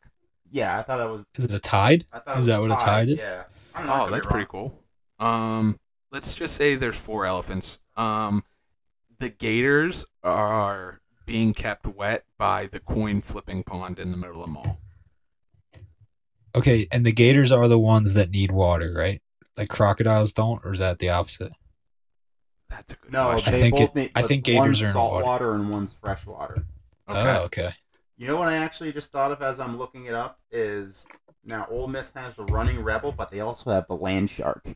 [0.52, 0.78] yeah?
[0.78, 1.24] I thought that was.
[1.34, 2.04] Is it a tide?
[2.12, 3.20] I thought it Is was that what a tide is?
[3.20, 3.44] Yeah.
[3.84, 4.78] Know, Oh, that's pretty cool.
[5.18, 5.80] Um,
[6.12, 7.80] let's just say there's four elephants.
[7.96, 8.44] Um,
[9.18, 14.46] the gators are being kept wet by the coin flipping pond in the middle of
[14.46, 14.78] the mall.
[16.54, 19.20] Okay, and the gators are the ones that need water, right?
[19.56, 21.52] Like crocodiles don't, or is that the opposite?
[22.76, 23.48] That's a good No, question.
[23.48, 24.10] I they think both it- need.
[24.14, 25.24] I think gators one's are salt water.
[25.24, 26.64] water and one's fresh water.
[27.08, 27.20] Okay.
[27.20, 27.72] Oh, okay.
[28.16, 31.06] You know what I actually just thought of as I'm looking it up is
[31.44, 34.66] now Ole Miss has the running rebel, but they also have the land shark.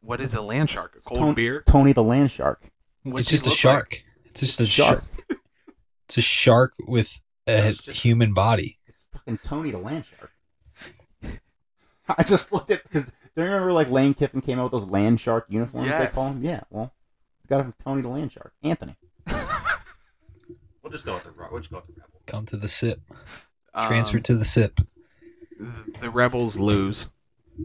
[0.00, 0.96] What is a land shark?
[0.96, 1.62] A cold Ton- beer?
[1.66, 2.70] Tony the land shark.
[3.04, 4.02] What's it's just a look shark.
[4.26, 5.04] It's just a Shark.
[5.28, 5.40] shark.
[6.06, 8.78] It's a shark with a just- human body.
[8.86, 10.32] It's fucking Tony the land shark.
[12.18, 14.90] I just looked at because do you remember like Lane Kiffin came out with those
[14.90, 16.42] land shark uniforms they call them?
[16.44, 16.92] Yeah, well,
[17.48, 18.52] we got it from Tony the land shark.
[18.62, 18.96] Anthony.
[20.82, 22.20] we'll just go with the we'll just go with the rebel.
[22.26, 23.00] Come to the sip.
[23.74, 24.80] Um, Transfer to the sip.
[25.58, 27.08] the, the rebels lose,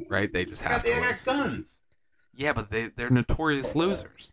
[0.10, 0.32] right?
[0.32, 1.80] They just They have got, they to got guns.
[2.36, 4.32] Yeah, but they they're notorious losers,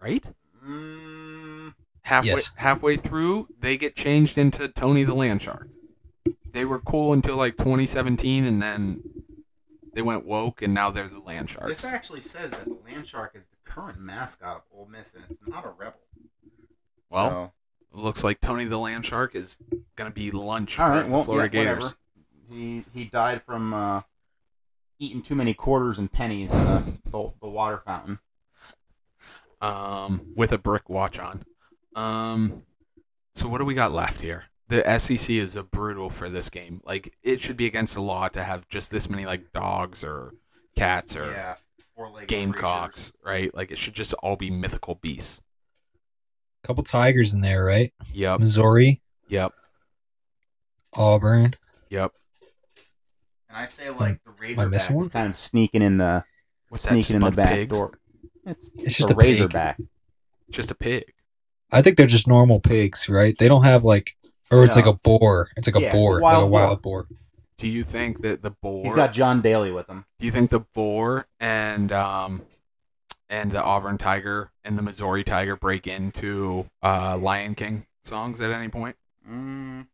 [0.00, 0.24] right?
[0.66, 2.52] Mm, Halfway Yes.
[2.56, 5.68] halfway through, they get changed into Tony the Land Shark.
[6.52, 9.02] They were cool until like 2017, and then
[9.92, 11.68] they went woke, and now they're the Land Sharks.
[11.68, 15.22] this actually says that the land shark is the current mascot of Ole Miss, and
[15.28, 16.00] it's not a rebel.
[17.10, 17.54] Well,
[17.94, 19.58] Looks like Tony the Land Shark is
[19.96, 21.82] gonna be lunch all for right, the well, Florida yeah, Gators.
[21.84, 21.96] whatever.
[22.50, 24.00] He he died from uh,
[24.98, 28.18] eating too many quarters and pennies in the, the, the water fountain.
[29.60, 31.44] um, with a brick watch on.
[31.94, 32.62] Um,
[33.34, 34.44] so what do we got left here?
[34.72, 36.80] The SEC is a brutal for this game.
[36.84, 40.32] Like it should be against the law to have just this many like dogs or
[40.76, 41.56] cats or yeah,
[41.94, 43.12] four-legged gamecocks, creatures.
[43.22, 43.54] right?
[43.54, 45.42] Like it should just all be mythical beasts.
[46.62, 47.92] couple tigers in there, right?
[48.14, 49.52] Yep, Missouri, yep,
[50.94, 51.54] Auburn.
[51.90, 52.12] yep.
[53.50, 55.02] And I say like the Am razorback one?
[55.02, 56.24] is kind of sneaking in the
[56.70, 57.76] What's sneaking Just in the back pigs?
[57.76, 57.92] door.
[58.46, 59.78] It's, It's just a a razorback.
[60.50, 61.12] Just a pig.
[61.70, 63.36] I think they're just normal pigs, right?
[63.36, 64.16] They don't have like,
[64.52, 64.82] or it's No.
[64.82, 65.48] like a boar.
[65.56, 67.06] It's like a Yeah, boar, a wild like a wild boar.
[67.58, 68.84] Do you think that the boar?
[68.84, 70.04] He's got John Daly with him.
[70.18, 72.42] do you think the boar and um
[73.28, 78.50] and the Auburn tiger and the Missouri tiger break into uh, Lion King songs at
[78.50, 78.96] any point?
[79.28, 79.86] Mm,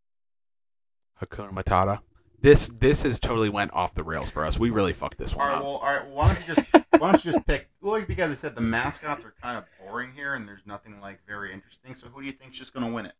[1.22, 2.00] Hakuna Matata.
[2.40, 4.58] This this has totally went off the rails for us.
[4.58, 5.62] We really fucked this one right, up.
[5.62, 6.06] well, all right.
[6.06, 7.68] Why don't you just why don't you just pick?
[7.80, 11.18] Well, because I said the mascots are kind of boring here, and there's nothing like
[11.26, 11.94] very interesting.
[11.94, 13.14] So, who do you think's just going to win it?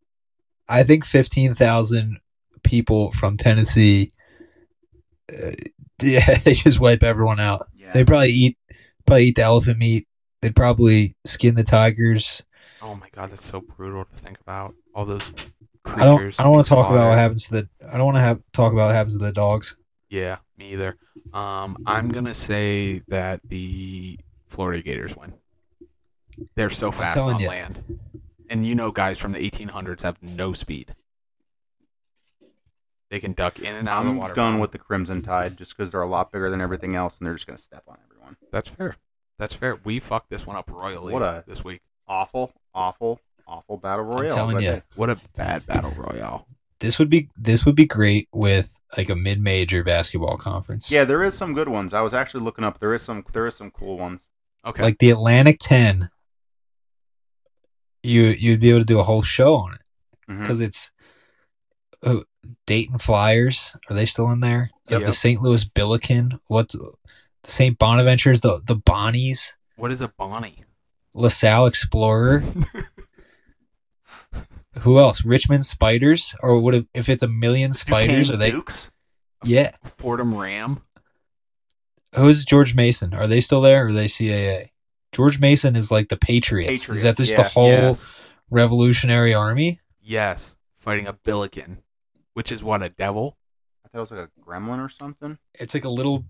[0.68, 2.18] I think fifteen thousand
[2.62, 4.10] people from Tennessee.
[5.32, 5.52] Uh,
[6.02, 7.68] yeah, they just wipe everyone out.
[7.76, 8.58] Yeah, They probably eat,
[9.06, 10.06] probably eat the elephant meat.
[10.40, 12.42] They'd probably skin the tigers.
[12.80, 14.74] Oh my god, that's so brutal to think about.
[14.94, 15.32] All those
[15.82, 16.00] creatures.
[16.00, 16.40] I don't.
[16.40, 17.68] I don't want to talk about what happens to the.
[17.90, 19.76] I don't want to have talk about what happens to the dogs.
[20.08, 20.96] Yeah, me either.
[21.32, 25.34] Um, I'm gonna say that the Florida Gators win.
[26.54, 27.48] They're so fast on ya.
[27.48, 27.82] land,
[28.50, 30.94] and you know, guys from the 1800s have no speed.
[33.10, 34.34] They can duck in and out of the I'm water.
[34.34, 34.60] going fountain.
[34.60, 37.34] with the Crimson Tide just because they're a lot bigger than everything else, and they're
[37.34, 38.36] just going to step on everyone.
[38.52, 38.96] That's fair.
[39.38, 39.78] That's fair.
[39.82, 41.80] We fucked this one up royally What a- this week.
[42.06, 44.34] Awful, awful, awful battle royale.
[44.34, 44.72] telling but ya.
[44.72, 46.46] they- What a bad battle royale.
[46.80, 47.28] This would be.
[47.36, 50.90] This would be great with like a mid-major basketball conference.
[50.92, 51.92] Yeah, there is some good ones.
[51.92, 52.78] I was actually looking up.
[52.78, 53.24] There is some.
[53.32, 54.26] There is some cool ones.
[54.64, 54.82] Okay.
[54.82, 56.10] like the Atlantic Ten.
[58.02, 59.80] You you'd be able to do a whole show on it
[60.28, 60.40] mm-hmm.
[60.40, 60.90] because it's
[62.02, 62.24] oh,
[62.66, 63.76] Dayton Flyers.
[63.88, 64.70] Are they still in there?
[64.88, 65.10] You have Yep.
[65.10, 65.42] the St.
[65.42, 66.40] Louis Billiken.
[66.46, 66.92] What's the
[67.44, 67.78] St.
[67.78, 68.40] Bonaventures?
[68.40, 69.54] The the Bonnies.
[69.76, 70.64] what is a Bonnie?
[71.14, 72.42] LaSalle Explorer.
[74.80, 75.24] Who else?
[75.24, 78.28] Richmond Spiders, or would it, if it's a million spiders?
[78.28, 78.50] Duquesne Are they?
[78.52, 78.90] Dukes?
[79.44, 79.72] Yeah.
[79.82, 80.82] Fordham Ram?
[82.14, 83.14] Who's George Mason?
[83.14, 83.84] Are they still there?
[83.84, 84.70] Or are they CAA?
[85.12, 86.88] George Mason is like the Patriots.
[86.88, 87.42] is that just yeah.
[87.42, 88.12] the whole Yes.
[88.50, 89.78] Revolutionary Army?
[90.02, 90.56] Yes.
[90.78, 91.82] Fighting a Billiken,
[92.34, 93.36] which is what a devil.
[93.84, 95.38] I thought it was like a gremlin or something.
[95.54, 96.24] It's like a little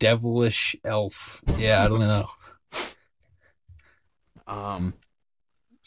[0.00, 1.40] devilish elf.
[1.58, 2.28] Yeah, I don't know.
[4.46, 4.94] Um,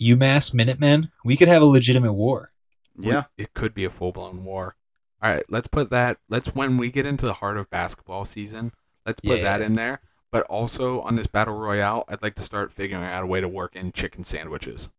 [0.02, 1.12] UMass Minutemen.
[1.24, 2.52] We could have a legitimate war.
[2.96, 3.24] we- Yeah.
[3.38, 4.76] it could be a full blown war.
[5.22, 6.18] All right, let's put that.
[6.30, 8.72] Let's when we get into the heart of basketball season,
[9.06, 9.44] let's put Yeah.
[9.44, 10.00] that in there.
[10.32, 13.48] But also on this battle royale, I'd like to start figuring out a way to
[13.48, 14.90] work in chicken sandwiches.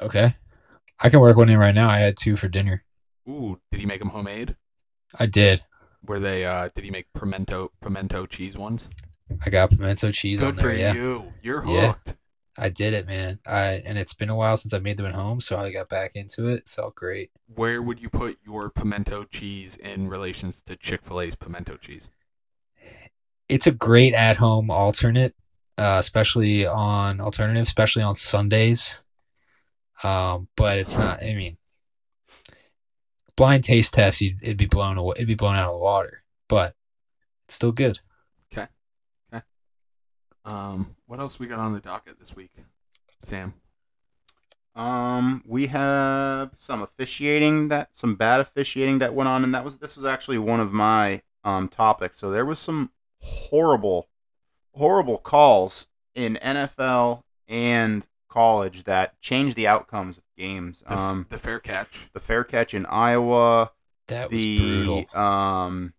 [0.00, 0.34] Okay.
[1.00, 1.88] I can work one in right now.
[1.88, 2.84] I had two for dinner.
[3.28, 4.56] Ooh, did he make them homemade?
[5.14, 5.62] I did.
[6.04, 6.44] Were they?
[6.44, 8.88] uh Did he make pimento pimento cheese ones?
[9.44, 10.64] I got pimento cheese Good on there.
[10.70, 10.94] for yeah.
[10.94, 11.32] you.
[11.42, 11.88] You're Yeah.
[11.88, 12.14] hooked.
[12.58, 13.40] I did it, man.
[13.46, 15.88] I and it's been a while since I made them at home, so I got
[15.88, 16.68] back into it.
[16.68, 17.30] Felt great.
[17.54, 22.10] Where would you put your pimento cheese in relations to Chick Fil A's pimento cheese?
[23.48, 25.34] It's a great at-home alternate,
[25.78, 28.98] uh, especially on alternative, especially on Sundays.
[30.02, 31.22] Um, but it's not.
[31.22, 31.56] I mean,
[33.36, 35.14] blind taste test, you'd, it'd be blown away.
[35.16, 36.74] It'd be blown out of the water, but
[37.46, 38.00] it's still good.
[38.52, 38.66] Okay.
[39.32, 39.44] Okay.
[40.44, 42.52] Um, what else we got on the docket this week,
[43.22, 43.54] Sam?
[44.74, 49.78] Um, we have some officiating that some bad officiating that went on, and that was
[49.78, 52.18] this was actually one of my um topics.
[52.18, 52.90] So there was some
[53.20, 54.08] horrible,
[54.74, 60.82] horrible calls in NFL and college that change the outcomes of games.
[60.86, 62.10] The, Um, the fair catch.
[62.12, 63.72] the fair catch in Iowa,
[64.08, 65.18] That was the brutal.
[65.20, 65.92] um,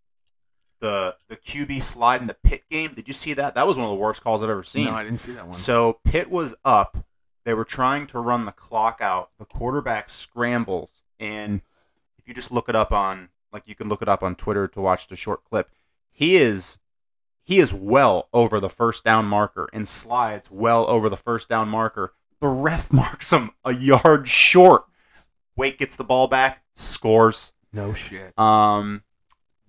[0.80, 2.94] the the QB slide in the Pitt game.
[2.94, 3.56] Did you see that?
[3.56, 4.86] That was one of the worst calls I've ever seen.
[4.86, 5.56] No, I didn't see that one.
[5.58, 7.04] So Pitt was up.
[7.46, 9.32] They were trying to run the clock out.
[9.40, 11.62] The quarterback scrambles, and
[12.20, 14.68] if you just look it up on, like you can look it up on Twitter
[14.68, 15.70] to watch the short clip.
[16.12, 16.78] He is,
[17.48, 21.70] he is well over the first down marker and slides well over the first down
[21.70, 22.14] marker.
[22.42, 24.84] The ref marks him a yard short.
[25.56, 27.54] Wake gets the ball back, scores.
[27.72, 28.38] no shit.
[28.38, 29.04] Um,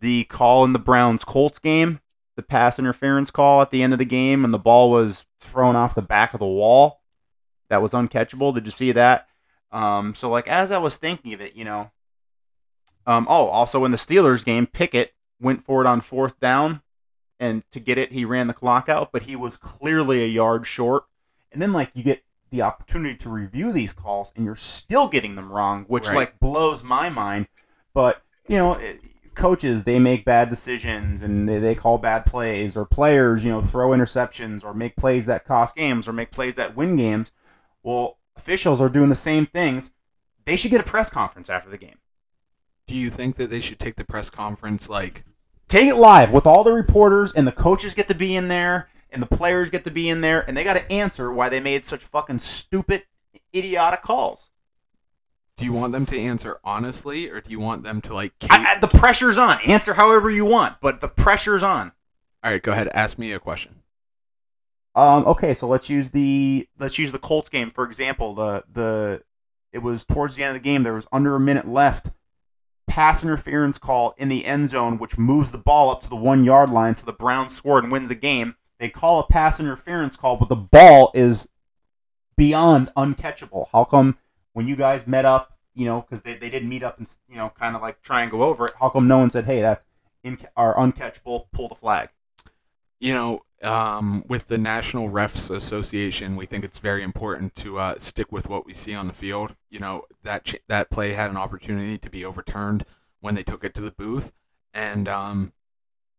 [0.00, 2.00] the call in the Browns Colts game,
[2.34, 5.76] the pass interference call at the end of the game, and the ball was thrown
[5.76, 7.00] off the back of the wall.
[7.70, 8.52] That was uncatchable.
[8.55, 9.28] Did you see that?
[9.70, 11.92] Um, so like as I was thinking of it, you know.
[13.06, 16.82] Um, oh, also in the Steelers game, Pickett went for it on fourth down,
[17.40, 20.66] and to get it, he ran the clock out, but he was clearly a yard
[20.66, 21.05] short.
[21.52, 25.35] And then like you get the opportunity to review these calls, and you're still getting
[25.36, 26.16] them wrong, which Right.
[26.16, 27.47] like blows my mind.
[27.94, 29.01] But you know, it-
[29.35, 33.60] coaches they make bad decisions and they, they call bad plays, or players you know
[33.60, 37.31] throw interceptions or make plays that cost games or make plays that win games.
[37.85, 39.93] Well, officials are doing the same things.
[40.44, 41.98] They should get a press conference after the game.
[42.89, 45.24] Do you think that they should take the press conference like
[45.69, 48.89] Take it live with all the reporters and the coaches get to be in there
[49.11, 51.61] and the players get to be in there and they got to answer why they
[51.61, 53.05] made such fucking stupid,
[53.55, 54.51] idiotic calls.
[55.57, 58.32] do you want them to answer honestly or do you want them to like.
[58.49, 59.59] I, I- the pressure's on.
[59.66, 61.93] Answer however you want, but the pressure's on.
[62.43, 62.89] All right, go ahead.
[62.95, 63.74] Ask me a question.
[64.95, 68.35] Um, okay, so let's use the let's use the Colts game for example.
[68.35, 69.23] The the
[69.73, 70.82] it was towards the end of the game.
[70.82, 72.09] There was under a minute left.
[72.99, 76.43] Pass interference call in the end zone, which moves the ball up to the one
[76.43, 78.57] yard line, so the Browns score and win the game.
[78.81, 81.47] They call a pass interference call, but the ball is
[82.37, 83.69] beyond uncatchable.
[83.70, 84.19] How come
[84.53, 87.37] when you guys met up, you know, because they, they did meet up and you
[87.37, 88.73] know, kind of like try and go over it?
[88.81, 89.85] How come no one said, "Hey, that's
[90.25, 91.45] in, are uncatchable"?
[91.53, 92.09] Pull the flag.
[93.01, 97.99] You know, um, with the National Refs Association, we think it's very important to uh,
[97.99, 99.55] stick with what we see on the field.
[99.70, 102.85] You know, that ch- that play had an opportunity to be overturned
[103.20, 104.33] when they took it to the booth,
[104.75, 105.53] and um,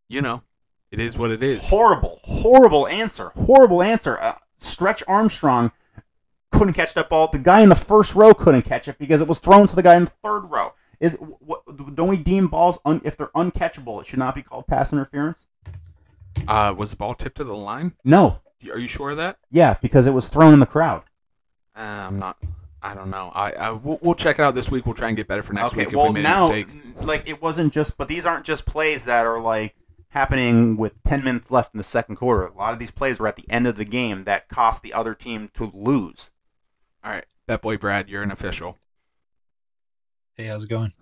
[0.08, 0.44] you know,
[0.92, 1.70] it is what it is.
[1.70, 3.30] Horrible, horrible answer.
[3.30, 4.18] Horrible answer.
[4.20, 5.72] Uh, Stretch Armstrong
[6.52, 7.30] couldn't catch that ball.
[7.32, 9.84] The guy in the first row couldn't catch it because it was thrown to the
[9.84, 10.74] guy in the third row.
[11.00, 11.64] Is what,
[11.96, 14.02] don't we deem balls un, if they're uncatchable?
[14.02, 15.48] It should not be called pass interference.
[16.48, 17.94] Uh, was the ball tipped to the line?
[18.04, 18.40] No.
[18.72, 19.38] Are you sure of that?
[19.52, 21.04] Yeah, because it was thrown in the crowd.
[21.76, 22.38] Uh, I'm not.
[22.82, 23.32] I don't know.
[23.34, 24.86] I, I we'll, we'll check it out this week.
[24.86, 26.66] We'll try and get better for next okay, week if well we made now, a
[26.66, 26.68] mistake.
[27.02, 29.76] like it wasn't just, but these aren't just plays that are like
[30.10, 32.48] happening with ten minutes left in the second quarter.
[32.48, 34.94] A lot of these plays were at the end of the game that cost the
[34.94, 36.32] other team to lose.
[37.04, 38.78] All right, Bet Boy Brad, you're an official.
[40.36, 40.94] Hey, how's it going?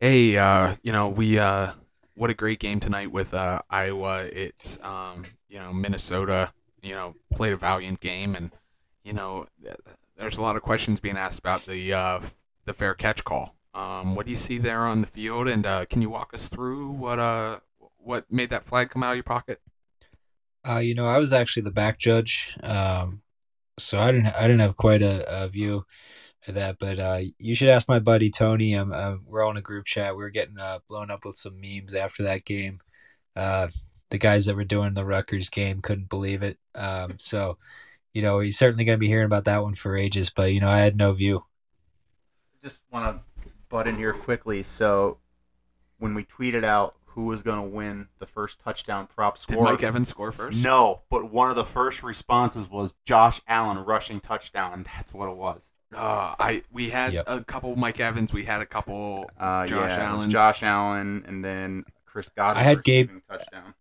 [0.00, 1.72] Hey, uh, you know, we uh
[2.18, 4.24] what a great game tonight with uh Iowa.
[4.24, 8.50] It's um, you know, Minnesota, you know, played a valiant game and
[9.04, 9.46] you know,
[10.16, 12.20] there's a lot of questions being asked about the uh
[12.64, 13.54] the fair catch call.
[13.72, 16.48] Um, what do you see there on the field and uh can you walk us
[16.48, 17.60] through what uh
[17.98, 19.60] what made that flag come out of your pocket?
[20.68, 23.22] Uh, you know, I was actually the back judge, um,
[23.78, 25.86] so I didn't I didn't have quite a, a view
[26.52, 26.78] that.
[26.78, 28.74] But uh, you should ask my buddy Tony.
[28.74, 30.16] Um, uh, we're all in a group chat.
[30.16, 32.80] We were getting uh, blown up with some memes after that game.
[33.36, 33.68] Uh,
[34.10, 36.58] the guys that were doing the Rutgers game couldn't believe it.
[36.74, 37.58] Um, so,
[38.12, 40.30] you know, he's certainly going to be hearing about that one for ages.
[40.34, 41.44] But you know, I had no view.
[42.62, 44.62] just want to butt in here quickly.
[44.62, 45.18] So,
[45.98, 49.56] when we tweeted out who was going to win the first touchdown prop score.
[49.56, 50.62] Did score, Mike Evans score first?
[50.62, 55.28] no, but one of the first responses was Josh Allen rushing touchdown, and that's what
[55.28, 55.72] it was.
[55.94, 57.24] Uh, I we had Yep.
[57.28, 60.32] a couple Mike Evans, we had a couple Uh, Josh yeah, it was Allen's.
[60.32, 62.62] Josh Allen, and then Chris Godwin.
[62.62, 63.74] I had Gabe- touchdown.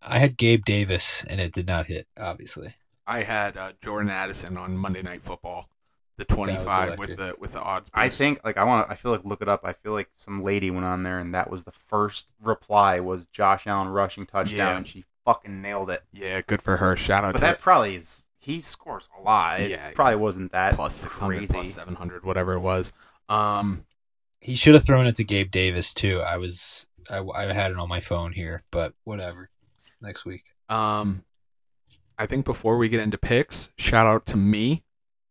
[0.00, 2.06] I had Gabe Davis, and it did not hit.
[2.16, 2.74] Obviously,
[3.06, 5.68] I had uh, Jordan Addison on Monday Night Football,
[6.16, 7.90] the 25 with the with the odds.
[7.92, 8.92] I think like I want to.
[8.92, 9.62] I feel like look it up.
[9.64, 13.26] I feel like some lady went on there and that was the first reply was
[13.32, 14.76] Josh Allen rushing touchdown Yeah.
[14.76, 16.04] and she fucking nailed it.
[16.12, 16.94] yeah, good for her.
[16.96, 18.24] Shout out But to that probably is.
[18.48, 19.60] He scores a lot.
[19.60, 21.52] It Yeah, probably wasn't that plus 600, crazy.
[21.52, 22.94] plus 700, whatever it was.
[23.28, 23.84] Um,
[24.40, 26.20] He should have thrown it to Gabe Davis too.
[26.22, 29.50] I was I, I had it on my phone here, but whatever.
[30.00, 30.44] Next week.
[30.70, 31.24] Um,
[32.18, 34.82] I think before we get into picks, shout out to me.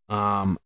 [0.10, 0.60] Um,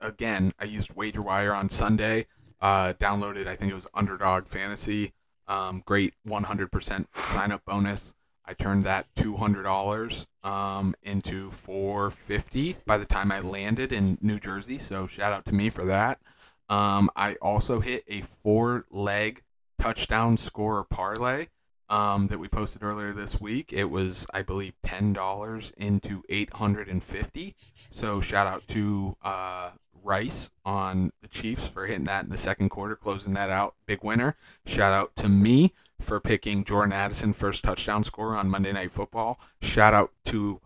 [0.00, 2.26] again, I used WagerWire on Sunday.
[2.60, 5.12] Uh, downloaded, I think it was Underdog Fantasy.
[5.48, 8.14] Um, great 100% sign up bonus.
[8.44, 14.78] I turned that $200 um, into 450 by the time I landed in New Jersey.
[14.78, 16.20] So shout out to me for that.
[16.68, 19.42] Um, I also hit a four leg
[19.78, 21.48] touchdown scorer parlay
[21.88, 23.72] um, that we posted earlier this week.
[23.72, 27.56] It was, I believe, ten dollars into eight hundred and fifty.
[27.90, 29.70] So shout out to uh,
[30.02, 34.04] Rice on the Chiefs for hitting that in the second quarter, closing that out, big
[34.04, 34.36] winner.
[34.64, 39.38] Shout out to me for picking Jordan Addison first touchdown scorer on Monday Night Football.
[39.62, 40.60] Shout out to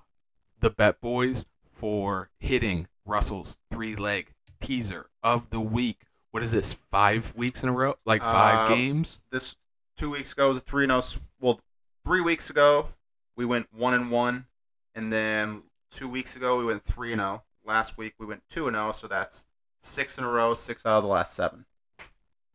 [0.60, 6.02] the Bet Boys for hitting Russell's three leg teaser of the week.
[6.30, 6.74] What is this?
[6.90, 7.96] Five weeks in a row?
[8.04, 9.20] Like five Uh, games?
[9.30, 9.56] This
[9.96, 11.02] two weeks ago was a three zero.
[11.40, 11.60] Well,
[12.04, 12.88] three weeks ago
[13.36, 14.46] we went one and one,
[14.94, 17.42] and then two weeks ago we went three and zero.
[17.64, 19.46] Last week we went two and zero, so that's
[19.80, 21.66] six in a row, six out of the last seven.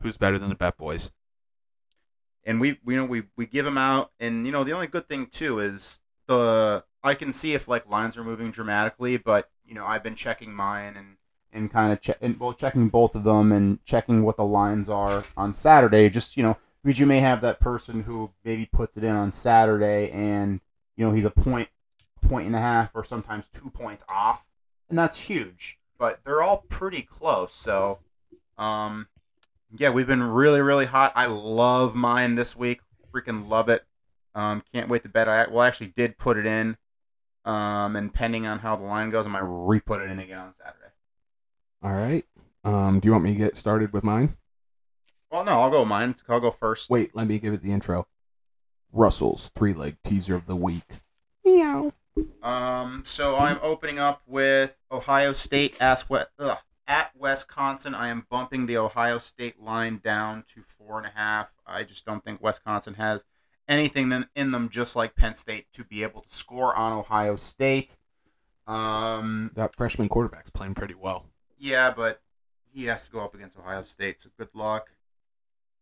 [0.01, 1.11] Who's better than the Bet Boys?
[2.45, 4.87] And we we you know we we give them out and you know the only
[4.87, 9.49] good thing too is the I can see if like lines are moving dramatically but
[9.65, 11.17] you know I've been checking mine and
[11.51, 14.89] and kind of check and well checking both of them and checking what the lines
[14.89, 16.09] are on Saturday.
[16.09, 19.31] Just you know because you may have that person who maybe puts it in on
[19.31, 20.61] Saturday and
[20.95, 21.69] you know he's a point
[22.21, 24.45] point and a half or sometimes two points off
[24.89, 25.77] and that's huge.
[25.97, 27.99] But they're all pretty close so
[28.57, 29.07] um
[29.77, 31.11] yeah, we've been really, really hot.
[31.15, 32.81] I love mine this week.
[33.13, 33.85] Freaking love it.
[34.35, 35.27] Um, can't wait to bet.
[35.27, 36.77] I well, I actually did put it in.
[37.45, 40.53] Um, and pending on how the line goes, I might re-put it in again on
[40.57, 40.93] Saturday.
[41.81, 42.25] All right.
[42.63, 44.35] Um, do you want me to get started with mine?
[45.31, 46.15] Well, no, I'll go mine.
[46.27, 46.89] I'll go first.
[46.89, 48.07] Wait, let me give it the intro.
[48.91, 51.01] Russell's three leg teaser of the week.
[51.45, 51.93] Meow.
[52.43, 56.57] Um, so I'm opening up with Ohio State ask what ugh,
[56.89, 57.93] at Wisconsin.
[57.95, 61.49] I am bumping the Ohio State line down to four and a half.
[61.65, 63.23] I just don't think Wisconsin has
[63.67, 67.95] anything in them, just like Penn State, to be able to score on Ohio State.
[68.67, 71.25] Um, That freshman quarterback's playing pretty well.
[71.57, 72.21] yeah, but
[72.71, 74.91] he has to go up against Ohio State, so good luck.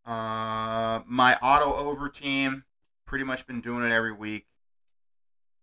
[0.05, 2.63] Uh, my auto over team,
[3.05, 4.45] pretty much been doing it every week.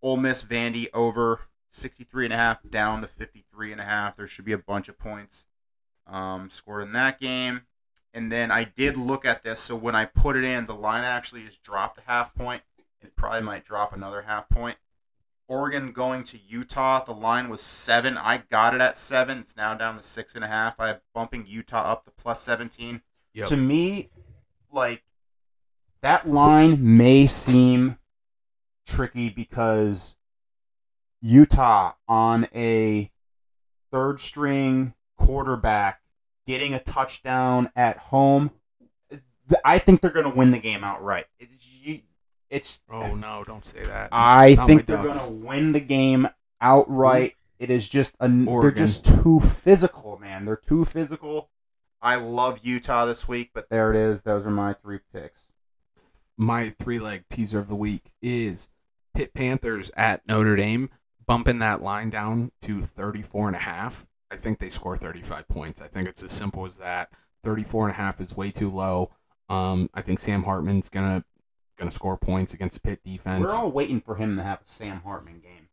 [0.03, 1.41] Ole Miss Vandy over
[1.75, 4.17] 63 and a half down to 53 and a half.
[4.17, 5.47] There should be a bunch of points
[6.07, 7.63] um, scored in that game.
[8.13, 11.03] And then I did look at this, so when I put it in, the line
[11.03, 12.63] actually has dropped a half point.
[13.03, 14.77] It probably might drop another half point.
[15.49, 17.05] Oregon going to Utah.
[17.05, 18.17] The line was seven.
[18.17, 19.39] I got it at seven.
[19.39, 20.79] It's now down to six and a half.
[20.79, 23.03] I'm bumping Utah up to plus 17.
[23.35, 23.47] Yep.
[23.49, 24.11] To me,
[24.73, 25.03] like,
[26.03, 27.99] that line may seem
[28.87, 30.17] tricky because
[31.25, 33.11] Utah on a
[33.91, 36.03] third string quarterback
[36.47, 38.51] getting a touchdown at home.
[39.65, 41.25] I think they're going to win the game outright.
[42.51, 44.11] It's, Oh no, don't say that.
[44.13, 46.29] I Not think they're going to win the game
[46.61, 47.37] outright.
[47.59, 50.45] It is just a, they're just too physical, man.
[50.45, 51.49] They're too physical.
[52.03, 54.23] I love Utah this week, but there it is.
[54.23, 55.49] Those are my three picks.
[56.37, 58.69] My three leg teaser of the week is
[59.15, 60.91] Pitt Panthers at Notre Dame,
[61.27, 64.07] bumping that line down to 34 and a half.
[64.31, 65.81] I think they score 35 points.
[65.81, 67.11] I think it's as simple as that.
[67.43, 69.11] 34 and a half is way too low.
[69.49, 71.25] Um, I think Sam Hartman's gonna
[71.79, 73.45] gonna score points against Pitt defense.
[73.45, 75.69] We're all waiting for him to have a Sam Hartman game.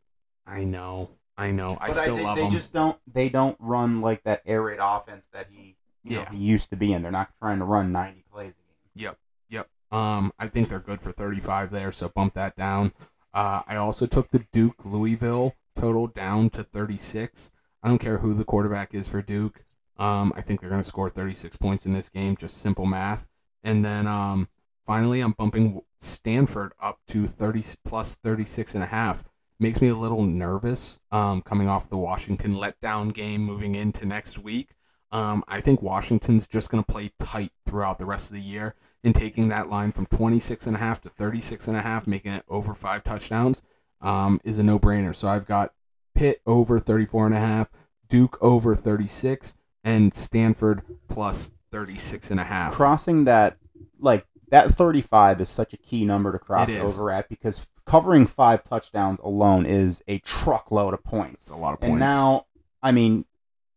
[0.46, 1.78] I know, I know.
[1.80, 2.50] I But still they, love they him.
[2.50, 2.98] just don't.
[3.10, 6.76] They don't run like that air raid offense that he, you know, he used to
[6.76, 7.02] be in.
[7.02, 9.04] They're not trying to run ninety plays a game.
[9.04, 9.18] Yep,
[9.48, 9.68] yep.
[9.90, 12.92] Um, I think they're good for 35 there, so bump that down.
[13.34, 17.50] Uh, I also took the Duke Louisville total down to 36.
[17.82, 19.64] I don't care who the quarterback is for Duke.
[19.98, 23.28] Um, I think they're going to score 36 points in this game, just simple math.
[23.62, 24.48] And then um,
[24.86, 29.24] finally, I'm bumping Stanford up to 30 plus 36 and a half.
[29.58, 34.38] Makes me a little nervous um, coming off the Washington letdown game moving into next
[34.38, 34.70] week.
[35.12, 38.74] Um, I think Washington's just going to play tight throughout the rest of the year
[39.04, 42.32] and taking that line from 26 and a half to 36 and a half, making
[42.32, 43.62] it over five touchdowns,
[44.00, 45.14] um, is a no-brainer.
[45.14, 45.72] So I've got
[46.14, 47.68] Pitt over 34 and a half,
[48.08, 52.72] Duke over 36, and Stanford plus 36 and a half.
[52.74, 53.56] crossing that
[53.98, 58.62] like that 35 is such a key number to cross over at because covering five
[58.62, 61.92] touchdowns alone is a truckload of points It's a lot of points.
[61.92, 62.44] and now
[62.82, 63.24] i mean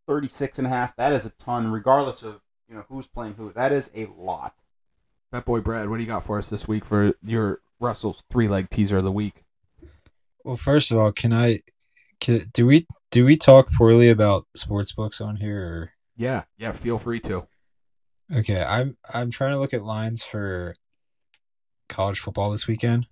[0.07, 3.53] 36 and a half that is a ton regardless of you know who's playing who
[3.53, 4.53] that is a lot
[5.31, 8.47] Bet Boy Brad, what do you got for us this week for your Russell's three
[8.47, 9.43] leg teaser of the week?
[10.43, 11.61] Well, first of all, can I?
[12.19, 15.93] Can, do we do we talk poorly about sports books on here?
[16.15, 17.47] Yeah, yeah, feel free to.
[18.33, 20.75] Okay, I'm I'm trying to look at lines for
[21.89, 23.07] college football this weekend,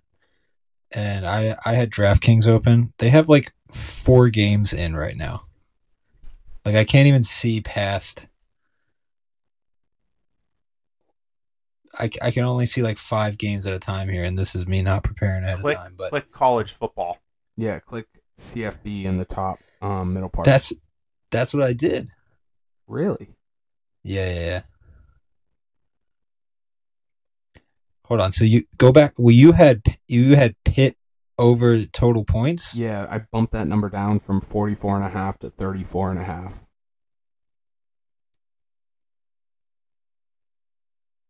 [0.90, 2.92] and I I had DraftKings open.
[2.98, 5.46] They have like four games in right now.
[6.64, 8.20] Like I can't even see past.
[11.98, 14.66] I, I can only see like five games at a time here, and this is
[14.66, 15.94] me not preparing ahead click of time.
[15.96, 17.18] But click college football
[17.56, 18.06] Yeah, click
[18.38, 20.44] CFB in the top um, middle part.
[20.44, 20.72] that's
[21.30, 22.08] that's what I did.
[22.86, 23.34] really
[24.02, 24.62] Yeah, yeah, yeah.
[28.06, 28.32] Hold on.
[28.32, 29.14] So you go back.
[29.16, 30.96] Well, you had you had Pitt
[31.38, 32.74] over total points.
[32.74, 33.06] yeah.
[33.10, 36.63] I bumped that number down from 44 and a half to 34 and a half.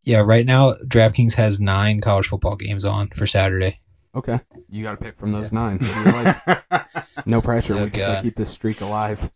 [0.05, 3.81] Yeah, right now DraftKings has nine college football games on for Saturday.
[4.15, 5.79] Okay, you got to pick from those nine.
[5.83, 6.25] What do you
[6.71, 7.27] like?
[7.27, 7.75] no pressure.
[7.75, 9.31] Oh, we just got to keep this streak alive.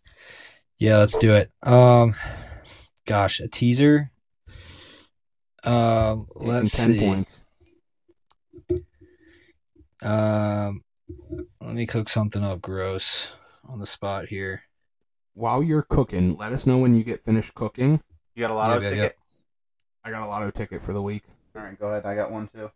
[0.77, 1.51] Yeah, let's do it.
[1.63, 2.15] Um,
[3.05, 4.11] gosh, a teaser.
[5.63, 6.99] Um, Getting let's 10 see.
[6.99, 7.41] points.
[10.01, 10.83] Um,
[11.59, 13.31] let me cook something up gross
[13.67, 14.63] on the spot here.
[15.33, 18.01] While you're cooking, let us know when you get finished cooking.
[18.35, 19.18] you got a lot of Yeah, yeah, ticket
[20.09, 21.23] I got a lotto ticket for the week.
[21.55, 22.71] all right go ahead i got one too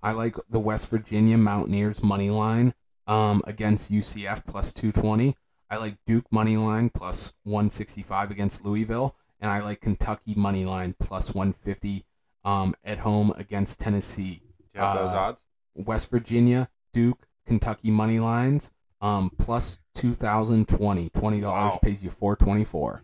[0.00, 2.72] I like the West Virginia Mountaineers money line
[3.08, 5.34] um, against UCF plus 220.
[5.68, 10.94] I like Duke money line plus 165 against Louisville, and I like Kentucky money line
[11.00, 12.04] plus 150
[12.44, 14.40] um, at home against Tennessee.
[14.72, 15.42] do you have those Uh, odds
[15.74, 18.70] West Virginia, Duke, Kentucky money lines
[19.00, 21.10] um, plus 2020.
[21.10, 21.78] $20 Wow.
[21.82, 23.02] pays you 424.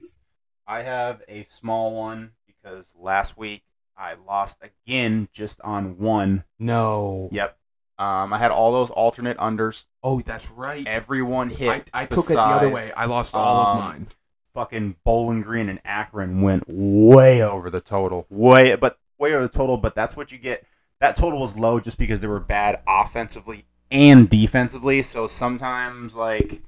[0.68, 3.64] I have a small one because last week
[3.96, 6.44] I lost again just on one.
[6.58, 7.28] No.
[7.32, 7.56] Yep.
[7.96, 9.84] Um, I had all those alternate unders.
[10.02, 10.86] Oh, that's right.
[10.86, 11.88] Everyone hit.
[11.92, 12.90] I, I took it the other way.
[12.96, 14.08] I lost all of um, mine.
[14.52, 18.26] Fucking Bowling Green and Akron went way over the total.
[18.30, 19.76] Way, but way over the total.
[19.76, 20.66] But that's what you get.
[21.00, 25.02] That total was low just because they were bad offensively and defensively.
[25.02, 26.62] So sometimes, like,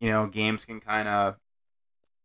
[0.00, 1.36] you know, games can kind of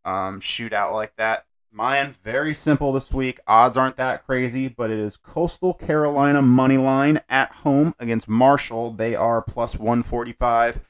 [0.04, 1.46] um, shoot out like that.
[1.72, 3.38] Mine very simple this week.
[3.46, 8.90] Odds aren't that crazy, but it is Coastal Carolina money line at home against Marshall.
[8.90, 10.80] They are plus 145,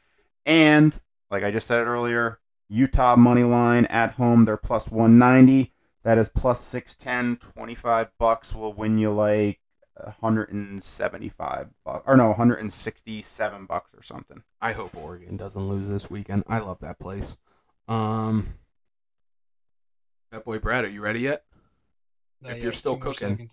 [0.46, 0.98] and
[1.30, 4.44] like I just said earlier, Utah money line at home.
[4.44, 5.72] They're plus 190.
[6.02, 7.36] That is plus 610.
[7.52, 9.60] 25 bucks will win you like
[10.20, 14.42] 175 bucks, or no, 167 bucks or something.
[14.60, 16.44] I hope Oregon doesn't lose this weekend.
[16.48, 17.36] I love that place.
[17.88, 18.54] Um,
[20.30, 21.42] Bet Boy Brad, are you ready yet?
[22.44, 23.50] If you're still cooking.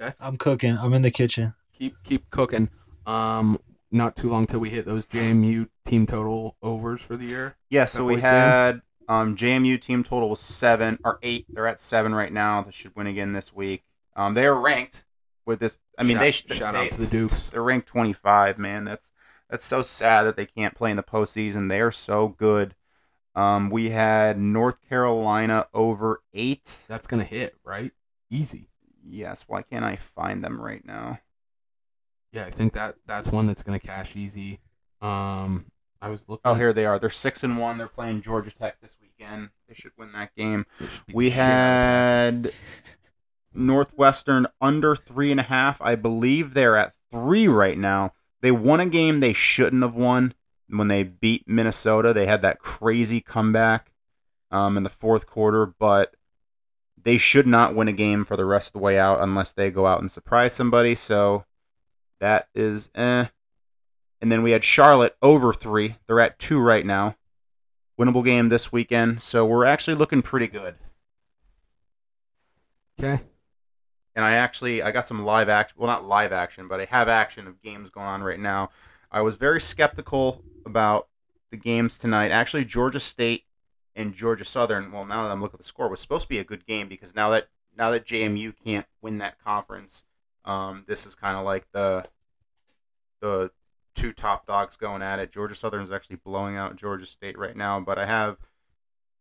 [0.00, 0.14] Okay.
[0.18, 0.78] I'm cooking.
[0.78, 1.52] I'm in the kitchen.
[1.74, 2.70] Keep keep cooking.
[3.06, 3.60] Um,
[3.90, 7.56] not too long till we hit those JMU team total overs for the year.
[7.68, 8.32] Yeah, so we Sam?
[8.32, 11.44] had um, JMU team total was seven or eight.
[11.50, 12.62] They're at seven right now.
[12.62, 13.84] They should win again this week.
[14.16, 15.04] Um, they are ranked
[15.44, 15.80] with this.
[15.98, 17.50] I mean, shout, they should shout they, out to the Dukes.
[17.50, 18.58] They're ranked twenty five.
[18.58, 19.12] Man, that's
[19.50, 21.68] that's so sad that they can't play in the postseason.
[21.68, 22.74] They are so good.
[23.36, 26.68] Um, we had North Carolina over eight.
[26.88, 27.92] That's gonna hit right,
[28.30, 28.70] easy.
[29.08, 29.44] Yes.
[29.46, 31.20] Why can't I find them right now?
[32.32, 34.60] Yeah, I think that that's one that's gonna cash easy.
[35.00, 35.66] Um,
[36.00, 36.42] I was looking.
[36.44, 36.98] Oh, here they are.
[36.98, 37.78] They're six and one.
[37.78, 39.50] They're playing Georgia Tech this weekend.
[39.68, 40.66] They should win that game.
[40.80, 41.74] It should be the We shit out of Tech.
[42.44, 42.52] had
[43.54, 45.80] Northwestern under three and a half.
[45.80, 48.12] I believe they're at three right now.
[48.40, 50.34] They won a game they shouldn't have won
[50.68, 52.12] when they beat Minnesota.
[52.12, 53.92] They had that crazy comeback
[54.50, 56.14] um, in the fourth quarter, but
[57.02, 59.70] they should not win a game for the rest of the way out unless they
[59.70, 60.94] go out and surprise somebody.
[60.94, 61.44] So
[62.20, 63.26] that is eh.
[64.20, 65.96] And then we had Charlotte over three.
[66.06, 67.16] They're at two right now.
[68.00, 69.22] Winnable game this weekend.
[69.22, 70.76] So we're actually looking pretty good.
[72.98, 73.22] Okay.
[74.14, 75.76] and I actually I got some live action.
[75.78, 78.70] Well, not live action, but I have action of games going on right now.
[79.10, 81.08] I was very skeptical about
[81.50, 82.30] the games tonight.
[82.30, 83.44] Actually, Georgia State
[83.94, 84.92] and Georgia Southern.
[84.92, 86.88] Well, now that I'm looking at the score, was supposed to be a good game
[86.88, 90.04] because now that now that JMU can't win that conference,
[90.44, 92.06] um, this is kind of like the
[93.20, 93.50] the
[93.94, 95.32] two top dogs going at it.
[95.32, 98.36] Georgia Southern is actually blowing out Georgia State right now, but I have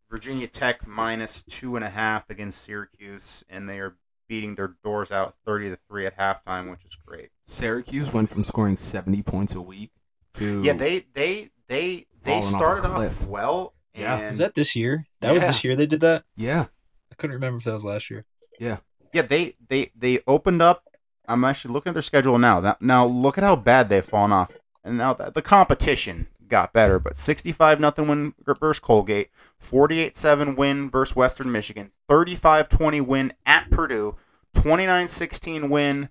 [0.09, 3.95] Virginia Tech minus two and a half against Syracuse, and they are
[4.27, 7.29] beating their doors out thirty to three at halftime, which is great.
[7.47, 9.91] Syracuse went from scoring 70 points a week
[10.35, 14.17] to Yeah, they they they they Falling off started off well, Yeah.
[14.17, 15.05] and Was that this year?
[15.21, 16.23] That was this year they did that.
[16.35, 16.65] yeah
[17.11, 18.25] I couldn't remember if that was last year.
[18.59, 18.77] Yeah,
[19.13, 20.83] yeah they they they opened up.
[21.27, 22.59] I'm actually looking at their schedule now.
[22.59, 24.51] That, now look at how bad they've fallen off,
[24.83, 26.99] and now the, the competition got better.
[26.99, 29.29] But 65 nothing win versus Colgate,
[29.63, 34.15] 48-7 win versus Western Michigan, 35-20 win at Purdue,
[34.55, 36.09] 29-16 win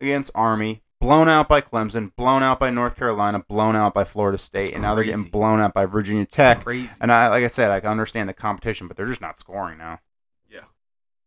[0.00, 4.38] against Army, blown out by Clemson, blown out by North Carolina, blown out by Florida
[4.38, 6.62] State, and now they're getting blown out by Virginia Tech.
[6.64, 9.38] crazy And I, like I said, I can understand the competition, but they're just not
[9.38, 10.00] scoring now.
[10.50, 10.60] yeah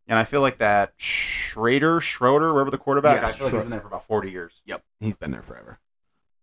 [0.08, 3.60] And I feel like that Shrader, Schroeder, wherever the quarterback, Yeah, I feel like he's
[3.60, 4.62] Schro- been there for about 40 years.
[4.66, 5.80] yep he's been there forever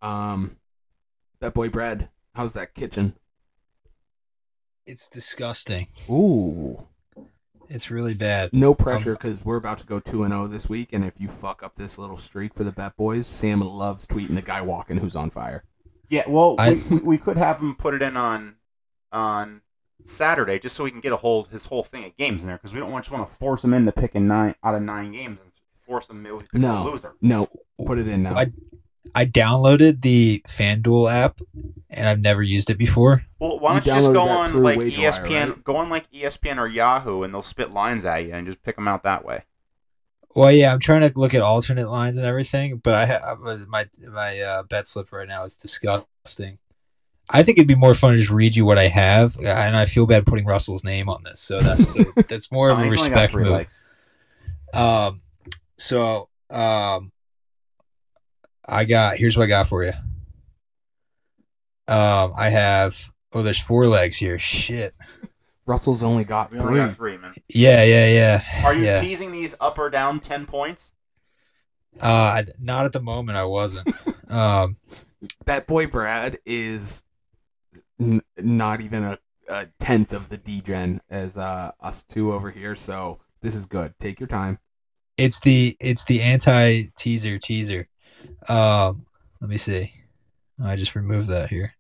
[0.03, 0.57] um
[1.41, 3.15] Bet Boy Brad, how's that kitchen
[4.87, 5.89] It's disgusting.
[6.09, 6.87] ooh
[7.69, 8.51] It's really bad.
[8.53, 11.15] no um, pressure because we're about to go 2 and 0 this week and if
[11.19, 14.61] you fuck up this little streak for the bet boys sam loves tweeting the guy
[14.61, 15.65] walking who's on fire
[16.09, 18.57] Yeah, well, I- we, we, we could have him put it in on
[19.13, 19.63] on
[20.05, 22.57] Saturday just so we can get a hold his whole thing of games in there
[22.57, 25.13] because we don't want, just want to force him into picking nine out of nine
[25.13, 25.51] games and
[25.85, 26.83] force him to No.
[26.83, 27.15] a loser.
[27.21, 27.49] no
[27.85, 28.53] put it in now I-
[29.15, 31.41] I downloaded the FanDuel app
[31.91, 33.25] and I've never used it before.
[33.39, 35.65] Well, why don't you just go on like WagerWire, ESPN, right?
[35.65, 38.77] go on like ESPN or Yahoo, and they'll spit lines at you and just pick
[38.77, 39.45] them out that way.
[40.35, 43.89] Well, yeah, I'm trying to look at alternate lines and everything, but I have my
[44.07, 46.59] my uh, bet slip right now is disgusting.
[47.29, 49.87] I think it'd be more fun to just read you what I have, and I
[49.87, 53.11] feel bad putting Russell's name on this, so that that's more of a He's only
[53.11, 53.53] got respect three move.
[53.53, 53.79] legs.
[54.75, 55.23] Um,
[55.77, 57.13] so um,
[58.69, 59.93] I got here's what I got for you.
[61.89, 62.99] Um, I have
[63.33, 64.39] oh, there's four legs here.
[64.39, 64.95] Shit.
[65.67, 67.35] russell's only got We only three got three, man.
[67.49, 68.65] Yeah, yeah, yeah.
[68.67, 69.01] Are you yeah.
[69.01, 70.93] teasing these up or down ten points?
[72.01, 73.39] Uh, not at the moment.
[73.39, 73.89] I wasn't.
[74.29, 74.77] um,
[75.45, 77.05] Bet Boy Brad is
[77.99, 79.19] n- not even a,
[79.49, 82.75] a tenth of the degen as uh, us two over here.
[82.75, 83.95] So this is good.
[83.99, 84.59] Take your time.
[85.17, 87.89] it's the it's the anti teaser teaser.
[88.49, 89.07] Um,
[89.41, 89.93] let me see.
[90.63, 91.75] I just removed that here.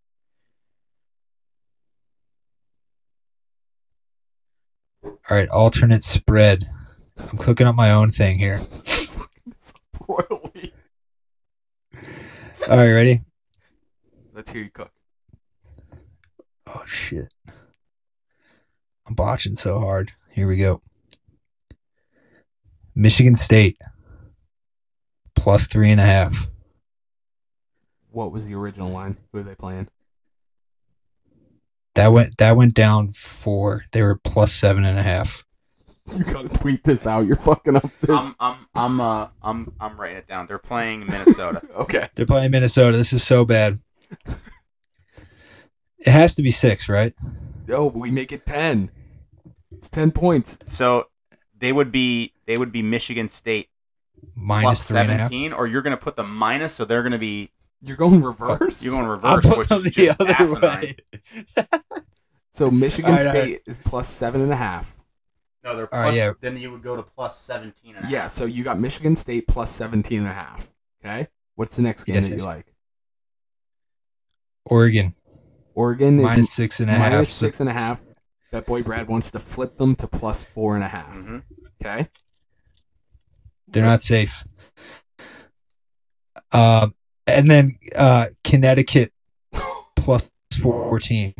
[5.05, 6.69] All right, alternate spread.
[7.19, 8.61] I'm cooking up my own thing here.
[12.69, 13.23] All right, ready?
[14.35, 14.93] Let's hear you cook.
[16.67, 17.33] Oh shit.
[19.07, 20.13] I'm botching so hard.
[20.31, 20.83] Here we go.
[22.95, 23.79] Michigan State
[25.37, 26.47] plus three and a half.
[28.11, 29.19] What was the original line?
[29.33, 29.89] Who are they playing?
[31.95, 33.85] That went that went down four.
[33.93, 35.45] They were plus seven and a half.
[36.15, 37.27] You gotta tweet this out.
[37.27, 38.11] You're fucking up this.
[38.11, 40.47] I'm I'm I'm uh I'm I'm writing it down.
[40.47, 41.63] They're playing Minnesota.
[41.75, 42.09] okay.
[42.15, 42.97] They're playing Minnesota.
[42.97, 43.81] This is so bad.
[45.99, 47.15] It has to be six, right?
[47.67, 48.91] No, but we make it ten.
[49.73, 50.59] It's ten points.
[50.67, 51.09] so
[51.59, 53.69] they would be they would be Michigan State
[54.35, 55.21] Minus plus three and a half.
[55.31, 57.51] seventeen, or you're gonna put the minus, so they're gonna be
[57.83, 58.83] You're going reverse.
[58.85, 60.95] you're going I'll reverse, put which them is the just other asinine.
[61.57, 61.67] way.
[62.53, 64.97] so Michigan All right, all State is plus seven and a half.
[65.65, 66.33] No, they're All right, plus, yeah.
[66.41, 68.11] then you would go to plus 17 and a half.
[68.11, 68.27] Yeah.
[68.29, 70.73] So you got Michigan State plus 17 and a half.
[71.05, 71.27] Okay.
[71.57, 72.41] What's the next game Yes, that yes.
[72.43, 72.73] you like?
[74.67, 75.15] Oregon
[75.75, 77.13] Oregon is minus six and a half.
[77.13, 78.01] minus six and a half.
[78.53, 81.17] Bet Boy Brad wants to flip them to plus four and a half.
[81.19, 81.43] Mhm.
[81.85, 82.09] Okay.
[83.69, 84.43] They're not safe.
[86.53, 86.95] Um,
[87.27, 89.13] and then uh, Connecticut
[89.97, 90.31] plus
[90.63, 91.35] fourteen,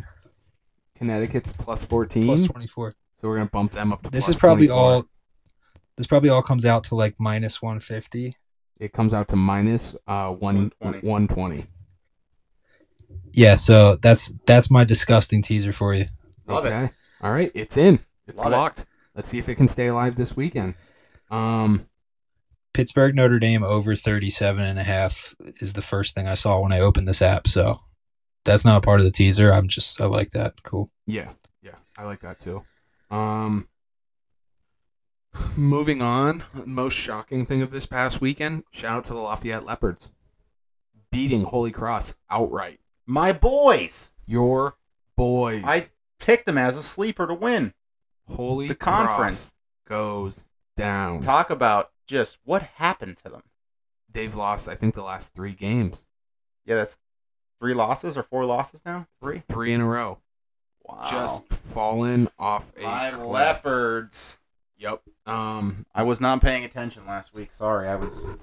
[0.97, 2.27] Connecticut's plus 14.
[2.27, 2.93] plus twenty four.
[3.21, 4.79] so we're going to bump them up to This plus is probably 24.
[4.95, 5.05] all.
[5.97, 8.37] This probably all comes out to like minus one fifty.
[8.79, 11.07] It comes out to minus uh, one, 120.
[11.09, 11.67] 120.
[13.33, 16.07] Yeah, so that's that's my disgusting teaser for you.
[16.47, 16.71] Love it.
[16.71, 16.91] okay.
[17.23, 17.51] All right.
[17.55, 18.01] It's in.
[18.27, 18.57] It's Love it.
[18.57, 18.87] locked.
[19.15, 20.75] Let's see if it can stay alive this weekend.
[21.31, 21.87] Um,
[22.77, 26.73] Pittsburgh Notre Dame over 37 and a half is the first thing I saw when
[26.73, 27.49] I opened this app.
[27.49, 27.79] So
[28.45, 29.51] that's not a part of the teaser.
[29.51, 30.63] I'm just I like that.
[30.63, 30.91] Cool.
[31.07, 31.31] Yeah,
[31.63, 32.65] yeah, I like that too.
[33.11, 33.69] Um,
[35.57, 38.65] moving on, most shocking thing of this past weekend.
[38.73, 40.11] Shout out to the Lafayette Leopards,
[41.11, 42.81] beating Holy Cross outright.
[43.07, 44.11] My boys.
[44.27, 44.77] Your
[45.17, 45.85] boys, I
[46.19, 47.73] picked them as a sleeper to win.
[48.29, 49.53] Holy the Cross conference.
[49.89, 50.45] goes
[50.77, 51.23] down.
[51.23, 53.43] Talk about just what happened to them.
[54.11, 56.07] They've lost, I think, the last three games.
[56.65, 56.97] Yeah, that's
[57.61, 59.07] three losses or four losses now.
[59.21, 59.39] Three.
[59.41, 60.19] Three in a row.
[60.85, 61.07] Wow.
[61.11, 63.27] Just fallen off a my cliff.
[63.27, 64.39] Leopards.
[64.79, 65.03] Yep.
[65.27, 65.87] Um.
[65.95, 67.53] I was not paying attention last week.
[67.53, 68.35] Sorry, I was.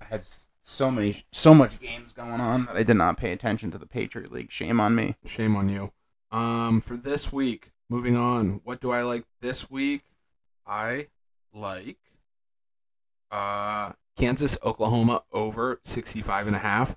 [0.00, 0.26] I had
[0.62, 3.86] so many, so much games going on that I did not pay attention to the
[3.86, 4.50] Patriot League.
[4.50, 5.16] Shame on me.
[5.24, 5.92] Shame on you.
[6.30, 6.80] Um.
[6.80, 8.60] For this week, moving on.
[8.64, 10.02] What do I like this week?
[10.66, 11.08] I
[11.52, 11.98] like.
[13.34, 16.94] Uh, Kansas Oklahoma over 65 and a half.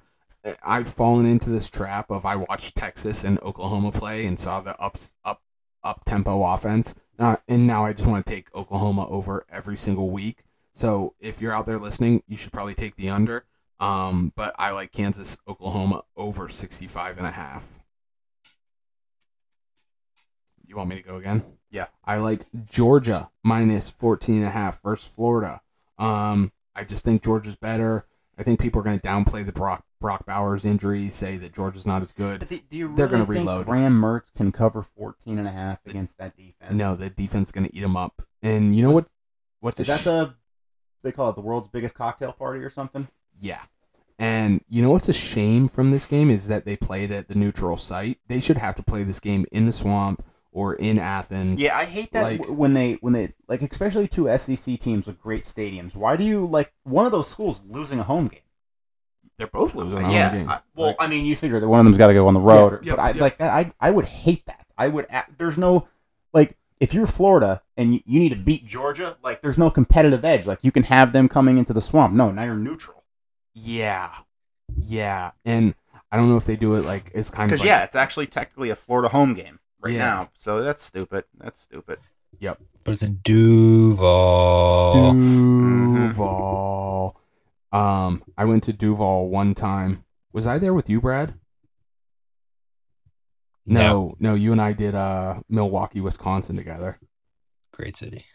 [0.62, 4.80] I've fallen into this trap of I watched Texas and Oklahoma play and saw the
[4.80, 5.42] ups up
[5.84, 6.94] up tempo offense.
[7.18, 10.44] Uh, and now I just want to take Oklahoma over every single week.
[10.74, 13.46] So if you're out there listening, you should probably take the under.
[13.80, 17.80] Um, but I like Kansas Oklahoma over 65 and a half.
[20.68, 21.44] You want me to go again?
[21.72, 21.88] Yeah.
[22.06, 25.62] I like Georgia minus 14 and a half versus Florida.
[25.98, 28.06] Um, I just think Georgia's better.
[28.38, 31.88] I think people are going to downplay the Brock Brock Bowers injury, say that Georgia's
[31.88, 32.48] not as good.
[32.48, 33.66] do, do you They're gonna reload.
[33.66, 36.74] Graham Mertz can cover 14 and a half against that defense?
[36.74, 38.22] No, the defense is going to eat them up.
[38.44, 39.08] And you know what?
[39.60, 40.36] What's Is that sh- the
[41.04, 43.08] they call it the world's biggest cocktail party or something?
[43.40, 43.62] Yeah.
[44.20, 47.36] And you know what's a shame from this game is that they played at the
[47.36, 48.20] neutral site.
[48.28, 51.62] They should have to play this game in the swamp or in Athens.
[51.62, 55.20] Yeah, I hate that Like- when they when they like especially two SEC teams with
[55.20, 55.96] great stadiums.
[55.96, 58.42] Why do you like one of those schools losing a home game?
[59.38, 60.50] They're both losing a yeah, home game.
[60.50, 62.34] I, well, Like, I mean, you figure that one of them's got to go on
[62.34, 63.22] the road, Yeah, but I yeah.
[63.22, 63.54] like that.
[63.54, 64.66] I I would hate that.
[64.78, 65.06] I would.
[65.38, 65.88] There's no
[66.34, 70.26] like if you're Florida and you, you need to beat Georgia, like there's no competitive
[70.26, 70.46] edge.
[70.48, 72.14] Like you can have them coming into the swamp.
[72.14, 73.04] No, now you're neutral.
[73.54, 74.12] yeah.
[74.84, 75.32] Yeah.
[75.46, 75.74] And
[76.12, 77.96] I don't know if they do it like it's kind of Because like, yeah, it's
[77.96, 80.06] actually technically a Florida home game right Yeah.
[80.06, 80.30] now.
[80.38, 81.24] So that's stupid.
[81.38, 82.00] That's stupid.
[82.40, 82.62] Yep.
[82.84, 85.14] But it's in Duval.
[85.14, 87.20] Duval.
[87.72, 90.04] Um, I went to Duval one time.
[90.34, 91.34] Was I there with you, Brad?
[93.66, 97.00] No, no, you and I did uh Milwaukee, Wisconsin together.
[97.74, 98.26] Great city.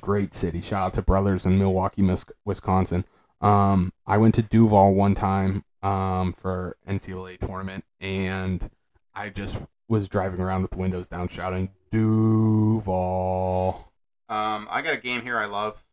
[0.00, 0.60] Great city.
[0.60, 3.04] Shout out to brothers in Milwaukee, Mis- Wisconsin.
[3.40, 8.68] Um, I went to Duval one time um for NCAA tournament, and
[9.14, 9.62] I just
[9.92, 13.92] was driving around with the windows down, shouting Duval.
[14.30, 15.84] Um, I got a game here I love.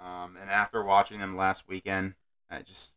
[0.00, 2.14] Um, and after watching them last weekend,
[2.50, 2.94] I just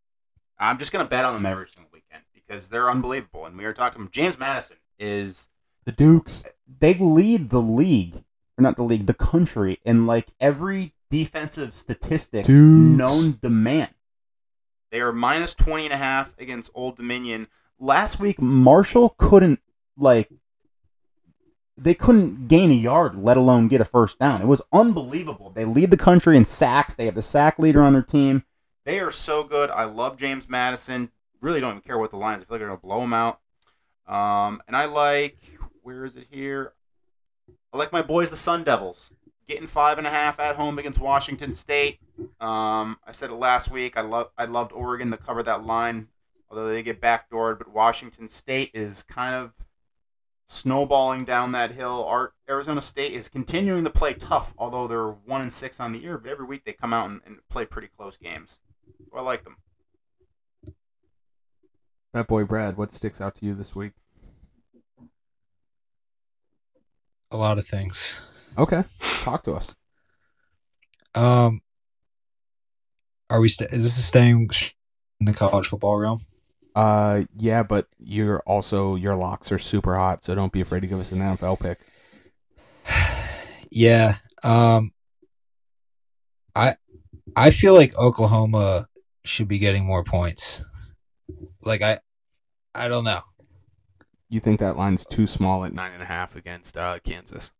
[0.58, 3.46] I'm just gonna bet on them every single weekend because they're unbelievable.
[3.46, 5.50] And we were talking James Madison is
[5.86, 6.44] The Dukes.
[6.80, 8.16] they lead the league
[8.58, 12.98] or not the league, the country in like every defensive statistic Dukes.
[12.98, 13.90] known to man.
[14.92, 17.48] They are minus 20 and a half against Old Dominion.
[17.78, 19.60] Last week Marshall couldn't
[20.00, 20.30] like
[21.78, 24.42] they couldn't gain a yard, let alone get a first down.
[24.42, 25.50] It was unbelievable.
[25.50, 26.96] They lead the country in sacks.
[26.96, 28.44] They have the sack leader on their team.
[28.86, 29.70] They are so good.
[29.70, 31.12] I love James Madison.
[31.42, 32.44] Really don't even care what the line is.
[32.44, 33.40] I feel like they're to blow them out.
[34.08, 35.38] Um, and I like,
[35.84, 36.74] where is it here?
[37.72, 39.16] I like my boys, the Sun Devils,
[39.48, 42.00] getting five and a half at home against Washington State.
[42.42, 43.96] Um, I said it last week.
[43.96, 46.08] I love, I loved Oregon to cover that line,
[46.50, 47.60] although they get backdoored.
[47.60, 49.54] But Washington State is kind of
[50.50, 52.04] snowballing down that hill.
[52.04, 56.00] Our Arizona State is continuing to play tough, although they're one and six on the
[56.00, 56.18] year.
[56.18, 58.60] But every week they come out and, and play pretty close games.
[59.10, 59.58] So I like them.
[62.12, 63.94] Bet Boy Brad, what sticks out to you this week?
[67.32, 68.20] A lot of things.
[68.58, 69.76] Okay, talk to us.
[71.14, 71.62] Um,
[73.30, 73.48] are we?
[73.48, 74.50] St- is this staying
[75.20, 76.26] in the college football realm?
[76.80, 80.88] Uh, yeah, but you're also your locks are super hot, so don't be afraid to
[80.88, 81.80] give us an NFL pick.
[83.72, 84.16] Yeah.
[84.42, 84.94] Um,
[86.56, 86.76] I
[87.36, 88.88] I feel like Oklahoma
[89.26, 90.64] should be getting more points.
[91.62, 92.00] Like I,
[92.74, 93.22] I don't know.
[94.28, 97.52] You think that line's too small at nine and a half against uh, Kansas?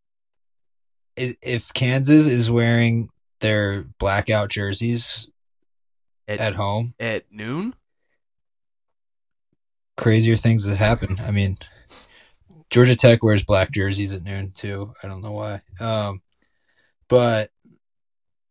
[1.16, 5.30] If Kansas is wearing their blackout jerseys
[6.26, 7.76] At, at home, at noon?
[10.00, 11.20] Crazier things that happen.
[11.20, 11.58] I mean,
[12.70, 14.94] Georgia Tech wears black jerseys at noon too.
[15.02, 15.60] I don't know why.
[15.78, 16.22] Um,
[17.08, 17.50] but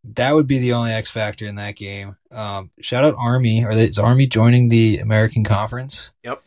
[0.04, 2.16] that would be the only X factor in that game.
[2.32, 3.66] Um, shout out Army.
[3.66, 6.12] Are they, is Army joining the American Conference?
[6.24, 6.42] Yep.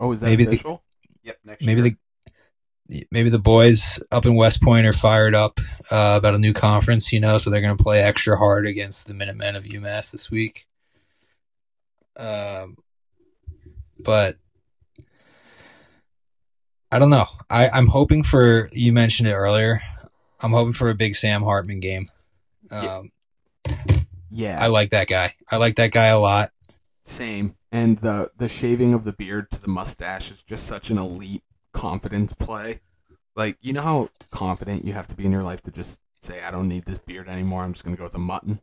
[0.00, 0.78] Oh, is that Maybe the-
[1.24, 1.38] Yep.
[1.44, 1.90] Next Maybe year.
[1.90, 5.60] the maybe the boys up in West Point are fired up
[5.90, 7.12] uh, about a new conference.
[7.12, 10.30] You know, so they're going to play extra hard against the Minutemen of UMass this
[10.30, 10.66] week.
[12.16, 12.76] Um,
[14.00, 14.38] but
[16.90, 17.26] I don't know.
[17.50, 19.82] I, I'm hoping for you mentioned it earlier.
[20.40, 22.10] I'm hoping for a big Sam Hartman game.
[22.70, 22.98] Yeah.
[22.98, 23.12] Um,
[24.30, 24.62] yeah.
[24.62, 25.34] I like that guy.
[25.50, 26.52] I like that guy a lot.
[27.02, 27.56] Same.
[27.70, 31.42] And the the shaving of the beard to the mustache is just such an elite
[31.72, 32.80] confidence play.
[33.36, 36.42] Like, you know how confident you have to be in your life to just say,
[36.42, 37.62] I don't need this beard anymore.
[37.62, 38.60] I'm just gonna go with the mutton.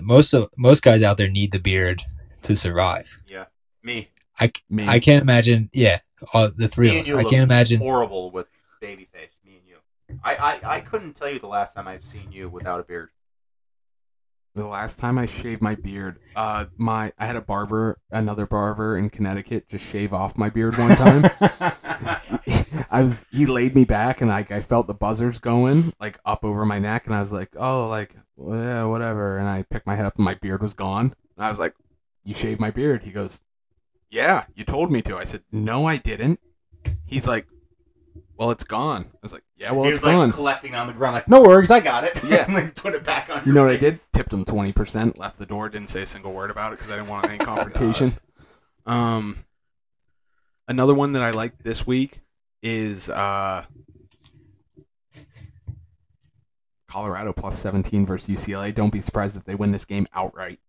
[0.00, 2.02] Most of most guys out there need the beard
[2.42, 3.22] to survive.
[3.26, 3.46] Yeah,
[3.82, 4.10] me.
[4.38, 4.86] I, Me.
[4.86, 5.70] I can't imagine.
[5.72, 6.00] Yeah,
[6.32, 7.08] all, the three Me of us.
[7.08, 7.78] you I can't imagine.
[7.80, 8.46] horrible with
[8.80, 9.30] baby face.
[9.44, 9.76] Me and you.
[10.24, 13.10] I, I I couldn't tell you the last time I've seen you without a beard.
[14.54, 18.96] The last time I shaved my beard, uh, my I had a barber, another barber
[18.96, 21.24] in Connecticut, just shave off my beard one time.
[22.90, 26.44] I was he laid me back and like I felt the buzzers going like up
[26.44, 29.38] over my neck and I was like, oh, like well, yeah, whatever.
[29.38, 31.14] And I picked my head up and my beard was gone.
[31.36, 31.74] And I was like,
[32.24, 33.02] you shaved my beard?
[33.02, 33.40] He goes,
[34.10, 35.16] yeah, you told me to.
[35.16, 36.40] I said, no, I didn't.
[37.06, 37.46] He's like,
[38.36, 39.06] well, it's gone.
[39.12, 40.30] I was like, yeah, well, he it's was like gone.
[40.32, 42.22] collecting on the ground, like, no worries, I got it.
[42.28, 42.44] Yeah.
[42.44, 43.42] and like put it back on.
[43.44, 43.98] You know what I did?
[44.12, 45.18] Tipped him twenty percent.
[45.18, 45.68] Left the door.
[45.68, 48.16] Didn't say a single word about it because I didn't want any confrontation.
[48.86, 49.44] Um,
[50.68, 52.20] another one that I like this week
[52.62, 53.64] is uh,
[56.86, 58.74] Colorado plus seventeen versus UCLA.
[58.74, 60.60] Don't be surprised if they win this game outright.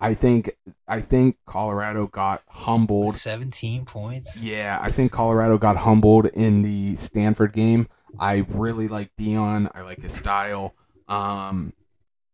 [0.00, 0.50] I think
[0.88, 3.14] I think Colorado got humbled.
[3.14, 4.40] Seventeen points.
[4.40, 7.86] Yeah, I think Colorado got humbled in the Stanford game.
[8.18, 9.70] I really like Deion.
[9.74, 10.74] I like his style.
[11.06, 11.74] Um,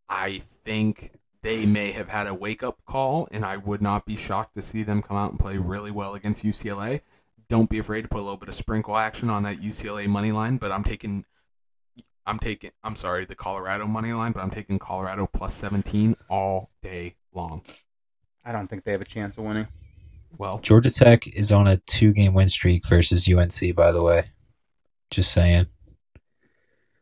[0.08, 1.12] I think
[1.42, 4.62] they may have had a wake up call, and I would not be shocked to
[4.62, 7.00] see them come out and play really well against UCLA.
[7.48, 10.30] Don't be afraid to put a little bit of sprinkle action on that UCLA money
[10.30, 11.24] line, but I'm taking.
[12.28, 12.70] I'm taking.
[12.84, 17.62] I'm sorry, the Colorado money line, but I'm taking Colorado plus 17 all day long.
[18.44, 19.68] I don't think they have a chance of winning.
[20.38, 23.74] Well, Georgia Tech is on a two-game win streak versus UNC.
[23.74, 24.24] By the way,
[25.10, 25.66] just saying.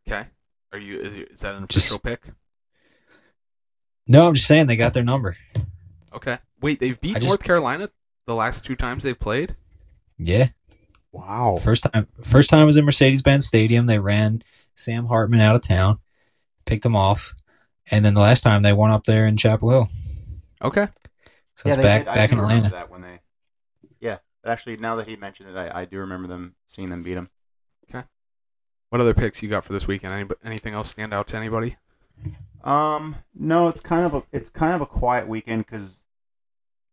[0.07, 0.27] okay.
[0.73, 0.99] Are you?
[1.01, 2.23] Is, is that an Just- official pick?
[4.07, 5.35] No, I'm just saying they got their number.
[6.13, 6.39] Okay.
[6.61, 7.89] Wait, they've beat I just- North Carolina
[8.27, 9.57] the last two times they've played.
[10.19, 10.49] Yeah,
[11.13, 11.57] Wow.
[11.61, 12.07] first time.
[12.23, 13.87] First time was in Mercedes-Benz Stadium.
[13.87, 14.43] They ran
[14.77, 15.99] Sam Hartman out of town,
[16.67, 17.35] picked him off,
[17.91, 19.89] and then the last time they won up there in Chapel Hill.
[20.65, 20.89] Okay.
[21.55, 22.71] So it's back back in do remember Atlanta.
[22.71, 23.21] That when they,
[24.01, 27.17] yeah, actually, now that he mentioned it, I, I do remember them seeing them beat
[27.17, 27.31] him.
[27.89, 28.05] Okay.
[28.89, 30.13] What other picks you got for this weekend?
[30.15, 31.77] Any, anything else stand out to anybody?
[32.65, 36.05] Um, no, it's kind of a it's kind of a quiet weekend because,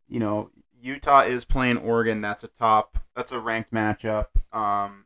[0.07, 2.22] you know, Utah is playing Oregon.
[2.22, 2.99] That's a top.
[3.15, 4.27] That's a ranked matchup.
[4.52, 5.06] Um,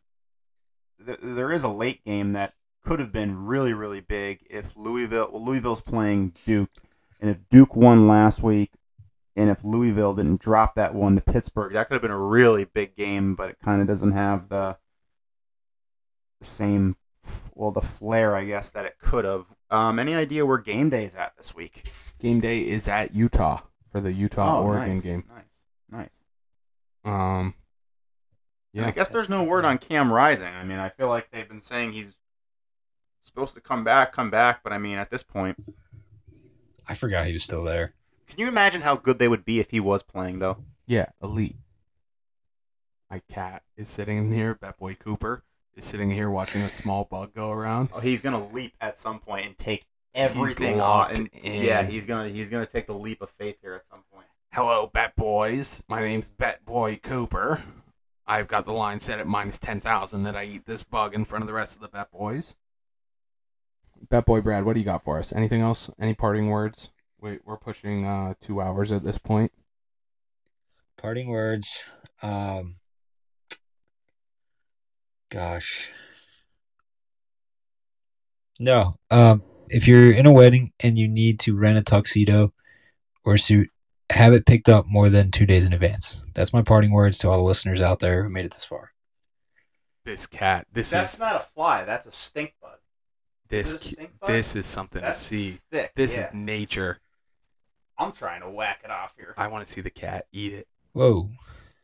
[1.05, 5.29] th- there is a late game that could have been really really big if Louisville.
[5.31, 6.71] Well, Louisville's playing Duke,
[7.19, 8.71] and if Duke won last week,
[9.35, 12.65] and if Louisville didn't drop that one to Pittsburgh, that could have been a really
[12.65, 13.35] big game.
[13.35, 14.77] But it kind of doesn't have the
[16.39, 16.95] the same
[17.55, 19.45] well the flair I guess that it could have.
[19.71, 21.91] Um, any idea where game day is at this week?
[22.19, 23.61] Game day is at Utah
[23.91, 25.23] for the Utah Oregon Oh, nice, game.
[25.29, 26.21] Nice, nice.
[27.03, 27.55] Um.
[28.73, 28.87] Yeah, Yeah.
[28.87, 30.53] I guess there's no word on Cam Rising.
[30.53, 32.13] I mean, I feel like they've been saying he's
[33.23, 35.57] supposed to come back, come back, but I mean, at this point,
[36.87, 37.93] I forgot he was still there.
[38.27, 40.57] can you imagine how good they would be if he was playing though?
[40.85, 41.57] Yeah, elite.
[43.09, 44.55] My cat is sitting in here.
[44.55, 45.43] Bet Boy Cooper
[45.75, 47.89] is sitting here watching a small bug go around.
[47.93, 51.29] Oh, he's gonna leap at some point and take everything locked on.
[51.33, 51.63] And, in.
[51.63, 54.27] Yeah, he's gonna he's gonna take the leap of faith here at some point.
[54.51, 55.83] Hello, Bet Boys.
[55.87, 57.61] My name's Bet Boy Cooper.
[58.27, 61.43] I've got the line set at minus 10,000 that I eat this bug in front
[61.43, 62.55] of the rest of the Bet Boys.
[64.09, 65.33] Bet Boy Brad, what do you got for us?
[65.33, 65.89] Anything else?
[65.99, 66.89] Any parting words?
[67.19, 69.51] Wait, we're pushing uh, two hours at this point.
[70.97, 71.83] Parting words.
[72.21, 72.75] Um,
[75.29, 75.91] gosh.
[78.59, 78.95] No.
[79.09, 82.53] Um, if you're in a wedding and you need to rent a tuxedo
[83.23, 83.69] or suit,
[84.11, 86.17] have it picked up more than two days in advance.
[86.35, 88.91] That's my parting words to all the listeners out there who made it this far.
[90.05, 91.83] This cat, this That's is not a fly.
[91.85, 92.77] That's a stink bug.
[93.49, 94.29] This Is it a cu- stink bug?
[94.29, 95.59] this is something That's to see.
[95.71, 95.91] thick.
[95.95, 96.27] This yeah.
[96.29, 96.99] is nature.
[97.97, 99.33] I'm trying to whack it off here.
[99.37, 100.67] I want to see the cat eat it.
[100.93, 101.29] Whoa.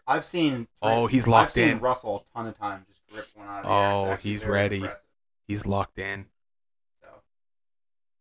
[0.08, 0.68] I've seen.
[0.82, 1.80] Oh, he's I've locked seen in.
[1.80, 4.76] Russell a ton of times just grip one out of the Oh, actually he's ready.
[4.78, 5.06] impressive.
[5.48, 6.26] He's locked in.
[7.02, 7.08] So,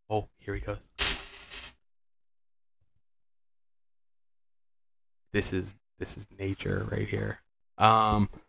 [0.09, 0.77] Oh, here he goes.
[5.33, 7.39] This is this is nature right here.
[7.77, 8.39] Um, m-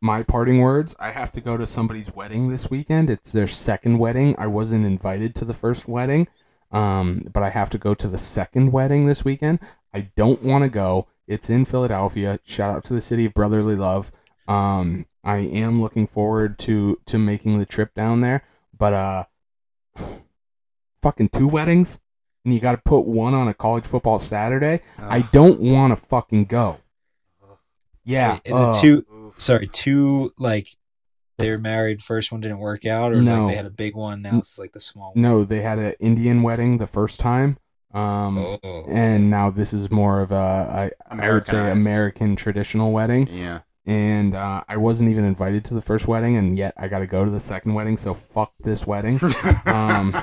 [0.00, 0.94] my parting words.
[0.98, 3.10] I have to go to somebody's wedding this weekend.
[3.10, 4.34] It's their second wedding.
[4.38, 6.28] I wasn't invited to the first wedding,
[6.72, 9.60] um, but I have to go to the second wedding this weekend.
[9.94, 11.06] I don't want to go.
[11.26, 12.40] It's in Philadelphia.
[12.44, 14.10] Shout out to the city of brotherly love.
[14.46, 18.44] Um, I am looking forward to to making the trip down there,
[18.76, 19.24] but uh,
[21.02, 22.00] fucking two weddings.
[22.44, 25.96] and you got to put one on a college football Saturday, I don't want to
[25.96, 26.78] fucking go.
[28.04, 28.32] Yeah.
[28.32, 28.76] Wait, is ugh.
[28.76, 29.06] it two?
[29.38, 29.42] Oof.
[29.42, 30.68] Sorry, two like
[31.38, 32.02] they were married.
[32.02, 33.44] First one didn't work out, or was No.
[33.44, 34.22] like they had a big one.
[34.22, 35.22] Now it's like the small one.
[35.22, 37.58] No, they had an Indian wedding the first time.
[37.94, 42.92] Um, Oh, and now this is more of a I, I would say American traditional
[42.92, 43.28] wedding.
[43.28, 43.60] Yeah.
[43.86, 47.06] And uh, I wasn't even invited to the first wedding, and yet I got to
[47.06, 47.96] go to the second wedding.
[47.96, 49.18] So fuck this wedding.
[49.66, 50.14] Um,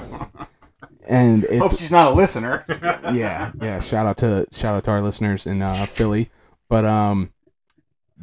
[1.07, 2.65] And Hope she's not a listener.
[3.13, 3.79] yeah, yeah.
[3.79, 6.29] Shout out to shout out to our listeners in uh, Philly,
[6.67, 7.31] but um,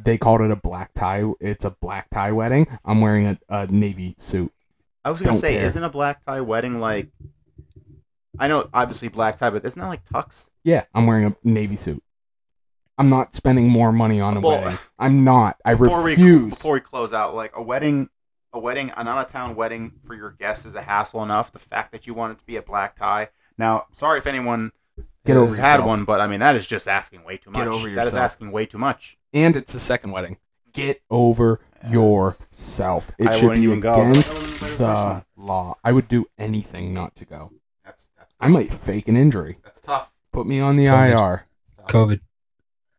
[0.05, 1.25] they called it a black tie.
[1.41, 2.67] It's a black tie wedding.
[2.85, 4.53] I'm wearing a, a navy suit.
[5.05, 5.65] I was gonna Don't say, care.
[5.65, 7.09] isn't a black tie wedding like?
[8.39, 10.47] I know, obviously black tie, but isn't that like tux?
[10.65, 12.03] Yeah, I'm wearing a navy suit.
[12.99, 14.79] I'm not spending more money on a Well, wedding.
[14.99, 15.57] I'm not.
[15.65, 16.43] I before refuse.
[16.45, 18.09] We, before we close out, like a wedding,
[18.53, 21.53] a wedding, an out of town wedding for your guests is a hassle enough.
[21.53, 23.29] The fact that you want it to be a black tie.
[23.59, 24.73] Now, sorry if anyone
[25.25, 25.87] Get has over had yourself.
[25.87, 27.59] one, but I mean that is just asking way too much.
[27.59, 28.15] Get over That is yourself.
[28.23, 29.19] asking way too much.
[29.33, 30.39] And it's a second wedding.
[30.73, 31.93] Get over Yes.
[31.95, 33.11] yourself.
[33.19, 33.95] It I should wouldn't be even go.
[34.09, 35.25] against go the first the one.
[35.37, 35.77] law.
[35.83, 37.51] I would do anything not to go.
[37.85, 39.59] That's that's I might fake an injury.
[39.65, 40.13] that's tough.
[40.33, 41.11] Put me on the COVID.
[41.11, 41.47] IR.
[41.89, 42.21] COVID.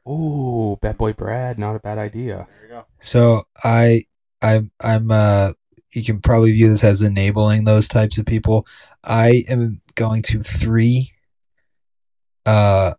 [0.07, 2.45] Ooh, Bet Boy Brad, not a bad idea.
[2.49, 2.85] There you go.
[2.99, 4.03] So I,
[4.41, 5.09] I'm I'm.
[5.09, 5.53] Uh,
[5.93, 8.67] you can probably view this as enabling those types of people.
[9.03, 11.13] I am going to three.
[12.45, 12.95] Uh,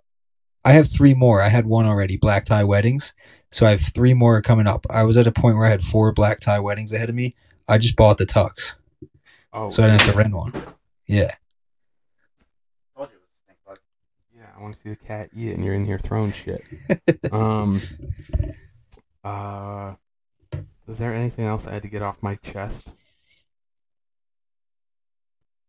[0.64, 1.40] I have three more.
[1.42, 2.16] I had one already.
[2.16, 3.14] Black tie weddings.
[3.52, 4.84] So I have three more coming up.
[4.90, 7.32] I was at a point where I had four black tie weddings ahead of me.
[7.68, 8.74] I just bought the tux,
[9.52, 10.52] Oh, so I didn't have to rent one.
[11.06, 11.34] Yeah.
[12.96, 13.78] Told you it was a stink bug.
[14.36, 14.46] yeah.
[14.56, 16.62] I want to see the cat eat it, and you're in here throwing shit.
[17.32, 17.80] um.
[19.22, 19.94] Uh.
[20.88, 22.88] Is there anything else I had to get off my chest?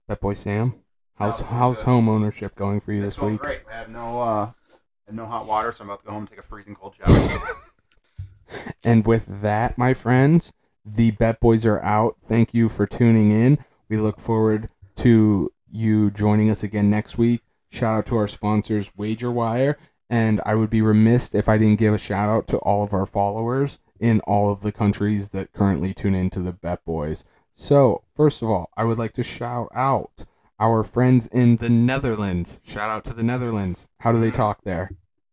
[0.07, 0.75] Bet Boy Sam,
[1.17, 3.39] how's No, how's home ownership going for you It's this week?
[3.39, 3.61] great.
[3.71, 4.51] I have no uh,
[5.05, 6.95] Have no hot water, so I'm about to go home and take a freezing cold
[6.95, 7.39] shower.
[8.83, 10.53] And with that, my friends,
[10.85, 12.17] the Bet Boys are out.
[12.23, 13.57] Thank you for tuning in.
[13.89, 17.41] We look forward to you joining us again next week.
[17.69, 19.75] Shout out to our sponsors, WagerWire.
[20.09, 22.93] And I would be remiss if I didn't give a shout out to all of
[22.93, 27.25] our followers in all of the countries that currently tune into the Bet Boys.
[27.55, 30.23] So, first of all, I would like to shout out
[30.59, 32.59] our friends in the Netherlands.
[32.63, 33.87] Shout out to the Netherlands.
[33.99, 34.91] How do they talk there?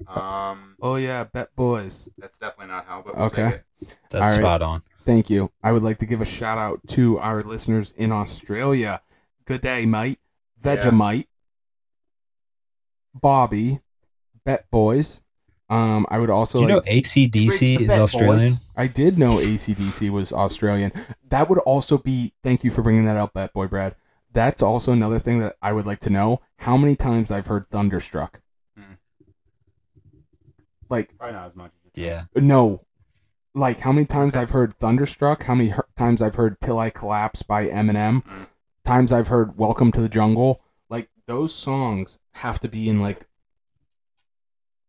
[0.08, 2.08] um, Oh, yeah, Bet Boys.
[2.18, 3.02] that's definitely not how.
[3.04, 3.44] But we'll Okay.
[3.44, 3.96] take it.
[4.10, 4.40] That's All right.
[4.40, 4.82] spot on.
[5.04, 5.50] Thank you.
[5.62, 9.00] I would like to give a shout out to our listeners in Australia.
[9.44, 10.18] Good day, mate.
[10.62, 11.26] Vegemite,
[13.14, 13.80] Bobby,
[14.44, 15.20] Bet Boys.
[15.68, 16.86] Um, I would also Do you know like.
[16.86, 18.38] Reach ACDC is Australian?
[18.52, 18.60] Boys.
[18.76, 20.92] I did know ACDC was Australian.
[21.30, 22.32] That would also be.
[22.42, 23.94] Thank you for bringing that up, Bet Boy Brad.
[24.32, 26.40] That's also another thing that I would like to know.
[26.58, 28.40] How many times I've heard Thunderstruck?
[28.76, 28.94] Hmm.
[30.88, 31.72] Like Probably not as much.
[31.86, 32.24] as you Yeah.
[32.34, 32.84] No.
[33.54, 36.88] Like how many times I've heard Thunderstruck, how many her- times I've heard Till I
[36.90, 38.46] Collapse by Eminem, Mm.
[38.84, 40.62] times I've heard Welcome to the Jungle.
[40.88, 43.26] Like those songs have to be in like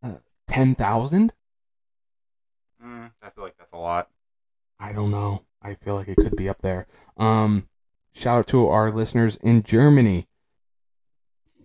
[0.01, 0.15] uh,
[0.47, 1.29] 10,000?
[1.29, 1.33] think.
[2.89, 4.09] Mm, I feel like that's a lot.
[4.79, 5.43] I don't know.
[5.61, 6.87] I feel like it could be up there.
[7.17, 7.67] Um
[8.13, 10.27] shout out to our listeners in Germany.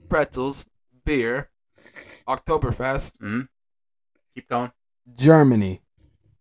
[0.09, 0.67] Pretzels,
[1.05, 1.51] beer,
[2.27, 3.43] Oktoberfest, hmm
[4.35, 4.73] Keep going.
[5.17, 5.83] Germany.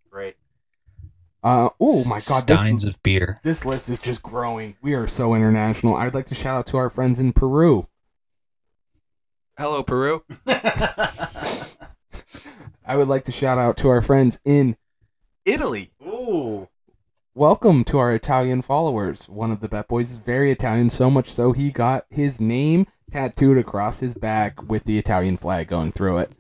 [0.10, 0.36] Great.
[1.44, 3.40] Uh oh my god, this of beer.
[3.44, 4.76] This list is just growing.
[4.82, 5.96] We are so international.
[5.96, 7.88] I'd like to shout out to our friends in Peru.
[9.58, 10.24] Hello, Peru.
[12.88, 14.78] I would like to shout out to our friends in
[15.46, 15.92] Italy.
[16.04, 16.68] Ooh.
[17.38, 19.30] Welcome to our Italian followers.
[19.30, 22.88] One of the Bet Boys is very Italian, so much so he got his name
[23.12, 26.32] tattooed across his back with the Italian flag going through it.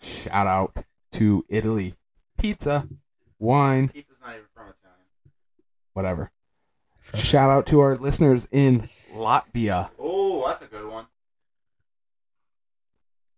[0.00, 1.96] Shout out to Italy.
[2.38, 2.88] Pizza,
[3.38, 5.06] wine, Pizza's not even from Italian.
[5.92, 6.30] whatever.
[7.12, 9.90] Shout out to our listeners in Latvia.
[9.98, 11.08] Oh, that's a good one.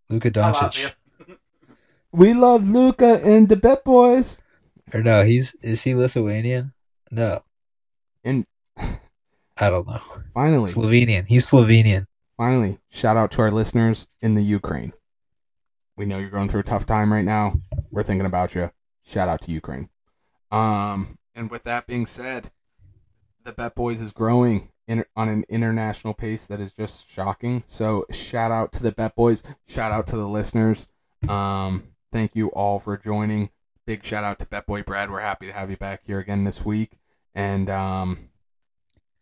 [0.08, 0.92] Luka I Doncic.
[1.26, 1.36] you.
[2.12, 4.40] We love Luka and the Bet Boys.
[4.94, 6.72] Or no, he's is he Lithuanian?
[7.10, 7.42] No.
[8.24, 8.46] And
[8.76, 10.00] I don't know.
[10.34, 11.26] finally, Slovenian.
[11.26, 12.06] He's Slovenian.
[12.36, 14.92] finally, shout out to our listeners in the Ukraine.
[15.96, 17.60] We know you're going through a tough time right now.
[17.90, 18.70] We're thinking about you.
[19.04, 19.88] Shout out to Ukraine.
[20.50, 22.50] Um, and with that being said,
[23.44, 27.64] the Bet Boys is growing in, on an international pace that is just shocking.
[27.66, 29.42] So shout out to the Bet Boys.
[29.66, 30.86] Shout out to the listeners.
[31.28, 33.50] Um, thank you all for joining.
[33.84, 35.10] Big shout out to Bet Boy Brad.
[35.10, 36.98] We're happy to have you back here again this week.
[37.34, 38.28] And um,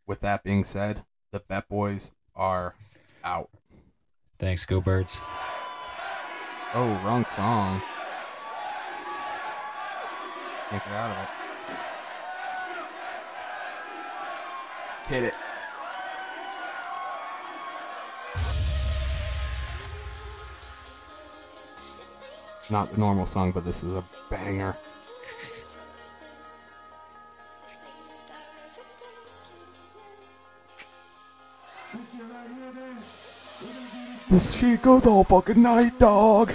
[0.07, 2.75] with that being said, the Bet Boys are
[3.25, 3.49] out.
[4.39, 5.21] Thanks, go birds.
[6.75, 7.81] Oh, wrong song.
[10.69, 11.29] Can't get out of it.
[15.09, 15.35] Hit it.
[22.71, 24.77] Not the normal song, but this is a banger.
[34.31, 36.55] This shit goes all fucking night, dog.